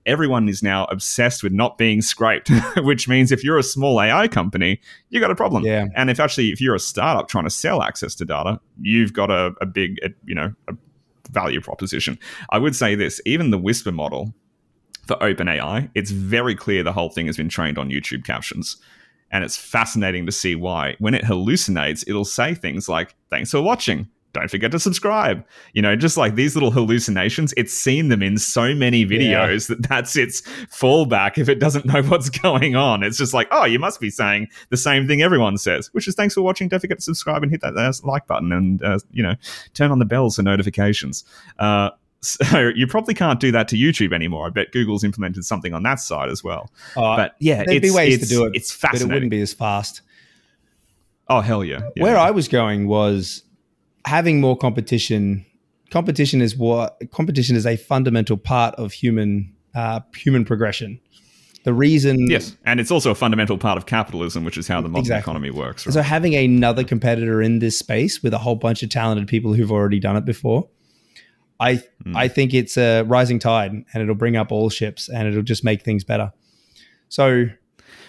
Everyone 0.06 0.48
is 0.48 0.62
now 0.62 0.86
obsessed 0.86 1.42
with 1.42 1.52
not 1.52 1.80
being 1.80 2.00
scraped, 2.04 2.52
which 2.78 3.08
means 3.08 3.32
if 3.32 3.44
you're 3.44 3.58
a 3.58 3.64
small 3.64 4.00
AI 4.00 4.28
company, 4.28 4.80
you 5.10 5.20
got 5.20 5.32
a 5.32 5.36
problem. 5.36 5.64
Yeah. 5.64 5.88
And 5.96 6.12
if 6.12 6.20
actually 6.20 6.50
if 6.52 6.62
you're 6.62 6.76
a 6.76 6.80
startup 6.80 7.28
trying 7.28 7.46
to 7.46 7.50
sell 7.50 7.82
access 7.82 8.14
to 8.16 8.26
data, 8.26 8.60
you've 8.80 9.14
got 9.14 9.32
a, 9.32 9.54
a 9.62 9.66
big 9.66 9.98
you 10.26 10.36
know 10.36 10.54
a 10.68 10.76
value 11.32 11.60
proposition. 11.60 12.20
I 12.52 12.60
would 12.60 12.76
say 12.76 12.94
this: 12.96 13.20
even 13.26 13.50
the 13.50 13.58
Whisper 13.58 13.92
model 13.92 14.34
for 15.08 15.16
OpenAI, 15.18 15.90
it's 15.96 16.12
very 16.12 16.56
clear 16.56 16.84
the 16.84 16.94
whole 16.94 17.10
thing 17.10 17.26
has 17.28 17.38
been 17.38 17.50
trained 17.50 17.78
on 17.78 17.90
YouTube 17.90 18.24
captions. 18.26 18.78
And 19.32 19.44
it's 19.44 19.58
fascinating 19.58 20.26
to 20.26 20.32
see 20.32 20.56
why. 20.56 20.96
When 21.00 21.14
it 21.14 21.24
hallucinates, 21.24 22.04
it'll 22.08 22.26
say 22.26 22.54
things 22.54 22.88
like, 22.88 23.16
thanks 23.30 23.52
for 23.52 23.62
watching. 23.62 24.10
Don't 24.36 24.52
forget 24.52 24.70
to 24.72 24.80
subscribe. 24.80 25.46
You 25.74 25.82
know, 25.82 25.96
just 25.96 26.18
like 26.18 26.36
these 26.36 26.56
little 26.56 26.70
hallucinations, 26.70 27.54
it's 27.56 27.74
seen 27.74 28.10
them 28.10 28.22
in 28.22 28.38
so 28.38 28.76
many 28.76 29.06
videos 29.06 29.70
that 29.70 29.88
that's 29.88 30.18
its 30.18 30.42
fallback 30.42 31.38
if 31.38 31.48
it 31.48 31.58
doesn't 31.58 31.86
know 31.86 32.04
what's 32.10 32.30
going 32.30 32.76
on. 32.76 33.02
It's 33.02 33.18
just 33.18 33.34
like, 33.34 33.48
oh, 33.52 33.64
you 33.64 33.80
must 33.80 34.02
be 34.02 34.10
saying 34.10 34.48
the 34.72 34.78
same 34.78 35.08
thing 35.08 35.22
everyone 35.22 35.58
says, 35.58 35.88
which 35.94 36.06
is 36.06 36.16
thanks 36.16 36.34
for 36.34 36.42
watching. 36.42 36.68
Don't 36.68 36.82
forget 36.82 36.98
to 36.98 37.04
subscribe 37.04 37.44
and 37.44 37.52
hit 37.52 37.62
that 37.62 38.02
like 38.04 38.28
button 38.28 38.52
and, 38.52 38.84
uh, 38.84 39.00
you 39.12 39.24
know, 39.24 39.36
turn 39.74 39.90
on 39.90 40.00
the 40.00 40.06
bells 40.06 40.36
for 40.36 40.44
notifications. 40.44 41.24
Uh, 41.58 41.92
so 42.22 42.72
you 42.76 42.88
probably 42.88 43.14
can't 43.14 43.40
do 43.40 43.52
that 43.52 43.68
to 43.70 43.76
YouTube 43.76 44.14
anymore. 44.14 44.48
I 44.48 44.50
bet 44.50 44.72
Google's 44.72 45.04
implemented 45.04 45.46
something 45.46 45.74
on 45.74 45.84
that 45.84 46.00
side 46.00 46.30
as 46.30 46.44
well. 46.44 46.72
Uh, 46.96 47.16
But 47.16 47.36
yeah, 47.40 47.64
there'd 47.64 47.82
be 47.82 47.92
ways 47.92 48.20
to 48.20 48.26
do 48.28 48.46
it, 48.46 48.52
It's 48.56 48.76
but 48.80 49.00
it 49.00 49.08
wouldn't 49.08 49.32
be 49.32 49.42
as 49.42 49.54
fast. 49.54 50.02
oh 51.28 51.42
hell 51.42 51.64
yeah! 51.64 51.82
yeah. 51.96 52.04
Where 52.04 52.18
I 52.18 52.32
was 52.32 52.48
going 52.48 52.88
was 52.88 53.44
having 54.06 54.40
more 54.42 54.58
competition. 54.58 55.46
Competition 55.92 56.42
is 56.42 56.58
what 56.58 57.00
competition 57.12 57.56
is 57.56 57.66
a 57.66 57.78
fundamental 57.78 58.38
part 58.38 58.76
of 58.76 58.92
human 58.94 59.54
uh, 59.76 60.00
human 60.16 60.46
progression. 60.46 61.00
The 61.64 61.74
reason, 61.74 62.30
yes, 62.30 62.56
and 62.66 62.80
it's 62.80 62.92
also 62.92 63.10
a 63.10 63.16
fundamental 63.16 63.58
part 63.58 63.78
of 63.78 63.88
capitalism, 63.88 64.44
which 64.44 64.56
is 64.56 64.68
how 64.68 64.82
the 64.82 64.88
modern 64.90 65.02
Exactly. 65.02 65.22
economy 65.24 65.50
works. 65.50 65.88
Right? 65.88 65.94
So 65.94 66.02
having 66.04 66.36
another 66.36 66.84
competitor 66.84 67.42
in 67.42 67.58
this 67.58 67.80
space 67.80 68.22
with 68.22 68.36
a 68.36 68.38
whole 68.38 68.56
bunch 68.56 68.84
of 68.84 68.90
talented 68.92 69.28
people 69.28 69.54
who've 69.54 69.72
already 69.72 70.00
done 70.00 70.16
it 70.16 70.26
before, 70.26 70.70
I 71.60 71.82
Mm. 72.06 72.16
I 72.16 72.28
think 72.28 72.54
it's 72.54 72.78
a 72.78 73.02
rising 73.04 73.40
tide 73.40 73.72
and 73.72 74.04
it'll 74.04 74.16
bring 74.16 74.36
up 74.36 74.52
all 74.52 74.70
ships 74.70 75.10
and 75.10 75.28
it'll 75.28 75.42
just 75.42 75.64
make 75.64 75.82
things 75.82 76.04
better. 76.04 76.32
So 77.10 77.46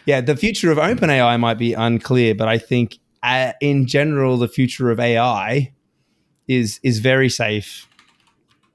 yeah, 0.04 0.20
the 0.20 0.36
future 0.36 0.70
of 0.70 0.78
OpenAI 0.78 1.38
might 1.40 1.58
be 1.58 1.72
unclear, 1.72 2.34
but 2.34 2.48
I 2.48 2.58
think 2.58 2.98
uh, 3.22 3.52
in 3.60 3.86
general 3.86 4.36
the 4.36 4.48
future 4.48 4.90
of 4.90 5.00
AI 5.00 5.72
is 6.46 6.78
is 6.82 6.98
very 7.00 7.28
safe 7.28 7.88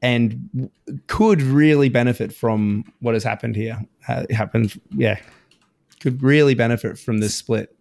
and 0.02 0.70
could 1.08 1.42
really 1.42 1.90
benefit 1.90 2.34
from 2.34 2.84
what 3.00 3.14
has 3.14 3.24
happened 3.24 3.56
here. 3.56 3.80
Uh, 4.08 4.26
it 4.30 4.34
happened, 4.34 4.80
yeah, 4.96 5.20
could 6.00 6.22
really 6.24 6.56
benefit 6.56 6.98
from 6.98 7.20
this 7.20 7.36
split. 7.36 7.76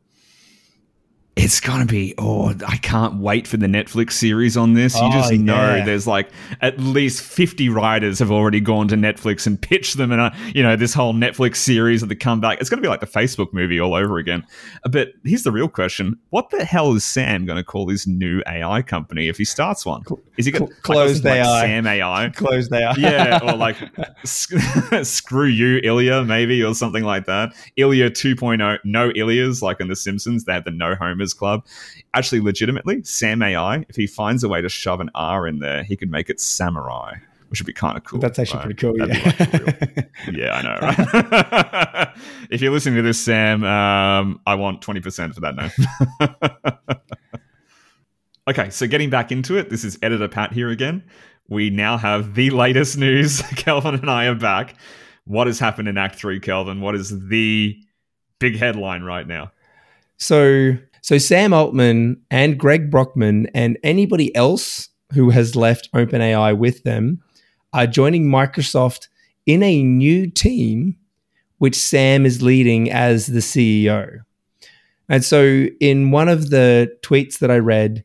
It's 1.37 1.61
gonna 1.61 1.87
be 1.87 2.13
oh 2.19 2.53
i 2.67 2.77
can't 2.79 3.15
wait 3.21 3.47
for 3.47 3.57
the 3.57 3.67
netflix 3.69 4.13
series 4.13 4.57
on 4.57 4.75
this 4.75 4.95
you 5.01 5.11
just 5.13 5.33
Oh, 5.33 5.37
know 5.37 5.77
yeah. 5.77 5.85
there's 5.85 6.07
like 6.07 6.29
at 6.61 6.79
least 6.81 7.23
50 7.23 7.69
writers 7.69 8.19
have 8.19 8.33
already 8.33 8.59
gone 8.61 8.89
to 8.89 8.97
netflix 8.97 9.47
and 9.47 9.61
pitched 9.61 9.97
them 9.97 10.11
and 10.11 10.21
uh, 10.21 10.31
you 10.55 10.63
know 10.63 10.75
this 10.77 10.93
whole 10.93 11.15
netflix 11.15 11.57
series 11.57 12.03
of 12.03 12.09
the 12.09 12.17
comeback 12.17 12.61
it's 12.61 12.69
gonna 12.69 12.83
be 12.83 12.89
like 12.89 13.01
the 13.01 13.07
facebook 13.07 13.53
movie 13.53 13.79
all 13.81 13.95
over 13.95 14.19
again 14.19 14.45
but 14.91 15.13
here's 15.25 15.45
the 15.45 15.53
real 15.53 15.69
question 15.69 16.19
what 16.31 16.51
the 16.51 16.65
hell 16.65 16.93
is 16.95 17.05
sam 17.05 17.47
gonna 17.47 17.65
call 17.65 17.89
his 17.89 18.07
new 18.09 18.43
ai 18.49 18.83
company 18.83 19.29
if 19.29 19.39
he 19.39 19.45
starts 19.45 19.87
one 19.87 20.03
is 20.37 20.47
he 20.47 20.53
gonna 20.53 20.67
Cl- 20.67 20.81
closed 20.83 21.25
like, 21.25 21.37
AI. 21.39 21.61
sam 21.63 21.87
ai 21.87 22.29
Close 22.31 22.69
they 22.71 22.83
are. 22.83 22.99
yeah, 22.99 23.39
or 23.45 23.55
like 23.57 23.77
screw 25.05 25.47
you, 25.47 25.81
Ilya, 25.83 26.25
maybe, 26.25 26.63
or 26.63 26.75
something 26.75 27.05
like 27.05 27.27
that. 27.27 27.53
Ilya 27.77 28.11
2.0, 28.11 28.79
no 28.85 29.11
Ilyas, 29.11 29.63
like 29.63 29.81
in 29.81 29.89
The 29.89 29.97
Simpsons, 29.97 30.45
they 30.45 30.53
had 30.53 30.65
the 30.65 30.71
No 30.71 30.95
Homers 31.21 31.35
Club. 31.35 31.67
Actually, 32.15 32.41
legitimately, 32.41 33.03
Sam 33.05 33.43
AI, 33.43 33.85
if 33.89 33.97
he 33.97 34.07
finds 34.07 34.43
a 34.43 34.49
way 34.49 34.61
to 34.63 34.69
shove 34.69 35.01
an 35.01 35.11
R 35.15 35.47
in 35.47 35.59
there, 35.59 35.83
he 35.85 35.97
could 35.97 36.11
make 36.11 36.31
it 36.31 36.41
Samurai, 36.41 37.15
which 37.49 37.61
would 37.61 37.67
be 37.67 37.73
kind 37.75 37.97
of 37.99 38.05
cool. 38.05 38.21
That's 38.21 38.39
actually 38.39 38.59
right? 38.65 38.77
pretty 38.77 38.81
cool. 38.81 38.97
That'd 38.97 39.17
Yeah. 39.17 39.95
like 39.97 40.11
yeah, 40.33 40.55
I 40.55 40.63
know, 40.63 40.79
right? 40.81 42.09
if 42.51 42.61
you're 42.63 42.73
listening 42.73 42.97
to 42.97 43.03
this, 43.03 43.21
Sam, 43.21 43.63
um, 43.65 44.41
I 44.47 44.55
want 44.55 44.81
20% 44.81 45.35
for 45.35 45.41
that 45.41 45.57
now. 46.89 46.97
okay, 48.49 48.71
so 48.71 48.87
getting 48.87 49.11
back 49.11 49.31
into 49.31 49.57
it, 49.57 49.69
this 49.71 49.85
is 49.85 49.99
editor 50.03 50.29
Pat 50.29 50.53
here 50.53 50.71
again. 50.71 51.05
We 51.49 51.69
now 51.71 51.99
have 51.99 52.35
the 52.35 52.51
latest 52.51 52.97
news. 52.97 53.43
Kelvin 53.57 53.95
and 53.97 54.09
I 54.11 54.27
are 54.27 54.35
back. 54.35 54.75
What 55.25 55.47
has 55.49 55.59
happened 55.59 55.87
in 55.89 55.99
Act 55.99 56.17
3, 56.17 56.41
Kelvin? 56.41 56.81
What 56.81 56.95
is 56.95 57.29
the 57.29 57.77
big 58.39 58.57
headline 58.57 59.03
right 59.03 59.27
now? 59.27 59.53
So, 60.17 60.77
so 61.03 61.19
Sam 61.19 61.53
Altman 61.53 62.21
and 62.31 62.59
Greg 62.59 62.91
Brockman 62.91 63.49
and 63.55 63.79
anybody 63.83 64.35
else 64.35 64.89
who 65.13 65.31
has 65.31 65.57
left 65.57 65.91
OpenAI 65.93 66.57
with 66.57 66.83
them 66.85 67.21
are 67.73 67.87
joining 67.87 68.27
Microsoft 68.27 69.09
in 69.47 69.63
a 69.63 69.83
new 69.83 70.31
team, 70.31 70.97
which 71.59 71.77
Sam 71.77 72.27
is 72.27 72.43
leading 72.43 72.91
as 72.91 73.27
the 73.27 73.41
CEO. 73.41 74.21
And 75.09 75.25
so, 75.25 75.67
in 75.81 76.13
one 76.13 76.29
of 76.29 76.51
the 76.51 76.97
tweets 77.03 77.39
that 77.41 77.51
I 77.51 77.59
read, 77.59 78.05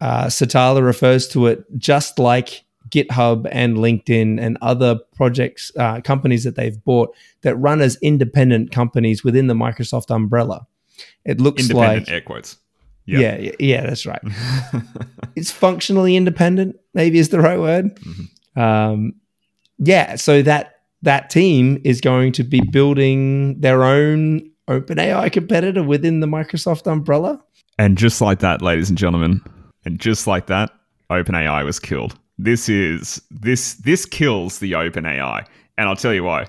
uh, 0.00 0.28
Satya 0.28 0.82
refers 0.82 1.28
to 1.28 1.46
it 1.46 1.64
just 1.78 2.18
like 2.18 2.64
GitHub 2.88 3.46
and 3.52 3.76
LinkedIn 3.76 4.40
and 4.40 4.58
other 4.60 4.98
projects, 5.14 5.70
uh, 5.78 6.00
companies 6.00 6.42
that 6.44 6.56
they've 6.56 6.82
bought 6.84 7.14
that 7.42 7.54
run 7.56 7.80
as 7.80 7.96
independent 8.02 8.72
companies 8.72 9.22
within 9.22 9.46
the 9.46 9.54
Microsoft 9.54 10.14
umbrella. 10.14 10.66
It 11.24 11.40
looks 11.40 11.62
Independent 11.62 12.06
like 12.08 12.14
air 12.14 12.20
quotes. 12.20 12.56
Yep. 13.06 13.20
yeah, 13.20 13.38
yeah, 13.38 13.52
yeah, 13.58 13.86
that's 13.86 14.06
right. 14.06 14.20
It's 15.36 15.50
functionally 15.50 16.16
independent, 16.16 16.76
maybe 16.92 17.18
is 17.18 17.28
the 17.30 17.40
right 17.40 17.58
word. 17.58 17.96
Mhm. 17.96 18.60
Um, 18.60 19.14
yeah, 19.78 20.16
so 20.16 20.42
that 20.42 20.80
that 21.02 21.30
team 21.30 21.80
is 21.84 22.00
going 22.00 22.32
to 22.32 22.44
be 22.44 22.60
building 22.60 23.60
their 23.60 23.82
own 23.84 24.50
OpenAI 24.68 25.32
competitor 25.32 25.82
within 25.82 26.20
the 26.20 26.26
Microsoft 26.26 26.86
umbrella. 26.90 27.42
And 27.78 27.96
just 27.96 28.20
like 28.20 28.40
that, 28.40 28.60
ladies 28.60 28.90
and 28.90 28.98
gentlemen, 28.98 29.40
and 29.84 29.98
just 29.98 30.26
like 30.26 30.46
that, 30.48 30.70
OpenAI 31.10 31.64
was 31.64 31.78
killed. 31.80 32.18
This 32.38 32.68
is 32.68 33.22
this 33.30 33.74
this 33.74 34.04
kills 34.04 34.58
the 34.58 34.72
OpenAI, 34.72 35.46
and 35.78 35.88
I'll 35.88 35.96
tell 35.96 36.12
you 36.14 36.24
why. 36.24 36.46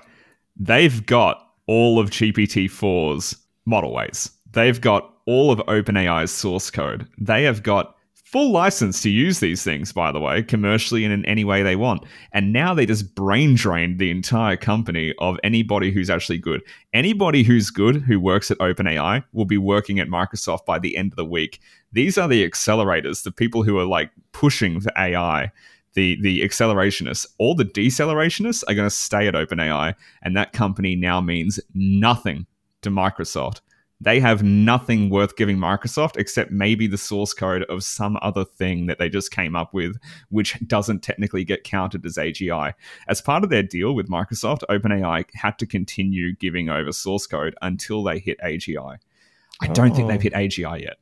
They've 0.56 1.04
got 1.06 1.38
all 1.66 1.98
of 1.98 2.10
GPT-4's 2.10 3.36
model 3.64 3.94
weights. 3.94 4.30
They've 4.52 4.80
got 4.80 5.14
all 5.26 5.50
of 5.50 5.58
OpenAI's 5.60 6.30
source 6.30 6.70
code. 6.70 7.08
They 7.18 7.44
have 7.44 7.62
got 7.62 7.96
full 8.32 8.50
license 8.50 9.02
to 9.02 9.10
use 9.10 9.40
these 9.40 9.62
things, 9.62 9.92
by 9.92 10.10
the 10.10 10.18
way, 10.18 10.42
commercially 10.42 11.04
and 11.04 11.12
in 11.12 11.24
any 11.26 11.44
way 11.44 11.62
they 11.62 11.76
want. 11.76 12.02
And 12.32 12.50
now 12.50 12.72
they 12.72 12.86
just 12.86 13.14
brain 13.14 13.54
drained 13.54 13.98
the 13.98 14.10
entire 14.10 14.56
company 14.56 15.14
of 15.18 15.38
anybody 15.44 15.92
who's 15.92 16.08
actually 16.08 16.38
good. 16.38 16.62
Anybody 16.94 17.42
who's 17.42 17.68
good 17.70 17.96
who 17.96 18.18
works 18.18 18.50
at 18.50 18.58
OpenAI 18.58 19.22
will 19.32 19.44
be 19.44 19.58
working 19.58 20.00
at 20.00 20.08
Microsoft 20.08 20.64
by 20.64 20.78
the 20.78 20.96
end 20.96 21.12
of 21.12 21.16
the 21.16 21.26
week. 21.26 21.60
These 21.92 22.16
are 22.16 22.26
the 22.26 22.48
accelerators, 22.48 23.22
the 23.22 23.32
people 23.32 23.64
who 23.64 23.78
are 23.78 23.84
like 23.84 24.10
pushing 24.32 24.80
for 24.80 24.92
AI. 24.96 25.52
The, 25.94 26.18
the 26.22 26.40
accelerationists, 26.40 27.26
all 27.36 27.54
the 27.54 27.66
decelerationists 27.66 28.64
are 28.66 28.72
going 28.72 28.88
to 28.88 28.94
stay 28.94 29.28
at 29.28 29.34
OpenAI, 29.34 29.94
and 30.22 30.34
that 30.34 30.54
company 30.54 30.96
now 30.96 31.20
means 31.20 31.60
nothing 31.74 32.46
to 32.80 32.88
Microsoft. 32.88 33.60
They 34.02 34.18
have 34.18 34.42
nothing 34.42 35.10
worth 35.10 35.36
giving 35.36 35.58
Microsoft 35.58 36.16
except 36.16 36.50
maybe 36.50 36.88
the 36.88 36.98
source 36.98 37.32
code 37.32 37.62
of 37.64 37.84
some 37.84 38.18
other 38.20 38.44
thing 38.44 38.86
that 38.86 38.98
they 38.98 39.08
just 39.08 39.30
came 39.30 39.54
up 39.54 39.72
with, 39.72 39.96
which 40.28 40.58
doesn't 40.66 41.04
technically 41.04 41.44
get 41.44 41.62
counted 41.62 42.04
as 42.04 42.16
AGI. 42.16 42.74
As 43.06 43.22
part 43.22 43.44
of 43.44 43.50
their 43.50 43.62
deal 43.62 43.94
with 43.94 44.08
Microsoft, 44.08 44.62
OpenAI 44.68 45.24
had 45.34 45.56
to 45.60 45.66
continue 45.66 46.34
giving 46.34 46.68
over 46.68 46.90
source 46.90 47.28
code 47.28 47.54
until 47.62 48.02
they 48.02 48.18
hit 48.18 48.38
AGI. 48.40 48.98
I 49.60 49.66
don't 49.68 49.94
think 49.94 50.06
Oh. 50.06 50.08
they've 50.10 50.22
hit 50.22 50.32
AGI 50.34 50.80
yet. 50.80 50.96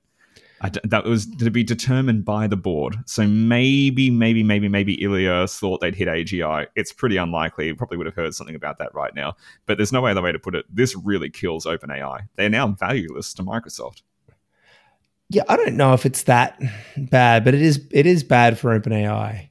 I 0.63 0.69
d- 0.69 0.81
that 0.85 1.05
was 1.05 1.27
to 1.37 1.51
be 1.51 1.65
determined 1.65 2.25
by 2.25 2.47
the 2.47 2.57
board. 2.57 2.97
So 3.07 3.27
maybe, 3.27 4.11
maybe, 4.11 4.43
maybe, 4.43 4.69
maybe 4.69 4.95
Ilya's 5.03 5.59
thought 5.59 5.81
they'd 5.81 5.95
hit 5.95 6.07
AGI. 6.09 6.67
It's 6.77 6.93
pretty 6.93 7.17
unlikely. 7.17 7.69
You 7.69 7.75
probably 7.75 7.97
would 7.97 8.07
have 8.07 8.15
heard 8.15 8.35
something 8.35 8.55
about 8.55 8.77
that 8.79 8.95
right 8.95 9.15
now. 9.15 9.37
But 9.65 9.79
there's 9.79 9.93
no 9.93 10.05
other 10.05 10.21
way 10.21 10.33
to 10.33 10.39
put 10.39 10.55
it. 10.55 10.67
This 10.69 10.95
really 10.97 11.31
kills 11.31 11.65
OpenAI. 11.65 12.29
They're 12.37 12.51
now 12.51 12.69
valueless 12.69 13.33
to 13.35 13.43
Microsoft. 13.43 14.03
Yeah, 15.31 15.45
I 15.49 15.57
don't 15.57 15.77
know 15.77 15.95
if 15.95 16.05
it's 16.05 16.25
that 16.25 16.61
bad, 16.97 17.45
but 17.45 17.55
it 17.55 17.63
is 17.63 17.87
it 17.93 18.05
is 18.05 18.23
bad 18.25 18.59
for 18.59 18.79
OpenAI. 18.79 19.49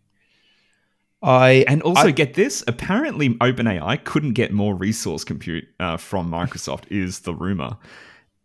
I 1.23 1.65
And 1.67 1.81
also, 1.81 2.07
I- 2.07 2.11
get 2.11 2.33
this: 2.35 2.63
apparently, 2.67 3.29
OpenAI 3.35 4.03
couldn't 4.03 4.33
get 4.33 4.51
more 4.53 4.75
resource 4.75 5.23
compute 5.23 5.65
uh, 5.79 5.97
from 5.97 6.29
Microsoft. 6.29 6.83
Is 6.89 7.19
the 7.21 7.33
rumor? 7.33 7.77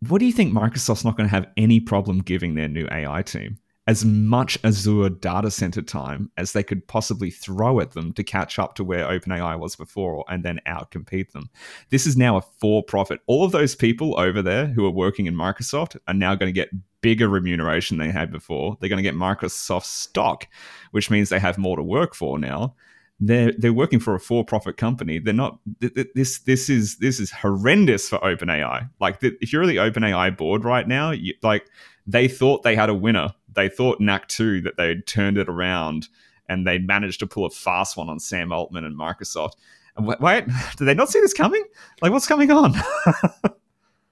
What 0.08 0.18
do 0.18 0.26
you 0.26 0.32
think? 0.32 0.52
Microsoft's 0.52 1.04
not 1.04 1.16
going 1.16 1.28
to 1.28 1.34
have 1.34 1.50
any 1.56 1.80
problem 1.80 2.18
giving 2.18 2.54
their 2.54 2.68
new 2.68 2.88
AI 2.90 3.22
team 3.22 3.58
as 3.86 4.04
much 4.04 4.58
Azure 4.64 5.10
data 5.10 5.50
center 5.50 5.82
time 5.82 6.30
as 6.38 6.52
they 6.52 6.62
could 6.62 6.86
possibly 6.88 7.30
throw 7.30 7.80
at 7.80 7.92
them 7.92 8.12
to 8.14 8.24
catch 8.24 8.58
up 8.58 8.74
to 8.74 8.84
where 8.84 9.06
OpenAI 9.06 9.58
was 9.58 9.76
before, 9.76 10.24
and 10.28 10.42
then 10.42 10.58
outcompete 10.66 11.32
them. 11.32 11.50
This 11.90 12.06
is 12.06 12.16
now 12.16 12.38
a 12.38 12.40
for-profit. 12.40 13.20
All 13.26 13.44
of 13.44 13.52
those 13.52 13.74
people 13.74 14.18
over 14.18 14.40
there 14.40 14.68
who 14.68 14.86
are 14.86 14.90
working 14.90 15.26
in 15.26 15.34
Microsoft 15.34 15.98
are 16.08 16.14
now 16.14 16.34
going 16.34 16.48
to 16.48 16.52
get 16.52 16.70
bigger 17.02 17.28
remuneration 17.28 17.98
than 17.98 18.08
they 18.08 18.12
had 18.12 18.32
before. 18.32 18.78
They're 18.80 18.88
going 18.88 18.96
to 18.96 19.02
get 19.02 19.14
Microsoft 19.14 19.84
stock, 19.84 20.48
which 20.92 21.10
means 21.10 21.28
they 21.28 21.38
have 21.38 21.58
more 21.58 21.76
to 21.76 21.82
work 21.82 22.14
for 22.14 22.38
now. 22.38 22.74
They're 23.20 23.52
they're 23.56 23.72
working 23.72 24.00
for 24.00 24.14
a 24.14 24.20
for-profit 24.20 24.76
company. 24.76 25.18
They're 25.18 25.32
not. 25.32 25.58
th- 25.80 25.94
th- 25.94 26.08
This 26.14 26.40
this 26.40 26.68
is 26.68 26.96
this 26.98 27.20
is 27.20 27.30
horrendous 27.30 28.08
for 28.08 28.18
OpenAI. 28.18 28.90
Like 29.00 29.18
if 29.22 29.52
you're 29.52 29.66
the 29.66 29.76
OpenAI 29.76 30.36
board 30.36 30.64
right 30.64 30.86
now, 30.86 31.10
you, 31.12 31.34
like 31.42 31.66
they 32.06 32.26
thought 32.28 32.62
they 32.64 32.74
had 32.76 32.90
a 32.90 32.94
winner. 32.94 33.32
They 33.54 33.68
thought 33.68 34.00
NAC 34.00 34.26
two 34.28 34.60
that 34.62 34.76
they'd 34.76 35.06
turned 35.06 35.38
it 35.38 35.48
around 35.48 36.08
and 36.48 36.66
they 36.66 36.78
managed 36.78 37.20
to 37.20 37.26
pull 37.26 37.46
a 37.46 37.50
fast 37.50 37.96
one 37.96 38.08
on 38.10 38.18
Sam 38.18 38.52
Altman 38.52 38.84
and 38.84 38.98
Microsoft. 38.98 39.52
And 39.96 40.06
wait, 40.20 40.44
did 40.76 40.84
they 40.86 40.94
not 40.94 41.08
see 41.08 41.20
this 41.20 41.32
coming? 41.32 41.64
Like 42.02 42.10
what's 42.12 42.26
coming 42.26 42.50
on? 42.50 42.74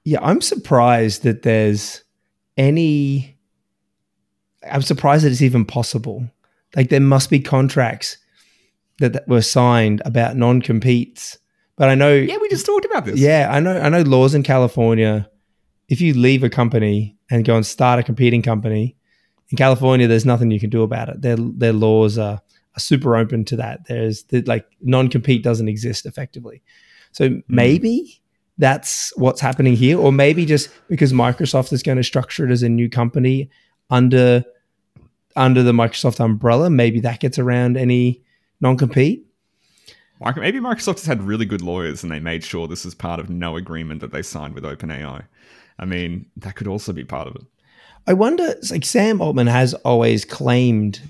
Yeah, 0.05 0.19
I'm 0.21 0.41
surprised 0.41 1.23
that 1.23 1.43
there's 1.43 2.03
any. 2.57 3.39
I'm 4.69 4.83
surprised 4.83 5.25
that 5.25 5.31
it's 5.31 5.43
even 5.43 5.65
possible. 5.65 6.29
Like 6.75 6.89
there 6.89 6.99
must 7.01 7.31
be 7.31 7.39
contracts 7.39 8.17
that, 9.03 9.13
that 9.13 9.29
were 9.29 9.43
signed 9.43 10.01
about 10.05 10.37
non-competes. 10.37 11.39
But 11.77 11.89
I 11.89 11.95
know, 11.95 12.15
yeah, 12.15 12.37
we 12.41 12.49
just 12.49 12.65
talked 12.65 12.85
about 12.85 13.05
this. 13.05 13.19
yeah, 13.19 13.49
I 13.51 13.61
know, 13.61 13.79
I 13.79 13.89
know 13.89 14.03
laws 14.03 14.35
in 14.35 14.43
California. 14.43 15.29
If 15.89 16.01
you 16.01 16.15
leave 16.15 16.45
a 16.45 16.49
company 16.49 17.17
and 17.31 17.45
go 17.45 17.57
and 17.57 17.67
start 17.67 17.99
a 17.99 18.03
competing 18.03 18.43
company 18.43 18.97
in 19.51 19.57
California, 19.57 20.07
there's 20.07 20.25
nothing 20.25 20.51
you 20.51 20.61
can 20.61 20.71
do 20.71 20.83
about 20.83 21.09
it. 21.09 21.21
Their 21.21 21.37
their 21.37 21.73
laws 21.73 22.17
are, 22.17 22.41
are 22.77 22.81
super 22.81 23.17
open 23.17 23.45
to 23.47 23.57
that. 23.57 23.87
There's 23.87 24.25
like 24.47 24.67
non-compete 24.81 25.43
doesn't 25.43 25.69
exist 25.69 26.07
effectively. 26.07 26.63
So 27.11 27.29
hmm. 27.29 27.41
maybe 27.49 28.23
that's 28.59 29.13
what's 29.17 29.41
happening 29.41 29.75
here, 29.75 29.99
or 29.99 30.13
maybe 30.13 30.47
just 30.47 30.71
because 30.89 31.13
Microsoft 31.13 31.73
is 31.73 31.83
going 31.83 31.99
to 31.99 32.05
structure 32.05 32.47
it 32.47 32.53
as 32.53 32.63
a 32.63 32.69
new 32.69 32.89
company 32.89 33.51
under 33.91 34.45
under 35.35 35.63
the 35.63 35.73
Microsoft 35.73 36.21
umbrella, 36.21 36.71
maybe 36.71 37.01
that 37.01 37.21
gets 37.21 37.39
around 37.39 37.77
any 37.77 38.23
non-compete. 38.63 39.27
Maybe 40.37 40.61
Microsoft 40.61 41.01
has 41.01 41.07
had 41.07 41.23
really 41.23 41.45
good 41.45 41.63
lawyers 41.63 42.03
and 42.05 42.13
they 42.13 42.21
made 42.21 42.45
sure 42.45 42.69
this 42.69 42.87
is 42.87 42.95
part 42.95 43.19
of 43.19 43.29
no 43.29 43.57
agreement 43.57 44.01
that 44.01 44.13
they 44.13 44.23
signed 44.23 44.55
with 44.55 44.63
OpenAI. 44.63 45.25
I 45.81 45.85
mean, 45.85 46.27
that 46.37 46.55
could 46.55 46.69
also 46.69 46.93
be 46.93 47.05
part 47.05 47.27
of 47.27 47.35
it. 47.35 47.43
I 48.07 48.13
wonder, 48.13 48.55
like 48.71 48.85
Sam 48.85 49.21
Altman 49.21 49.49
has 49.49 49.75
always 49.75 50.25
claimed 50.25 51.01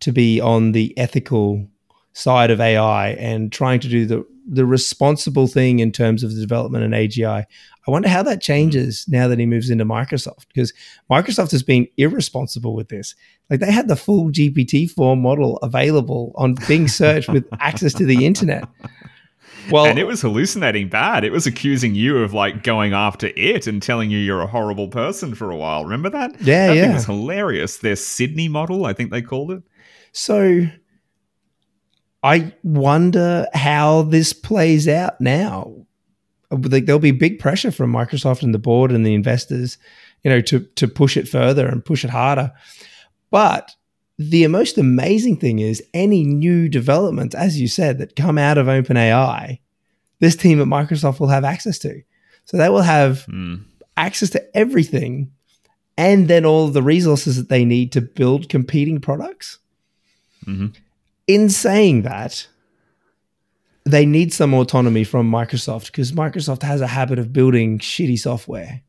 to 0.00 0.12
be 0.12 0.40
on 0.40 0.72
the 0.72 0.96
ethical 0.96 1.66
side 2.12 2.50
of 2.50 2.60
AI 2.60 3.10
and 3.10 3.52
trying 3.52 3.80
to 3.80 3.88
do 3.88 4.06
the 4.06 4.26
the 4.52 4.66
responsible 4.66 5.46
thing 5.46 5.78
in 5.78 5.92
terms 5.92 6.24
of 6.24 6.34
the 6.34 6.40
development 6.40 6.82
and 6.82 6.92
AGI. 6.92 7.44
I 7.86 7.90
wonder 7.90 8.08
how 8.08 8.22
that 8.24 8.42
changes 8.42 9.04
mm. 9.04 9.12
now 9.12 9.28
that 9.28 9.38
he 9.38 9.46
moves 9.46 9.70
into 9.70 9.84
Microsoft 9.84 10.48
because 10.48 10.72
Microsoft 11.10 11.52
has 11.52 11.62
been 11.62 11.86
irresponsible 11.96 12.74
with 12.74 12.88
this. 12.88 13.14
Like 13.48 13.60
they 13.60 13.70
had 13.70 13.88
the 13.88 13.96
full 13.96 14.30
GPT-4 14.30 15.20
model 15.20 15.58
available 15.58 16.32
on 16.36 16.56
Bing 16.66 16.88
search 16.88 17.28
with 17.28 17.46
access 17.60 17.92
to 17.94 18.04
the 18.04 18.26
internet. 18.26 18.64
Well, 19.70 19.86
and 19.86 19.98
it 19.98 20.06
was 20.06 20.22
hallucinating 20.22 20.88
bad. 20.88 21.22
It 21.22 21.30
was 21.30 21.46
accusing 21.46 21.94
you 21.94 22.18
of 22.18 22.32
like 22.32 22.62
going 22.62 22.92
after 22.92 23.30
it 23.36 23.66
and 23.66 23.80
telling 23.80 24.10
you 24.10 24.18
you're 24.18 24.40
a 24.40 24.46
horrible 24.46 24.88
person 24.88 25.34
for 25.34 25.50
a 25.50 25.56
while. 25.56 25.84
Remember 25.84 26.10
that? 26.10 26.40
Yeah, 26.40 26.68
that 26.68 26.76
yeah. 26.76 26.82
Thing 26.86 26.94
was 26.94 27.04
hilarious. 27.04 27.78
Their 27.78 27.96
Sydney 27.96 28.48
model, 28.48 28.86
I 28.86 28.94
think 28.94 29.10
they 29.10 29.22
called 29.22 29.52
it. 29.52 29.62
So 30.12 30.66
I 32.22 32.52
wonder 32.62 33.46
how 33.54 34.02
this 34.02 34.32
plays 34.32 34.86
out 34.88 35.20
now. 35.20 35.74
Like 36.50 36.84
there'll 36.86 36.98
be 36.98 37.12
big 37.12 37.38
pressure 37.38 37.70
from 37.70 37.92
Microsoft 37.92 38.42
and 38.42 38.52
the 38.52 38.58
board 38.58 38.90
and 38.92 39.06
the 39.06 39.14
investors, 39.14 39.78
you 40.22 40.30
know, 40.30 40.40
to 40.42 40.60
to 40.60 40.88
push 40.88 41.16
it 41.16 41.28
further 41.28 41.66
and 41.66 41.84
push 41.84 42.04
it 42.04 42.10
harder. 42.10 42.52
But 43.30 43.72
the 44.18 44.46
most 44.48 44.76
amazing 44.76 45.36
thing 45.38 45.60
is 45.60 45.82
any 45.94 46.24
new 46.24 46.68
developments, 46.68 47.34
as 47.34 47.60
you 47.60 47.68
said, 47.68 47.98
that 47.98 48.16
come 48.16 48.36
out 48.36 48.58
of 48.58 48.66
OpenAI, 48.66 49.60
this 50.18 50.36
team 50.36 50.60
at 50.60 50.66
Microsoft 50.66 51.20
will 51.20 51.28
have 51.28 51.44
access 51.44 51.78
to. 51.78 52.02
So 52.44 52.56
they 52.58 52.68
will 52.68 52.82
have 52.82 53.24
Mm. 53.28 53.62
access 53.96 54.28
to 54.30 54.56
everything 54.56 55.30
and 55.96 56.28
then 56.28 56.44
all 56.44 56.68
the 56.68 56.82
resources 56.82 57.36
that 57.36 57.48
they 57.48 57.64
need 57.64 57.92
to 57.92 58.00
build 58.00 58.48
competing 58.48 59.00
products. 59.00 59.58
Mhm. 60.46 60.72
In 61.30 61.48
saying 61.48 62.02
that, 62.02 62.48
they 63.84 64.04
need 64.04 64.32
some 64.32 64.52
autonomy 64.52 65.04
from 65.04 65.30
Microsoft 65.30 65.86
because 65.86 66.10
Microsoft 66.10 66.64
has 66.64 66.80
a 66.80 66.88
habit 66.88 67.20
of 67.20 67.32
building 67.32 67.78
shitty 67.78 68.18
software. 68.18 68.82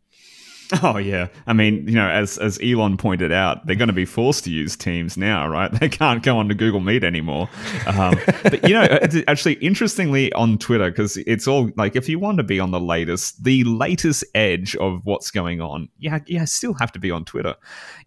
Oh 0.84 0.98
yeah, 0.98 1.28
I 1.48 1.54
mean, 1.54 1.88
you 1.88 1.96
know, 1.96 2.10
as 2.10 2.38
as 2.38 2.60
Elon 2.62 2.98
pointed 2.98 3.32
out, 3.32 3.66
they're 3.66 3.76
going 3.76 3.88
to 3.88 3.94
be 3.94 4.06
forced 4.06 4.44
to 4.46 4.52
use 4.52 4.76
Teams 4.76 5.18
now, 5.18 5.48
right? 5.48 5.72
They 5.82 5.90
can't 5.90 6.22
go 6.22 6.38
on 6.38 6.48
to 6.50 6.54
Google 6.54 6.80
Meet 6.80 7.04
anymore. 7.04 7.50
Um, 7.88 8.16
but 8.44 8.68
you 8.68 8.76
know, 8.76 8.84
actually, 9.28 9.54
interestingly, 9.56 10.32
on 10.34 10.60
Twitter, 10.60 10.92
because 10.92 11.18
it's 11.18 11.48
all 11.48 11.72
like, 11.76 11.96
if 11.96 12.08
you 12.08 12.20
want 12.20 12.38
to 12.38 12.44
be 12.44 12.60
on 12.60 12.70
the 12.70 12.80
latest, 12.80 13.44
the 13.44 13.64
latest 13.64 14.24
edge 14.36 14.76
of 14.76 15.02
what's 15.06 15.32
going 15.32 15.60
on, 15.60 15.90
yeah, 15.98 16.20
yeah, 16.28 16.46
still 16.46 16.76
have 16.76 16.92
to 16.92 17.00
be 17.00 17.10
on 17.10 17.26
Twitter. 17.26 17.56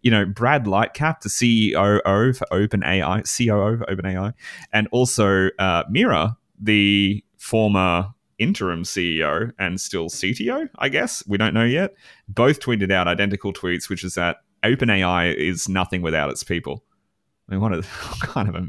You 0.02 0.12
know, 0.12 0.24
Brad 0.24 0.66
Lightcap, 0.66 1.22
the 1.22 1.28
CEO 1.28 2.36
for 2.36 2.46
OpenAI, 2.52 3.24
COO 3.24 3.78
for 3.78 3.86
OpenAI, 3.86 4.32
and 4.72 4.86
also 4.92 5.48
uh, 5.58 5.82
Mira, 5.90 6.36
the 6.60 7.24
former 7.38 8.14
interim 8.39 8.82
CEO 8.82 9.53
and 9.59 9.80
still 9.80 10.09
CTO, 10.09 10.68
I 10.78 10.89
guess. 10.89 11.22
We 11.26 11.39
don't 11.39 11.55
know 11.55 11.64
yet. 11.64 11.95
Both 12.28 12.61
tweeted 12.61 12.93
out 12.93 13.09
identical 13.09 13.53
tweets, 13.53 13.89
which 13.89 14.05
is 14.05 14.14
that 14.14 14.39
OpenAI 14.62 15.35
is 15.35 15.68
nothing 15.68 16.03
without 16.03 16.30
its 16.30 16.43
people. 16.43 16.85
I 17.47 17.53
mean, 17.53 17.61
what, 17.61 17.74
a, 17.74 17.82
kind 18.22 18.49
of 18.49 18.55
a 18.55 18.68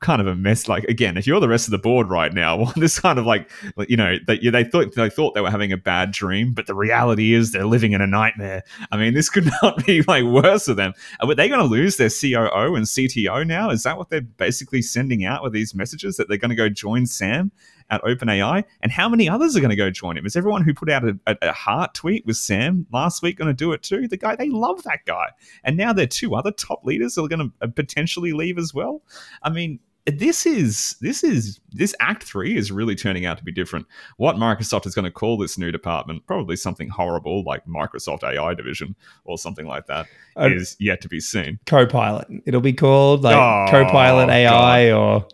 kind 0.00 0.20
of 0.20 0.26
a 0.26 0.34
mess? 0.34 0.68
Like 0.68 0.84
again, 0.84 1.16
if 1.16 1.26
you're 1.26 1.38
the 1.38 1.48
rest 1.48 1.68
of 1.68 1.70
the 1.70 1.78
board 1.78 2.08
right 2.08 2.32
now, 2.32 2.56
well, 2.58 2.72
this 2.76 2.98
kind 2.98 3.18
of 3.18 3.26
like 3.26 3.48
you 3.88 3.96
know 3.96 4.16
yeah, 4.28 4.50
they 4.50 4.64
thought 4.64 4.94
they 4.94 5.08
thought 5.08 5.34
they 5.34 5.40
were 5.40 5.50
having 5.50 5.72
a 5.72 5.76
bad 5.76 6.10
dream, 6.10 6.52
but 6.52 6.66
the 6.66 6.74
reality 6.74 7.34
is 7.34 7.52
they're 7.52 7.66
living 7.66 7.92
in 7.92 8.00
a 8.00 8.06
nightmare. 8.06 8.64
I 8.90 8.96
mean, 8.96 9.14
this 9.14 9.30
could 9.30 9.48
not 9.62 9.84
be 9.86 10.02
like 10.02 10.24
worse 10.24 10.66
for 10.66 10.74
them. 10.74 10.92
Uh, 11.20 11.28
Are 11.28 11.34
they 11.34 11.48
going 11.48 11.60
to 11.60 11.66
lose 11.66 11.96
their 11.96 12.10
COO 12.10 12.74
and 12.74 12.86
CTO 12.86 13.46
now? 13.46 13.70
Is 13.70 13.84
that 13.84 13.96
what 13.96 14.10
they're 14.10 14.20
basically 14.22 14.82
sending 14.82 15.24
out 15.24 15.42
with 15.42 15.52
these 15.52 15.74
messages 15.74 16.16
that 16.16 16.28
they're 16.28 16.36
going 16.36 16.50
to 16.50 16.56
go 16.56 16.68
join 16.68 17.06
Sam 17.06 17.52
at 17.90 18.02
OpenAI? 18.02 18.64
And 18.80 18.92
how 18.92 19.08
many 19.08 19.28
others 19.28 19.56
are 19.56 19.60
going 19.60 19.70
to 19.70 19.76
go 19.76 19.90
join 19.90 20.16
him? 20.16 20.26
Is 20.26 20.36
everyone 20.36 20.62
who 20.62 20.74
put 20.74 20.90
out 20.90 21.04
a, 21.04 21.18
a, 21.26 21.36
a 21.42 21.52
heart 21.52 21.94
tweet 21.94 22.26
with 22.26 22.36
Sam 22.36 22.86
last 22.92 23.22
week 23.22 23.38
going 23.38 23.48
to 23.48 23.54
do 23.54 23.72
it 23.72 23.82
too? 23.82 24.08
The 24.08 24.16
guy, 24.16 24.36
they 24.36 24.50
love 24.50 24.82
that 24.84 25.04
guy. 25.06 25.30
And 25.64 25.76
now 25.76 25.92
there 25.92 26.04
are 26.04 26.08
two 26.08 26.34
other 26.34 26.50
top 26.52 26.84
leaders 26.84 27.14
that 27.14 27.22
are 27.22 27.28
going 27.28 27.52
to 27.60 27.68
potentially 27.68 28.32
leave 28.32 28.58
as 28.58 28.72
well. 28.74 29.02
I 29.42 29.50
mean, 29.50 29.80
this 30.06 30.46
is 30.46 30.94
this 31.00 31.24
is 31.24 31.58
this 31.72 31.92
act 31.98 32.22
3 32.22 32.56
is 32.56 32.70
really 32.70 32.94
turning 32.94 33.26
out 33.26 33.38
to 33.38 33.42
be 33.42 33.50
different 33.50 33.86
what 34.18 34.36
microsoft 34.36 34.86
is 34.86 34.94
going 34.94 35.04
to 35.04 35.10
call 35.10 35.36
this 35.36 35.58
new 35.58 35.72
department 35.72 36.24
probably 36.28 36.54
something 36.54 36.88
horrible 36.88 37.42
like 37.42 37.66
microsoft 37.66 38.22
ai 38.22 38.54
division 38.54 38.94
or 39.24 39.36
something 39.36 39.66
like 39.66 39.86
that 39.86 40.06
Uh, 40.36 40.48
is 40.52 40.76
yet 40.78 41.00
to 41.00 41.08
be 41.08 41.18
seen 41.18 41.58
Copilot. 41.66 42.28
It'll 42.46 42.60
be 42.60 42.72
called 42.72 43.24
like 43.24 43.34
Oh, 43.34 43.66
Copilot 43.68 44.28
AI 44.28 44.92
or 44.92 45.26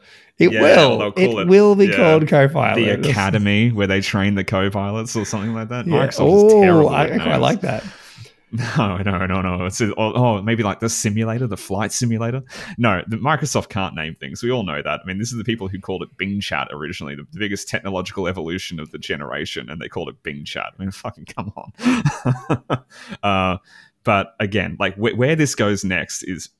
it 0.43 0.53
Yeah, 0.53 0.61
will. 0.63 1.13
It, 1.17 1.19
it- 1.19 1.47
will 1.49 1.75
be 1.75 1.87
yeah. 1.87 1.97
called 1.97 2.29
Copilot. 2.29 3.03
the 3.03 3.11
academy 3.11 3.71
where 3.71 3.87
they 3.87 4.01
train 4.01 4.35
the 4.35 4.45
co-pilots 4.45 5.17
or 5.17 5.25
something 5.25 5.55
like 5.55 5.69
that 5.69 5.87
Yeah. 5.87 6.07
microsoft 6.07 6.37
is 6.47 6.53
Oh, 6.53 6.63
terrible 6.63 6.89
I, 6.95 7.05
I 7.05 7.19
quite 7.19 7.37
like 7.37 7.61
that. 7.63 7.85
No, 8.55 8.99
no, 8.99 9.25
no, 9.25 9.41
no. 9.41 9.65
It's 9.65 9.81
oh, 9.81 9.95
oh, 9.97 10.43
maybe 10.43 10.63
like 10.63 10.81
the 10.81 10.91
simulator, 10.91 11.47
the 11.47 11.57
flight 11.57 11.91
simulator. 11.91 12.43
No, 12.77 13.03
the 13.09 13.17
Microsoft 13.17 13.71
can't 13.71 13.95
name 13.95 14.15
things. 14.15 14.43
We 14.43 14.51
all 14.51 14.63
know 14.63 14.83
that. 14.83 15.01
I 15.03 15.07
mean, 15.07 15.17
this 15.17 15.33
is 15.33 15.39
the 15.39 15.45
people 15.45 15.69
who 15.69 15.81
called 15.81 16.03
it 16.03 16.15
Bing 16.19 16.39
Chat 16.39 16.69
originally, 16.71 17.15
the, 17.15 17.23
the 17.33 17.39
biggest 17.39 17.67
technological 17.67 18.29
evolution 18.29 18.79
of 18.79 18.91
the 18.91 18.99
generation, 18.99 19.71
and 19.71 19.81
they 19.81 19.89
called 19.89 20.11
it 20.11 20.23
Bing 20.23 20.45
Chat. 20.45 20.67
I 20.79 20.83
mean, 20.83 20.91
fucking 20.91 21.25
come 21.35 21.51
on. 21.57 22.69
uh, 23.23 23.57
but 24.05 24.35
again, 24.39 24.77
like 24.79 24.97
wh- 24.97 25.17
where 25.17 25.35
this 25.35 25.55
goes 25.55 25.83
next 25.83 26.23
is 26.23 26.51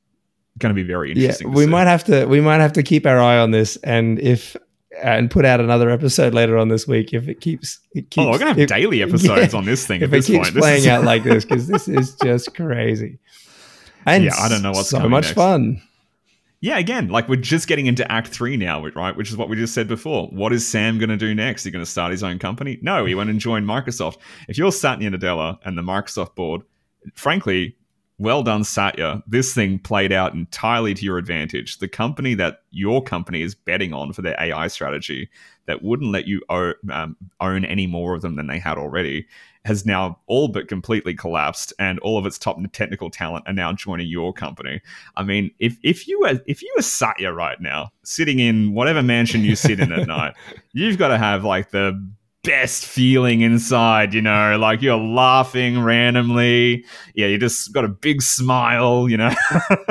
going 0.59 0.75
to 0.75 0.81
be 0.81 0.87
very 0.87 1.09
Yeah, 1.11 1.15
interesting. 1.27 1.51
to 1.53 1.57
we 1.57 1.65
see. 1.65 1.71
might 1.71 1.87
have 1.87 2.05
to 2.05 2.27
we 2.27 2.41
might 2.41 2.61
have 2.61 2.73
to 2.75 2.83
keep 2.83 3.07
our 3.07 3.19
eye 3.21 3.39
on 3.39 3.51
this, 3.51 3.77
and 3.79 4.19
if 4.21 4.57
and 5.03 5.31
put 5.31 5.45
out 5.47 5.59
another 5.61 5.89
episode 5.89 6.35
later 6.35 6.59
on 6.59 6.69
this 6.69 6.87
week 6.87 7.15
if 7.15 7.27
it 7.27 7.41
keeps 7.41 7.81
it 7.95 8.11
keeps. 8.11 8.19
Oh, 8.27 8.31
we're 8.31 8.39
gonna 8.39 8.51
have 8.51 8.59
if- 8.59 8.69
daily 8.69 9.03
episodes 9.03 9.53
yeah, 9.53 9.59
on 9.59 9.65
this 9.65 9.87
thing. 9.87 10.03
if 10.03 10.05
at 10.05 10.09
it 10.09 10.11
this 10.19 10.27
keeps 10.27 10.51
point. 10.51 10.57
Playing 10.61 10.87
out 10.89 11.05
like 11.13 11.25
this 11.25 11.45
because 11.45 11.67
this 11.67 11.89
is 11.89 12.15
just 12.23 12.55
crazy. 12.55 13.19
And 14.07 14.25
Yeah, 14.25 14.35
I 14.39 14.49
don't 14.49 14.63
know 14.63 14.73
what's 14.73 14.91
so 14.91 15.09
much 15.09 15.25
next. 15.25 15.35
fun. 15.35 15.81
Yeah, 16.61 16.79
again, 16.79 17.09
like 17.09 17.29
we're 17.29 17.37
just 17.37 17.67
getting 17.67 17.87
into 17.87 18.11
Act 18.13 18.29
Three 18.29 18.57
now, 18.57 18.87
right? 18.89 19.17
Which 19.17 19.31
is 19.31 19.37
what 19.37 19.49
we 19.49 19.57
just 19.57 19.75
said 19.75 19.89
before. 19.89 20.29
What 20.29 20.53
is 20.53 20.67
Sam 20.67 20.99
going 20.99 21.09
to 21.09 21.17
do 21.17 21.35
next? 21.35 21.65
He's 21.65 21.73
going 21.73 21.85
to 21.85 21.91
start 21.91 22.13
his 22.13 22.23
own 22.23 22.39
company? 22.39 22.79
No, 22.83 23.05
he 23.05 23.17
went 23.17 23.31
and 23.31 23.41
joined 23.41 23.67
Microsoft. 23.67 24.19
If 24.49 24.59
you're 24.59 24.71
Satya 24.71 25.11
Nadella 25.11 25.59
and 25.65 25.77
the 25.77 25.83
Microsoft 25.83 26.37
board, 26.37 26.63
frankly, 27.15 27.77
well 28.23 28.43
done, 28.43 28.65
Satya. 28.65 29.23
This 29.27 29.53
thing 29.53 29.79
played 29.79 30.13
out 30.13 30.33
entirely 30.33 30.95
to 30.95 31.05
your 31.05 31.19
advantage. 31.19 31.79
The 31.79 31.89
company 31.89 32.35
that 32.35 32.63
your 32.71 33.03
company 33.03 33.43
is 33.43 33.55
betting 33.55 33.93
on 33.93 34.13
for 34.13 34.23
their 34.23 34.37
AI 34.41 34.69
strategy 34.69 35.29
that 35.67 35.83
wouldn't 35.83 36.13
let 36.13 36.27
you 36.27 36.41
own, 36.49 36.75
um, 36.91 37.17
own 37.41 37.65
any 37.65 37.87
more 37.87 38.15
of 38.15 38.23
them 38.23 38.37
than 38.37 38.47
they 38.47 38.59
had 38.59 38.79
already 38.79 39.27
has 39.65 39.87
now 39.87 40.19
all 40.27 40.49
but 40.49 40.69
completely 40.69 41.15
collapsed, 41.15 41.73
and 41.79 41.99
all 42.01 42.19
of 42.19 42.27
its 42.27 42.39
top 42.39 42.59
technical 42.73 43.11
talent 43.11 43.45
are 43.47 43.53
now 43.53 43.73
joining 43.73 44.09
your 44.09 44.33
company. 44.33 44.81
I 45.17 45.23
mean, 45.23 45.53
if 45.59 45.77
if 45.83 46.09
you 46.09 46.21
were 46.21 46.41
if 46.47 46.63
you 46.63 46.73
were 46.77 46.83
Satya 46.83 47.33
right 47.33 47.61
now, 47.61 47.91
sitting 48.03 48.39
in 48.39 48.75
whatever 48.75 49.03
mansion 49.03 49.43
you 49.43 49.55
sit 49.55 49.79
in 49.79 49.93
at 49.93 50.09
night, 50.09 50.35
you've 50.73 50.99
got 50.99 51.09
to 51.09 51.19
have 51.19 51.45
like 51.45 51.71
the 51.71 51.93
best 52.45 52.85
feeling 52.85 53.41
inside, 53.41 54.13
you 54.15 54.21
know, 54.21 54.59
like 54.59 54.83
you're 54.83 54.97
laughing 54.99 55.81
randomly. 55.81 56.85
Yeah, 57.15 57.29
you 57.29 57.39
just 57.39 57.73
got 57.73 57.85
a 57.85 57.89
big 57.89 58.21
smile, 58.21 59.09
you 59.09 59.17
know. 59.17 59.33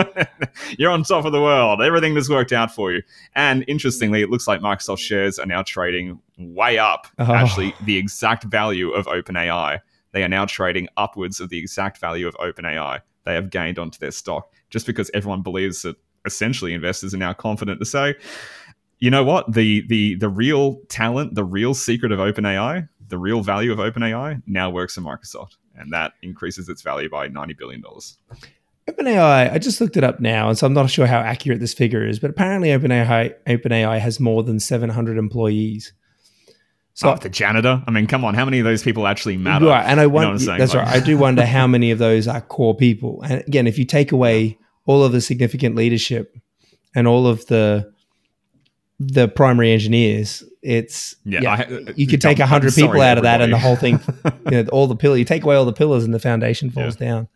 you're 0.77 0.91
on 0.91 1.03
top 1.03 1.23
of 1.25 1.31
the 1.31 1.41
world. 1.41 1.81
Everything 1.81 2.13
has 2.15 2.29
worked 2.29 2.51
out 2.51 2.73
for 2.73 2.91
you. 2.91 3.01
And 3.35 3.63
interestingly, 3.67 4.21
it 4.21 4.29
looks 4.29 4.47
like 4.47 4.59
Microsoft 4.59 4.99
shares 4.99 5.39
are 5.39 5.45
now 5.45 5.61
trading 5.63 6.19
way 6.37 6.77
up, 6.77 7.07
Oh. 7.19 7.33
actually, 7.33 7.73
the 7.85 7.97
exact 7.97 8.43
value 8.43 8.91
of 8.91 9.05
OpenAI. 9.05 9.79
They 10.11 10.23
are 10.23 10.29
now 10.29 10.45
trading 10.45 10.89
upwards 10.97 11.39
of 11.39 11.49
the 11.49 11.57
exact 11.57 11.99
value 11.99 12.27
of 12.27 12.35
OpenAI. 12.35 12.99
They 13.23 13.33
have 13.35 13.49
gained 13.49 13.79
onto 13.79 13.97
their 13.99 14.11
stock 14.11 14.51
just 14.69 14.85
because 14.85 15.09
everyone 15.13 15.41
believes 15.41 15.83
that 15.83 15.95
essentially 16.25 16.73
investors 16.73 17.13
are 17.13 17.17
now 17.17 17.33
confident 17.33 17.79
to 17.79 17.85
say, 17.85 18.15
you 19.01 19.09
know 19.09 19.23
what? 19.25 19.51
The 19.51 19.85
the 19.89 20.15
the 20.15 20.29
real 20.29 20.79
talent, 20.87 21.35
the 21.35 21.43
real 21.43 21.73
secret 21.73 22.13
of 22.13 22.19
OpenAI, 22.19 22.87
the 23.09 23.17
real 23.17 23.41
value 23.41 23.73
of 23.73 23.79
OpenAI 23.79 24.41
now 24.47 24.69
works 24.69 24.95
in 24.95 25.03
Microsoft. 25.03 25.57
And 25.75 25.91
that 25.91 26.13
increases 26.21 26.67
its 26.69 26.81
value 26.81 27.09
by 27.09 27.27
$90 27.29 27.57
billion. 27.57 27.81
OpenAI, 28.87 29.51
I 29.51 29.57
just 29.57 29.79
looked 29.79 29.95
it 29.95 30.03
up 30.03 30.19
now, 30.19 30.49
and 30.49 30.57
so 30.57 30.67
I'm 30.67 30.73
not 30.73 30.89
sure 30.89 31.07
how 31.07 31.19
accurate 31.19 31.59
this 31.59 31.73
figure 31.73 32.05
is, 32.05 32.19
but 32.19 32.29
apparently 32.29 32.69
OpenAI 32.69 33.33
OpenAI 33.47 33.99
has 33.99 34.19
more 34.19 34.43
than 34.43 34.59
700 34.59 35.17
employees. 35.17 35.93
So 36.93 37.15
So 37.15 37.21
the 37.21 37.29
janitor. 37.29 37.81
I 37.87 37.91
mean, 37.91 38.05
come 38.05 38.25
on, 38.25 38.33
how 38.33 38.43
many 38.45 38.59
of 38.59 38.65
those 38.65 38.83
people 38.83 39.07
actually 39.07 39.37
matter? 39.37 39.67
Right, 39.67 39.85
and 39.85 39.99
I 39.99 40.07
what 40.07 40.25
I'm 40.25 40.31
wonder—that's 40.31 40.73
Like- 40.73 40.85
right. 40.87 40.95
I 40.95 40.99
do 40.99 41.17
wonder 41.17 41.45
how 41.45 41.67
many 41.75 41.91
of 41.91 41.99
those 41.99 42.27
are 42.27 42.41
core 42.41 42.75
people. 42.75 43.21
And 43.23 43.41
again, 43.47 43.65
if 43.65 43.79
you 43.79 43.85
take 43.85 44.11
away 44.11 44.57
all 44.85 45.03
of 45.03 45.11
the 45.13 45.21
significant 45.21 45.75
leadership 45.75 46.35
and 46.93 47.07
all 47.07 47.27
of 47.27 47.45
the 47.47 47.91
the 49.07 49.27
primary 49.27 49.71
engineers, 49.71 50.43
it's 50.61 51.15
Yeah, 51.25 51.41
yeah. 51.41 51.53
I- 51.53 51.93
you 51.95 52.07
could 52.07 52.21
take 52.21 52.39
I'm 52.39 52.47
hundred 52.47 52.73
people 52.75 53.01
out 53.01 53.17
of 53.17 53.23
that, 53.23 53.41
and 53.41 53.51
the 53.51 53.57
whole 53.57 53.75
thing, 53.75 53.99
you 54.45 54.63
know, 54.63 54.69
all 54.71 54.87
the 54.87 54.95
pillar. 54.95 55.17
You 55.17 55.25
take 55.25 55.43
away 55.43 55.55
all 55.55 55.65
the 55.65 55.73
pillars, 55.73 56.03
and 56.03 56.13
the 56.13 56.19
foundation 56.19 56.69
falls 56.75 56.95
down. 56.95 57.27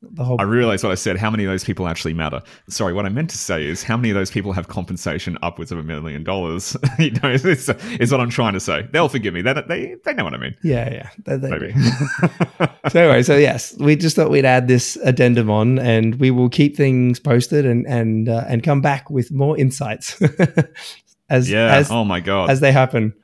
The 0.00 0.22
whole 0.22 0.40
I 0.40 0.44
realize 0.44 0.84
what 0.84 0.92
I 0.92 0.94
said. 0.94 1.16
How 1.16 1.28
many 1.28 1.44
of 1.44 1.50
those 1.50 1.64
people 1.64 1.88
actually 1.88 2.14
matter? 2.14 2.40
Sorry, 2.68 2.92
what 2.92 3.04
I 3.04 3.08
meant 3.08 3.30
to 3.30 3.38
say 3.38 3.66
is 3.66 3.82
how 3.82 3.96
many 3.96 4.10
of 4.10 4.14
those 4.14 4.30
people 4.30 4.52
have 4.52 4.68
compensation 4.68 5.36
upwards 5.42 5.72
of 5.72 5.78
a 5.78 5.82
million 5.82 6.22
dollars? 6.22 6.76
you 7.00 7.10
know, 7.22 7.30
is, 7.30 7.44
is 7.44 8.12
what 8.12 8.20
I'm 8.20 8.30
trying 8.30 8.52
to 8.52 8.60
say. 8.60 8.86
They'll 8.92 9.08
forgive 9.08 9.34
me. 9.34 9.42
They 9.42 9.54
they, 9.54 9.96
they 10.04 10.12
know 10.14 10.22
what 10.22 10.34
I 10.34 10.38
mean. 10.38 10.54
yeah, 10.62 10.88
yeah. 10.92 11.10
They- 11.24 11.36
they 11.36 11.50
Maybe. 11.50 11.72
so 12.90 13.00
anyway, 13.00 13.22
so 13.24 13.36
yes, 13.36 13.76
we 13.78 13.96
just 13.96 14.14
thought 14.14 14.30
we'd 14.30 14.44
add 14.44 14.68
this 14.68 14.96
addendum 15.04 15.50
on, 15.50 15.80
and 15.80 16.14
we 16.20 16.30
will 16.30 16.48
keep 16.48 16.76
things 16.76 17.18
posted 17.18 17.66
and 17.66 17.84
and 17.88 18.28
uh, 18.28 18.44
and 18.46 18.62
come 18.62 18.80
back 18.80 19.10
with 19.10 19.32
more 19.32 19.58
insights 19.58 20.20
as 21.28 21.50
yeah. 21.50 21.74
as 21.74 21.90
oh 21.90 22.04
my 22.04 22.20
god. 22.20 22.50
as 22.50 22.60
they 22.60 22.70
happen. 22.72 23.14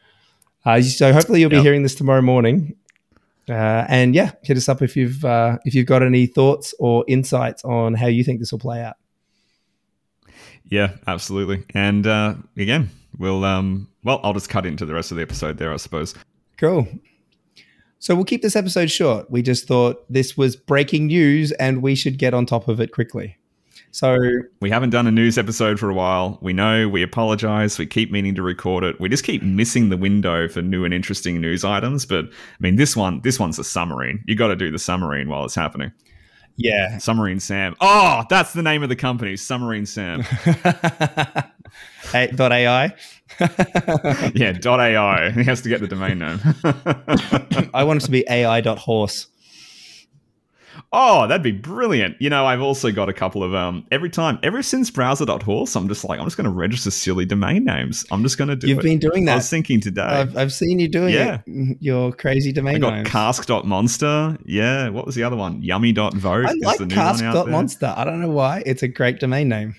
Uh, 0.64 0.81
so 0.83 1.12
hopefully 1.12 1.41
you'll 1.41 1.51
be 1.51 1.57
Yep. 1.57 1.64
hearing 1.64 1.83
this 1.83 1.95
tomorrow 1.95 2.22
morning. 2.22 2.75
Uh, 3.49 3.84
and 3.88 4.14
yeah, 4.14 4.32
hit 4.42 4.57
us 4.57 4.68
up 4.68 4.80
if 4.80 4.97
you've 4.97 5.24
uh, 5.24 5.59
if 5.64 5.74
you've 5.74 5.86
got 5.86 6.03
any 6.03 6.26
thoughts 6.26 6.74
or 6.78 7.05
insights 7.09 7.64
on 7.64 7.95
how 7.95 8.07
you 8.07 8.24
think 8.24 8.40
this 8.40 8.53
will 8.53 8.59
play 8.59 8.82
out. 8.82 8.97
Yeah, 10.64 10.92
absolutely. 11.07 11.64
And 11.74 12.07
uh, 12.07 12.34
again, 12.57 12.90
we'll 13.18 13.45
um 13.45 13.88
well, 14.03 14.20
I'll 14.22 14.32
just 14.32 14.49
cut 14.49 14.66
into 14.66 14.86
the 14.86 14.95
rest 14.95 15.11
of 15.11 15.16
the 15.16 15.22
episode 15.22 15.59
there, 15.59 15.72
I 15.72 15.76
suppose. 15.76 16.14
Cool. 16.59 16.88
So 17.99 18.14
we'll 18.14 18.24
keep 18.24 18.42
this 18.42 18.57
episode 18.57 18.90
short. 18.90 19.30
We 19.30 19.40
just 19.40 19.66
thought 19.66 20.05
this 20.12 20.36
was 20.36 20.57
breaking 20.57 21.07
news 21.07 21.53
and 21.53 21.82
we 21.82 21.95
should 21.95 22.18
get 22.18 22.34
on 22.34 22.45
top 22.45 22.68
of 22.68 22.80
it 22.80 22.92
quickly. 22.92 23.38
So 23.95 24.18
We 24.61 24.70
haven't 24.70 24.90
done 24.90 25.07
a 25.07 25.12
news 25.12 25.38
episode 25.38 25.78
for 25.78 25.88
a 25.88 25.95
while. 25.95 26.36
We 26.42 26.53
know, 26.53 26.88
we 26.88 27.05
apologize. 27.05 27.78
We 27.78 27.86
keep 27.86 28.11
meaning 28.11 28.34
to 28.34 28.42
record 28.42 28.82
it. 28.82 28.99
We 28.99 29.09
just 29.09 29.22
keep 29.22 29.40
missing 29.45 29.88
the 29.88 29.97
window 29.97 30.49
for 30.49 30.62
new 30.62 30.84
and 30.84 30.92
interesting 30.92 31.40
news 31.40 31.64
items, 31.64 32.05
but 32.05 32.24
I 32.24 32.59
mean 32.59 32.74
this 32.74 32.97
one 32.97 33.20
this 33.22 33.38
one's 33.38 33.57
a 33.61 33.62
submarine. 33.62 34.24
You 34.26 34.34
got 34.34 34.49
to 34.49 34.57
do 34.57 34.72
the 34.72 34.80
submarine 34.80 35.28
while 35.28 35.45
it's 35.45 35.55
happening. 35.55 35.92
yeah, 36.57 36.99
Submarine 36.99 37.38
Sam. 37.38 37.76
Oh, 37.80 38.24
that's 38.28 38.53
the 38.53 38.62
name 38.62 38.82
of 38.82 38.88
the 38.88 38.97
company, 38.97 39.36
Submarine 39.36 39.86
Sam. 39.86 40.24
Hey, 42.12 42.30
dot 42.32 42.53
AI. 42.53 42.95
yeah, 44.34 44.57
.ai. 44.64 45.30
He 45.30 45.42
has 45.45 45.62
to 45.62 45.68
get 45.68 45.80
the 45.80 45.88
domain 45.88 46.18
name. 46.20 46.38
I 47.74 47.82
want 47.82 48.03
it 48.03 48.05
to 48.07 48.11
be 48.12 48.24
AI 48.28 48.61
dot 48.61 48.78
horse. 48.78 49.26
Oh, 50.97 51.26
that'd 51.26 51.42
be 51.42 51.51
brilliant. 51.51 52.16
You 52.20 52.30
know, 52.30 52.47
I've 52.47 52.61
also 52.62 52.92
got 52.92 53.09
a 53.09 53.12
couple 53.12 53.42
of 53.42 53.55
um 53.55 53.84
every 53.90 54.09
time 54.11 54.38
ever 54.42 54.62
since 54.62 54.90
browser.horse, 54.90 55.74
I'm 55.74 55.88
just 55.88 56.05
like, 56.05 56.20
I'm 56.20 56.26
just 56.26 56.36
gonna 56.36 56.51
register 56.51 56.90
silly 56.90 57.24
domain 57.24 57.64
names. 57.64 58.05
I'm 58.12 58.22
just 58.22 58.38
gonna 58.38 58.55
do 58.57 58.66
it. 58.66 58.70
You've 58.70 58.78
it. 58.78 58.82
been 58.82 58.99
doing 59.01 59.24
that. 59.24 59.32
I 59.32 59.36
was 59.36 59.51
thinking 59.51 59.80
today. 59.80 60.03
I've, 60.03 60.36
I've 60.36 60.53
seen 60.53 60.78
you 60.78 60.88
doing 60.88 61.12
Yeah. 61.12 61.40
it. 61.47 61.78
Your 61.80 62.12
crazy 62.12 62.53
domain 62.53 62.76
I 62.76 62.78
got 62.78 62.95
names. 62.95 63.09
cask.monster. 63.11 64.38
Yeah, 64.45 64.88
what 64.90 65.07
was 65.07 65.14
the 65.16 65.24
other 65.24 65.36
one? 65.36 65.61
Yummy.vote 65.62 66.47
I 66.47 66.53
like 66.62 66.78
the 66.78 66.86
new 66.86 66.95
one 66.97 67.07
out 67.07 67.18
there. 67.18 67.32
cask.monster. 67.32 67.95
I 67.97 68.05
don't 68.05 68.20
know 68.20 68.30
why. 68.30 68.62
It's 68.64 68.82
a 68.82 68.88
great 68.88 69.18
domain 69.20 69.49
name. 69.49 69.74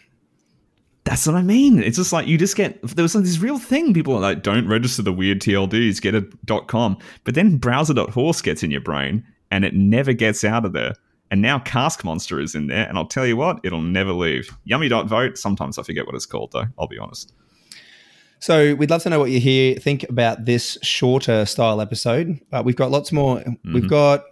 That's 1.05 1.27
what 1.27 1.35
I 1.35 1.43
mean. 1.43 1.83
It's 1.83 1.97
just 1.97 2.11
like 2.11 2.25
you 2.27 2.35
just 2.37 2.55
get 2.55 2.81
there 2.81 3.03
was 3.03 3.13
like 3.13 3.23
this 3.23 3.37
real 3.39 3.59
thing. 3.59 3.93
People 3.93 4.15
are 4.15 4.19
like, 4.19 4.41
don't 4.43 4.67
register 4.67 5.03
the 5.03 5.13
weird 5.13 5.39
TLDs, 5.39 6.01
get 6.01 6.15
a 6.15 6.21
dot 6.45 6.67
.com. 6.67 6.97
But 7.23 7.35
then 7.35 7.57
browser.horse 7.57 8.41
gets 8.41 8.63
in 8.63 8.71
your 8.71 8.81
brain 8.81 9.23
and 9.51 9.63
it 9.63 9.75
never 9.75 10.13
gets 10.13 10.43
out 10.43 10.65
of 10.65 10.73
there. 10.73 10.93
And 11.31 11.41
now 11.41 11.59
Cask 11.59 12.03
Monster 12.03 12.39
is 12.39 12.53
in 12.55 12.67
there, 12.67 12.87
and 12.87 12.97
I'll 12.97 13.07
tell 13.07 13.25
you 13.25 13.35
what, 13.35 13.59
it'll 13.63 13.81
never 13.81 14.13
leave. 14.13 14.55
Yummy.vote, 14.63 15.37
sometimes 15.37 15.77
I 15.79 15.83
forget 15.83 16.05
what 16.05 16.15
it's 16.15 16.25
called 16.27 16.51
though, 16.51 16.65
I'll 16.77 16.87
be 16.87 16.99
honest. 16.99 17.33
So 18.39 18.75
we'd 18.75 18.91
love 18.91 19.01
to 19.03 19.09
know 19.09 19.19
what 19.19 19.31
you 19.31 19.39
hear 19.39 19.75
think 19.75 20.03
about 20.07 20.45
this 20.45 20.77
shorter 20.83 21.45
style 21.45 21.81
episode. 21.81 22.39
Uh, 22.51 22.61
we've 22.63 22.75
got 22.75 22.91
lots 22.91 23.11
more. 23.11 23.43
We've 23.63 23.89
got 23.89 24.23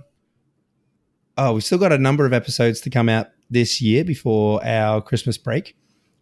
oh, 1.38 1.54
we've 1.54 1.64
still 1.64 1.80
got 1.80 1.92
a 1.92 1.98
number 1.98 2.26
of 2.28 2.34
episodes 2.34 2.80
to 2.82 2.90
come 2.92 3.10
out 3.10 3.28
this 3.50 3.82
year 3.82 4.04
before 4.04 4.64
our 4.64 5.02
Christmas 5.02 5.38
break, 5.38 5.76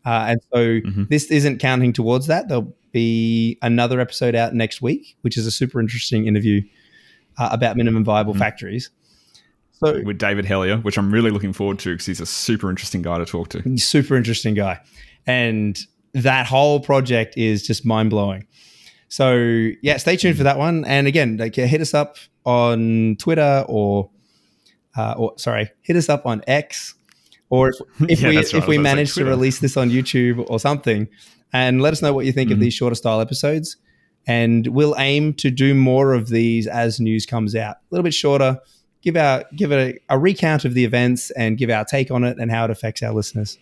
uh, 0.06 0.26
and 0.30 0.42
so 0.54 0.80
Mhm. 0.80 1.10
this 1.10 1.26
isn't 1.32 1.60
counting 1.60 1.92
towards 1.92 2.28
that. 2.28 2.48
There'll 2.48 2.74
be 2.94 3.58
another 3.62 4.00
episode 4.00 4.36
out 4.36 4.54
next 4.54 4.82
week, 4.82 5.18
which 5.22 5.38
is 5.38 5.46
a 5.46 5.52
super 5.52 5.80
interesting 5.82 6.28
interview 6.28 6.62
uh, 7.38 7.50
about 7.52 7.76
minimum 7.78 8.04
viable 8.06 8.34
factories. 8.34 8.90
So 9.84 10.02
With 10.04 10.18
David 10.20 10.46
Hellier, 10.46 10.84
which 10.84 10.98
I'm 10.98 11.12
really 11.12 11.32
looking 11.32 11.54
forward 11.54 11.80
to 11.80 11.92
because 11.94 12.06
he's 12.06 12.22
a 12.22 12.26
super 12.26 12.70
interesting 12.70 13.02
guy 13.02 13.18
to 13.18 13.26
talk 13.26 13.50
to. 13.50 13.78
Super 13.78 14.16
interesting 14.16 14.54
guy. 14.54 14.80
And 15.26 15.78
that 16.14 16.46
whole 16.46 16.80
project 16.80 17.36
is 17.38 17.66
just 17.66 17.86
mind 17.86 18.10
blowing. 18.12 18.46
So 19.10 19.34
yeah, 19.82 19.98
stay 19.98 20.18
tuned 20.18 20.38
for 20.38 20.44
that 20.44 20.58
one. 20.58 20.86
And 20.86 21.08
again, 21.08 21.38
like 21.38 21.56
hit 21.56 21.82
us 21.82 21.94
up 21.94 22.18
on 22.46 23.16
Twitter 23.20 23.66
or 23.68 24.10
uh, 24.96 25.16
or 25.18 25.34
sorry, 25.38 25.72
hit 25.82 25.96
us 25.96 26.10
up 26.10 26.26
on 26.26 26.44
X 26.48 26.94
or 27.50 27.70
if, 27.70 27.76
if 28.10 28.22
Yeah, 28.22 28.30
we 28.30 28.36
right. 28.38 28.46
if 28.46 28.54
we 28.54 28.60
I 28.60 28.66
was 28.68 28.76
to 28.78 28.82
manage 28.82 29.14
to 29.16 29.26
release 29.26 29.60
this 29.60 29.78
on 29.78 29.90
YouTube 29.90 30.46
or 30.50 30.60
something, 30.60 31.08
and 31.54 31.82
let 31.82 31.92
us 31.94 32.02
know 32.02 32.14
what 32.14 32.26
you 32.26 32.32
think 32.32 32.50
Mm-hmm. 32.50 32.54
of 32.56 32.60
these 32.60 32.74
shorter 32.74 32.96
style 32.96 33.20
episodes. 33.20 33.78
And 34.28 34.68
we'll 34.68 34.96
aim 35.00 35.34
to 35.36 35.50
do 35.50 35.74
more 35.74 36.14
of 36.14 36.30
these 36.30 36.68
as 36.68 37.00
news 37.00 37.26
comes 37.26 37.56
out. 37.56 37.78
A 37.78 37.80
little 37.90 38.04
bit 38.04 38.14
shorter, 38.14 38.60
give 39.02 39.18
our 39.18 39.46
give 39.56 39.72
a, 39.72 39.98
a 40.10 40.18
recount 40.18 40.66
of 40.66 40.74
the 40.74 40.86
events 40.86 41.32
and 41.32 41.58
give 41.58 41.70
our 41.70 41.86
take 41.86 42.12
on 42.12 42.24
it 42.24 42.38
and 42.40 42.52
how 42.52 42.66
it 42.66 42.72
affects 42.72 43.04
our 43.04 43.14
listeners. 43.14 43.58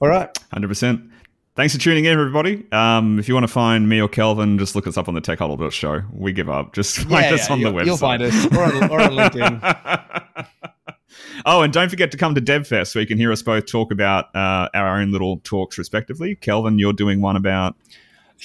All 0.00 0.08
right. 0.08 0.32
100%. 0.54 1.10
Thanks 1.56 1.74
for 1.74 1.80
tuning 1.80 2.04
in, 2.04 2.12
everybody. 2.12 2.64
Um, 2.70 3.18
if 3.18 3.26
you 3.26 3.34
want 3.34 3.42
to 3.42 3.52
find 3.52 3.88
me 3.88 4.00
or 4.00 4.08
Kelvin, 4.08 4.58
just 4.58 4.76
look 4.76 4.86
us 4.86 4.96
up 4.96 5.08
on 5.08 5.14
the 5.14 5.20
techhuddle.show. 5.20 6.02
We 6.12 6.32
give 6.32 6.48
up. 6.48 6.72
Just 6.72 6.98
find 6.98 7.10
Yeah, 7.10 7.34
us 7.34 7.48
yeah, 7.48 7.52
on 7.52 7.60
the 7.62 7.72
website. 7.72 7.86
You'll 7.86 7.96
find 7.96 8.22
us 8.22 8.46
or 8.46 8.62
on, 8.62 8.90
or 8.90 9.00
on 9.00 9.10
LinkedIn. 9.10 10.46
oh, 11.46 11.62
and 11.62 11.72
don't 11.72 11.88
forget 11.88 12.12
to 12.12 12.16
come 12.16 12.36
to 12.36 12.40
DevFest 12.40 12.92
so 12.92 13.00
you 13.00 13.08
can 13.08 13.18
hear 13.18 13.32
us 13.32 13.42
both 13.42 13.66
talk 13.66 13.90
about 13.90 14.26
uh, 14.36 14.68
our 14.72 15.00
own 15.00 15.10
little 15.10 15.40
talks, 15.40 15.78
respectively. 15.78 16.36
Kelvin, 16.36 16.78
you're 16.78 16.92
doing 16.92 17.20
one 17.20 17.34
about. 17.34 17.74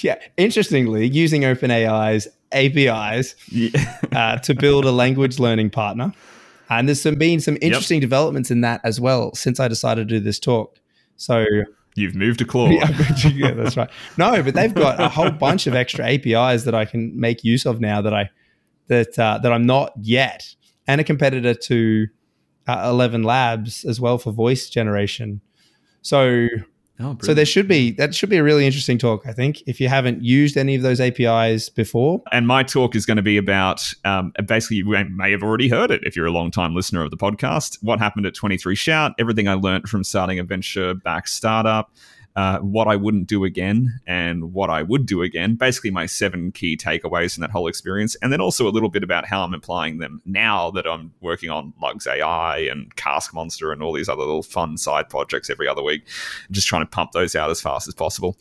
Yeah. 0.01 0.15
Interestingly, 0.37 1.07
using 1.07 1.43
OpenAI's 1.43 2.27
APIs 2.53 3.35
Yeah. 3.49 3.69
uh, 4.11 4.37
to 4.39 4.53
build 4.53 4.85
a 4.85 4.91
language 4.91 5.39
learning 5.39 5.69
partner. 5.71 6.13
And 6.69 6.87
there's 6.87 7.01
some 7.01 7.15
been 7.15 7.39
some 7.39 7.57
interesting 7.61 7.99
developments 7.99 8.49
in 8.49 8.61
that 8.61 8.81
as 8.83 8.99
well 8.99 9.33
since 9.35 9.59
I 9.59 9.67
decided 9.67 10.07
to 10.07 10.15
do 10.15 10.19
this 10.19 10.39
talk. 10.39 10.79
So 11.17 11.45
You've 11.95 12.15
moved 12.15 12.39
to 12.39 12.45
Claude. 12.45 12.71
yeah, 12.73 13.27
yeah, 13.33 13.51
that's 13.51 13.77
right. 13.77 13.89
No, 14.17 14.41
but 14.41 14.55
they've 14.55 14.73
got 14.73 14.99
a 14.99 15.09
whole 15.09 15.29
bunch 15.29 15.67
of 15.67 15.75
extra 15.75 16.05
APIs 16.05 16.63
that 16.63 16.73
I 16.73 16.85
can 16.85 17.19
make 17.19 17.43
use 17.43 17.65
of 17.67 17.79
now 17.79 18.01
that 18.01 18.13
I 18.13 18.29
that 18.87 19.17
uh, 19.19 19.37
that 19.43 19.53
I'm 19.53 19.65
not 19.67 19.93
yet, 20.01 20.55
and 20.87 20.99
a 20.99 21.03
competitor 21.03 21.53
to 21.53 22.07
uh, 22.67 22.87
Eleven 22.89 23.21
Labs 23.21 23.85
as 23.85 24.01
well 24.01 24.17
for 24.17 24.31
voice 24.31 24.69
generation. 24.69 25.41
So 26.01 26.47
Oh, 26.99 27.17
so 27.23 27.33
there 27.33 27.45
should 27.45 27.67
be 27.67 27.91
that 27.93 28.13
should 28.13 28.29
be 28.29 28.37
a 28.37 28.43
really 28.43 28.65
interesting 28.65 28.99
talk. 28.99 29.25
I 29.25 29.33
think 29.33 29.63
if 29.65 29.81
you 29.81 29.89
haven't 29.89 30.23
used 30.23 30.57
any 30.57 30.75
of 30.75 30.83
those 30.83 31.01
APIs 31.01 31.67
before, 31.69 32.21
and 32.31 32.45
my 32.45 32.61
talk 32.61 32.95
is 32.95 33.05
going 33.05 33.17
to 33.17 33.23
be 33.23 33.35
about 33.35 33.91
um, 34.05 34.31
basically 34.45 34.77
you 34.77 34.85
may 34.85 35.31
have 35.31 35.41
already 35.41 35.69
heard 35.69 35.89
it 35.89 36.01
if 36.03 36.15
you're 36.15 36.27
a 36.27 36.31
long 36.31 36.51
time 36.51 36.75
listener 36.75 37.03
of 37.03 37.09
the 37.09 37.17
podcast 37.17 37.77
what 37.81 37.99
happened 37.99 38.25
at 38.25 38.35
23 38.35 38.75
shout 38.75 39.13
everything 39.17 39.47
i 39.47 39.53
learned 39.53 39.89
from 39.89 40.03
starting 40.03 40.39
a 40.39 40.43
venture 40.43 40.93
back 40.93 41.27
startup 41.27 41.91
uh, 42.36 42.59
what 42.59 42.88
i 42.88 42.95
wouldn't 42.95 43.27
do 43.27 43.43
again 43.43 43.99
and 44.07 44.53
what 44.53 44.69
i 44.69 44.81
would 44.81 45.05
do 45.05 45.21
again 45.21 45.55
basically 45.55 45.91
my 45.91 46.05
seven 46.05 46.51
key 46.51 46.75
takeaways 46.75 47.36
from 47.36 47.41
that 47.41 47.51
whole 47.51 47.67
experience 47.67 48.15
and 48.21 48.31
then 48.34 48.41
also 48.41 48.67
a 48.67 48.71
little 48.71 48.89
bit 48.89 49.03
about 49.03 49.25
how 49.25 49.43
i'm 49.43 49.53
applying 49.53 49.99
them 49.99 50.21
now 50.25 50.71
that 50.71 50.88
i'm 50.88 51.13
working 51.21 51.49
on 51.49 51.73
lugs 51.81 52.07
ai 52.07 52.57
and 52.57 52.95
cask 52.95 53.34
monster 53.34 53.71
and 53.71 53.84
all 53.84 53.93
these 53.93 54.09
other 54.09 54.21
little 54.21 54.43
fun 54.43 54.77
side 54.77 55.07
projects 55.09 55.49
every 55.49 55.67
other 55.67 55.84
week 55.84 56.01
just 56.51 56.67
trying 56.67 56.81
to 56.81 56.89
pump 56.89 57.11
those 57.11 57.36
out 57.36 57.49
as 57.49 57.61
fast 57.61 57.88
as 57.88 57.93
possible 57.93 58.38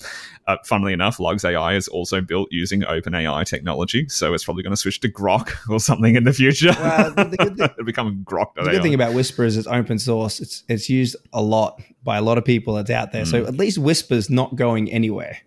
uh, 0.49 0.57
funnily 0.64 0.93
enough, 0.93 1.20
Logs 1.20 1.45
AI 1.45 1.74
is 1.74 1.86
also 1.88 2.20
built 2.20 2.49
using 2.51 2.80
OpenAI 2.80 3.47
technology, 3.47 4.09
so 4.09 4.34
it's 4.34 4.45
probably 4.45 4.62
going 4.64 4.72
to 4.72 4.76
switch 4.76 4.99
to 5.01 5.09
Grok 5.09 5.53
or 5.70 5.78
something 5.78 6.16
in 6.16 6.24
the 6.24 6.32
future. 6.32 6.72
Well, 6.78 7.11
the 7.12 7.36
good 7.38 7.57
thing- 7.57 7.68
It'll 7.72 7.84
become 7.84 8.24
Grok. 8.24 8.55
the 8.57 8.70
good 8.70 8.82
thing 8.82 8.95
about 8.95 9.14
Whisper 9.14 9.45
is 9.45 9.57
it's 9.57 9.68
open 9.68 9.99
source. 9.99 10.40
It's 10.40 10.64
it's 10.68 10.90
used 10.90 11.16
a 11.32 11.40
lot 11.40 11.80
by 12.03 12.16
a 12.16 12.22
lot 12.22 12.38
of 12.38 12.45
people 12.45 12.74
that's 12.74 12.90
out 12.90 13.12
there. 13.12 13.24
So 13.24 13.45
at 13.47 13.55
least 13.55 13.78
Whisper's 13.83 14.30
not 14.30 14.57
going 14.57 14.91
anywhere. 14.91 15.39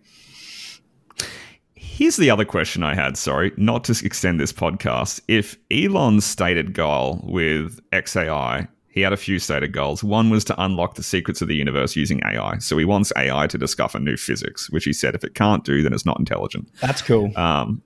Here's 1.74 2.16
the 2.16 2.30
other 2.30 2.44
question 2.44 2.82
I 2.82 2.94
had. 2.94 3.16
Sorry, 3.16 3.52
not 3.56 3.84
to 3.84 4.04
extend 4.04 4.38
this 4.38 4.52
podcast. 4.52 5.20
If 5.28 5.56
Elon's 5.70 6.26
stated 6.26 6.74
goal 6.74 7.20
with 7.24 7.80
XAI, 7.90 8.68
he 8.88 9.00
had 9.00 9.12
a 9.12 9.16
few 9.16 9.38
stated 9.38 9.72
goals. 9.72 10.04
One 10.04 10.30
was 10.30 10.44
to 10.44 10.62
unlock 10.62 10.94
the 10.94 11.02
secrets 11.02 11.40
of 11.40 11.48
the 11.48 11.54
universe 11.54 11.96
using 11.96 12.20
AI. 12.24 12.58
So 12.58 12.76
he 12.76 12.84
wants 12.84 13.12
AI 13.16 13.46
to 13.46 13.58
discover 13.58 13.98
new 13.98 14.16
physics, 14.16 14.70
which 14.70 14.84
he 14.84 14.92
said 14.92 15.14
if 15.14 15.24
it 15.24 15.34
can't 15.34 15.64
do, 15.64 15.82
then 15.82 15.92
it's 15.92 16.06
not 16.06 16.18
intelligent. 16.18 16.70
That's 16.80 17.02
cool. 17.02 17.30
Um, 17.36 17.82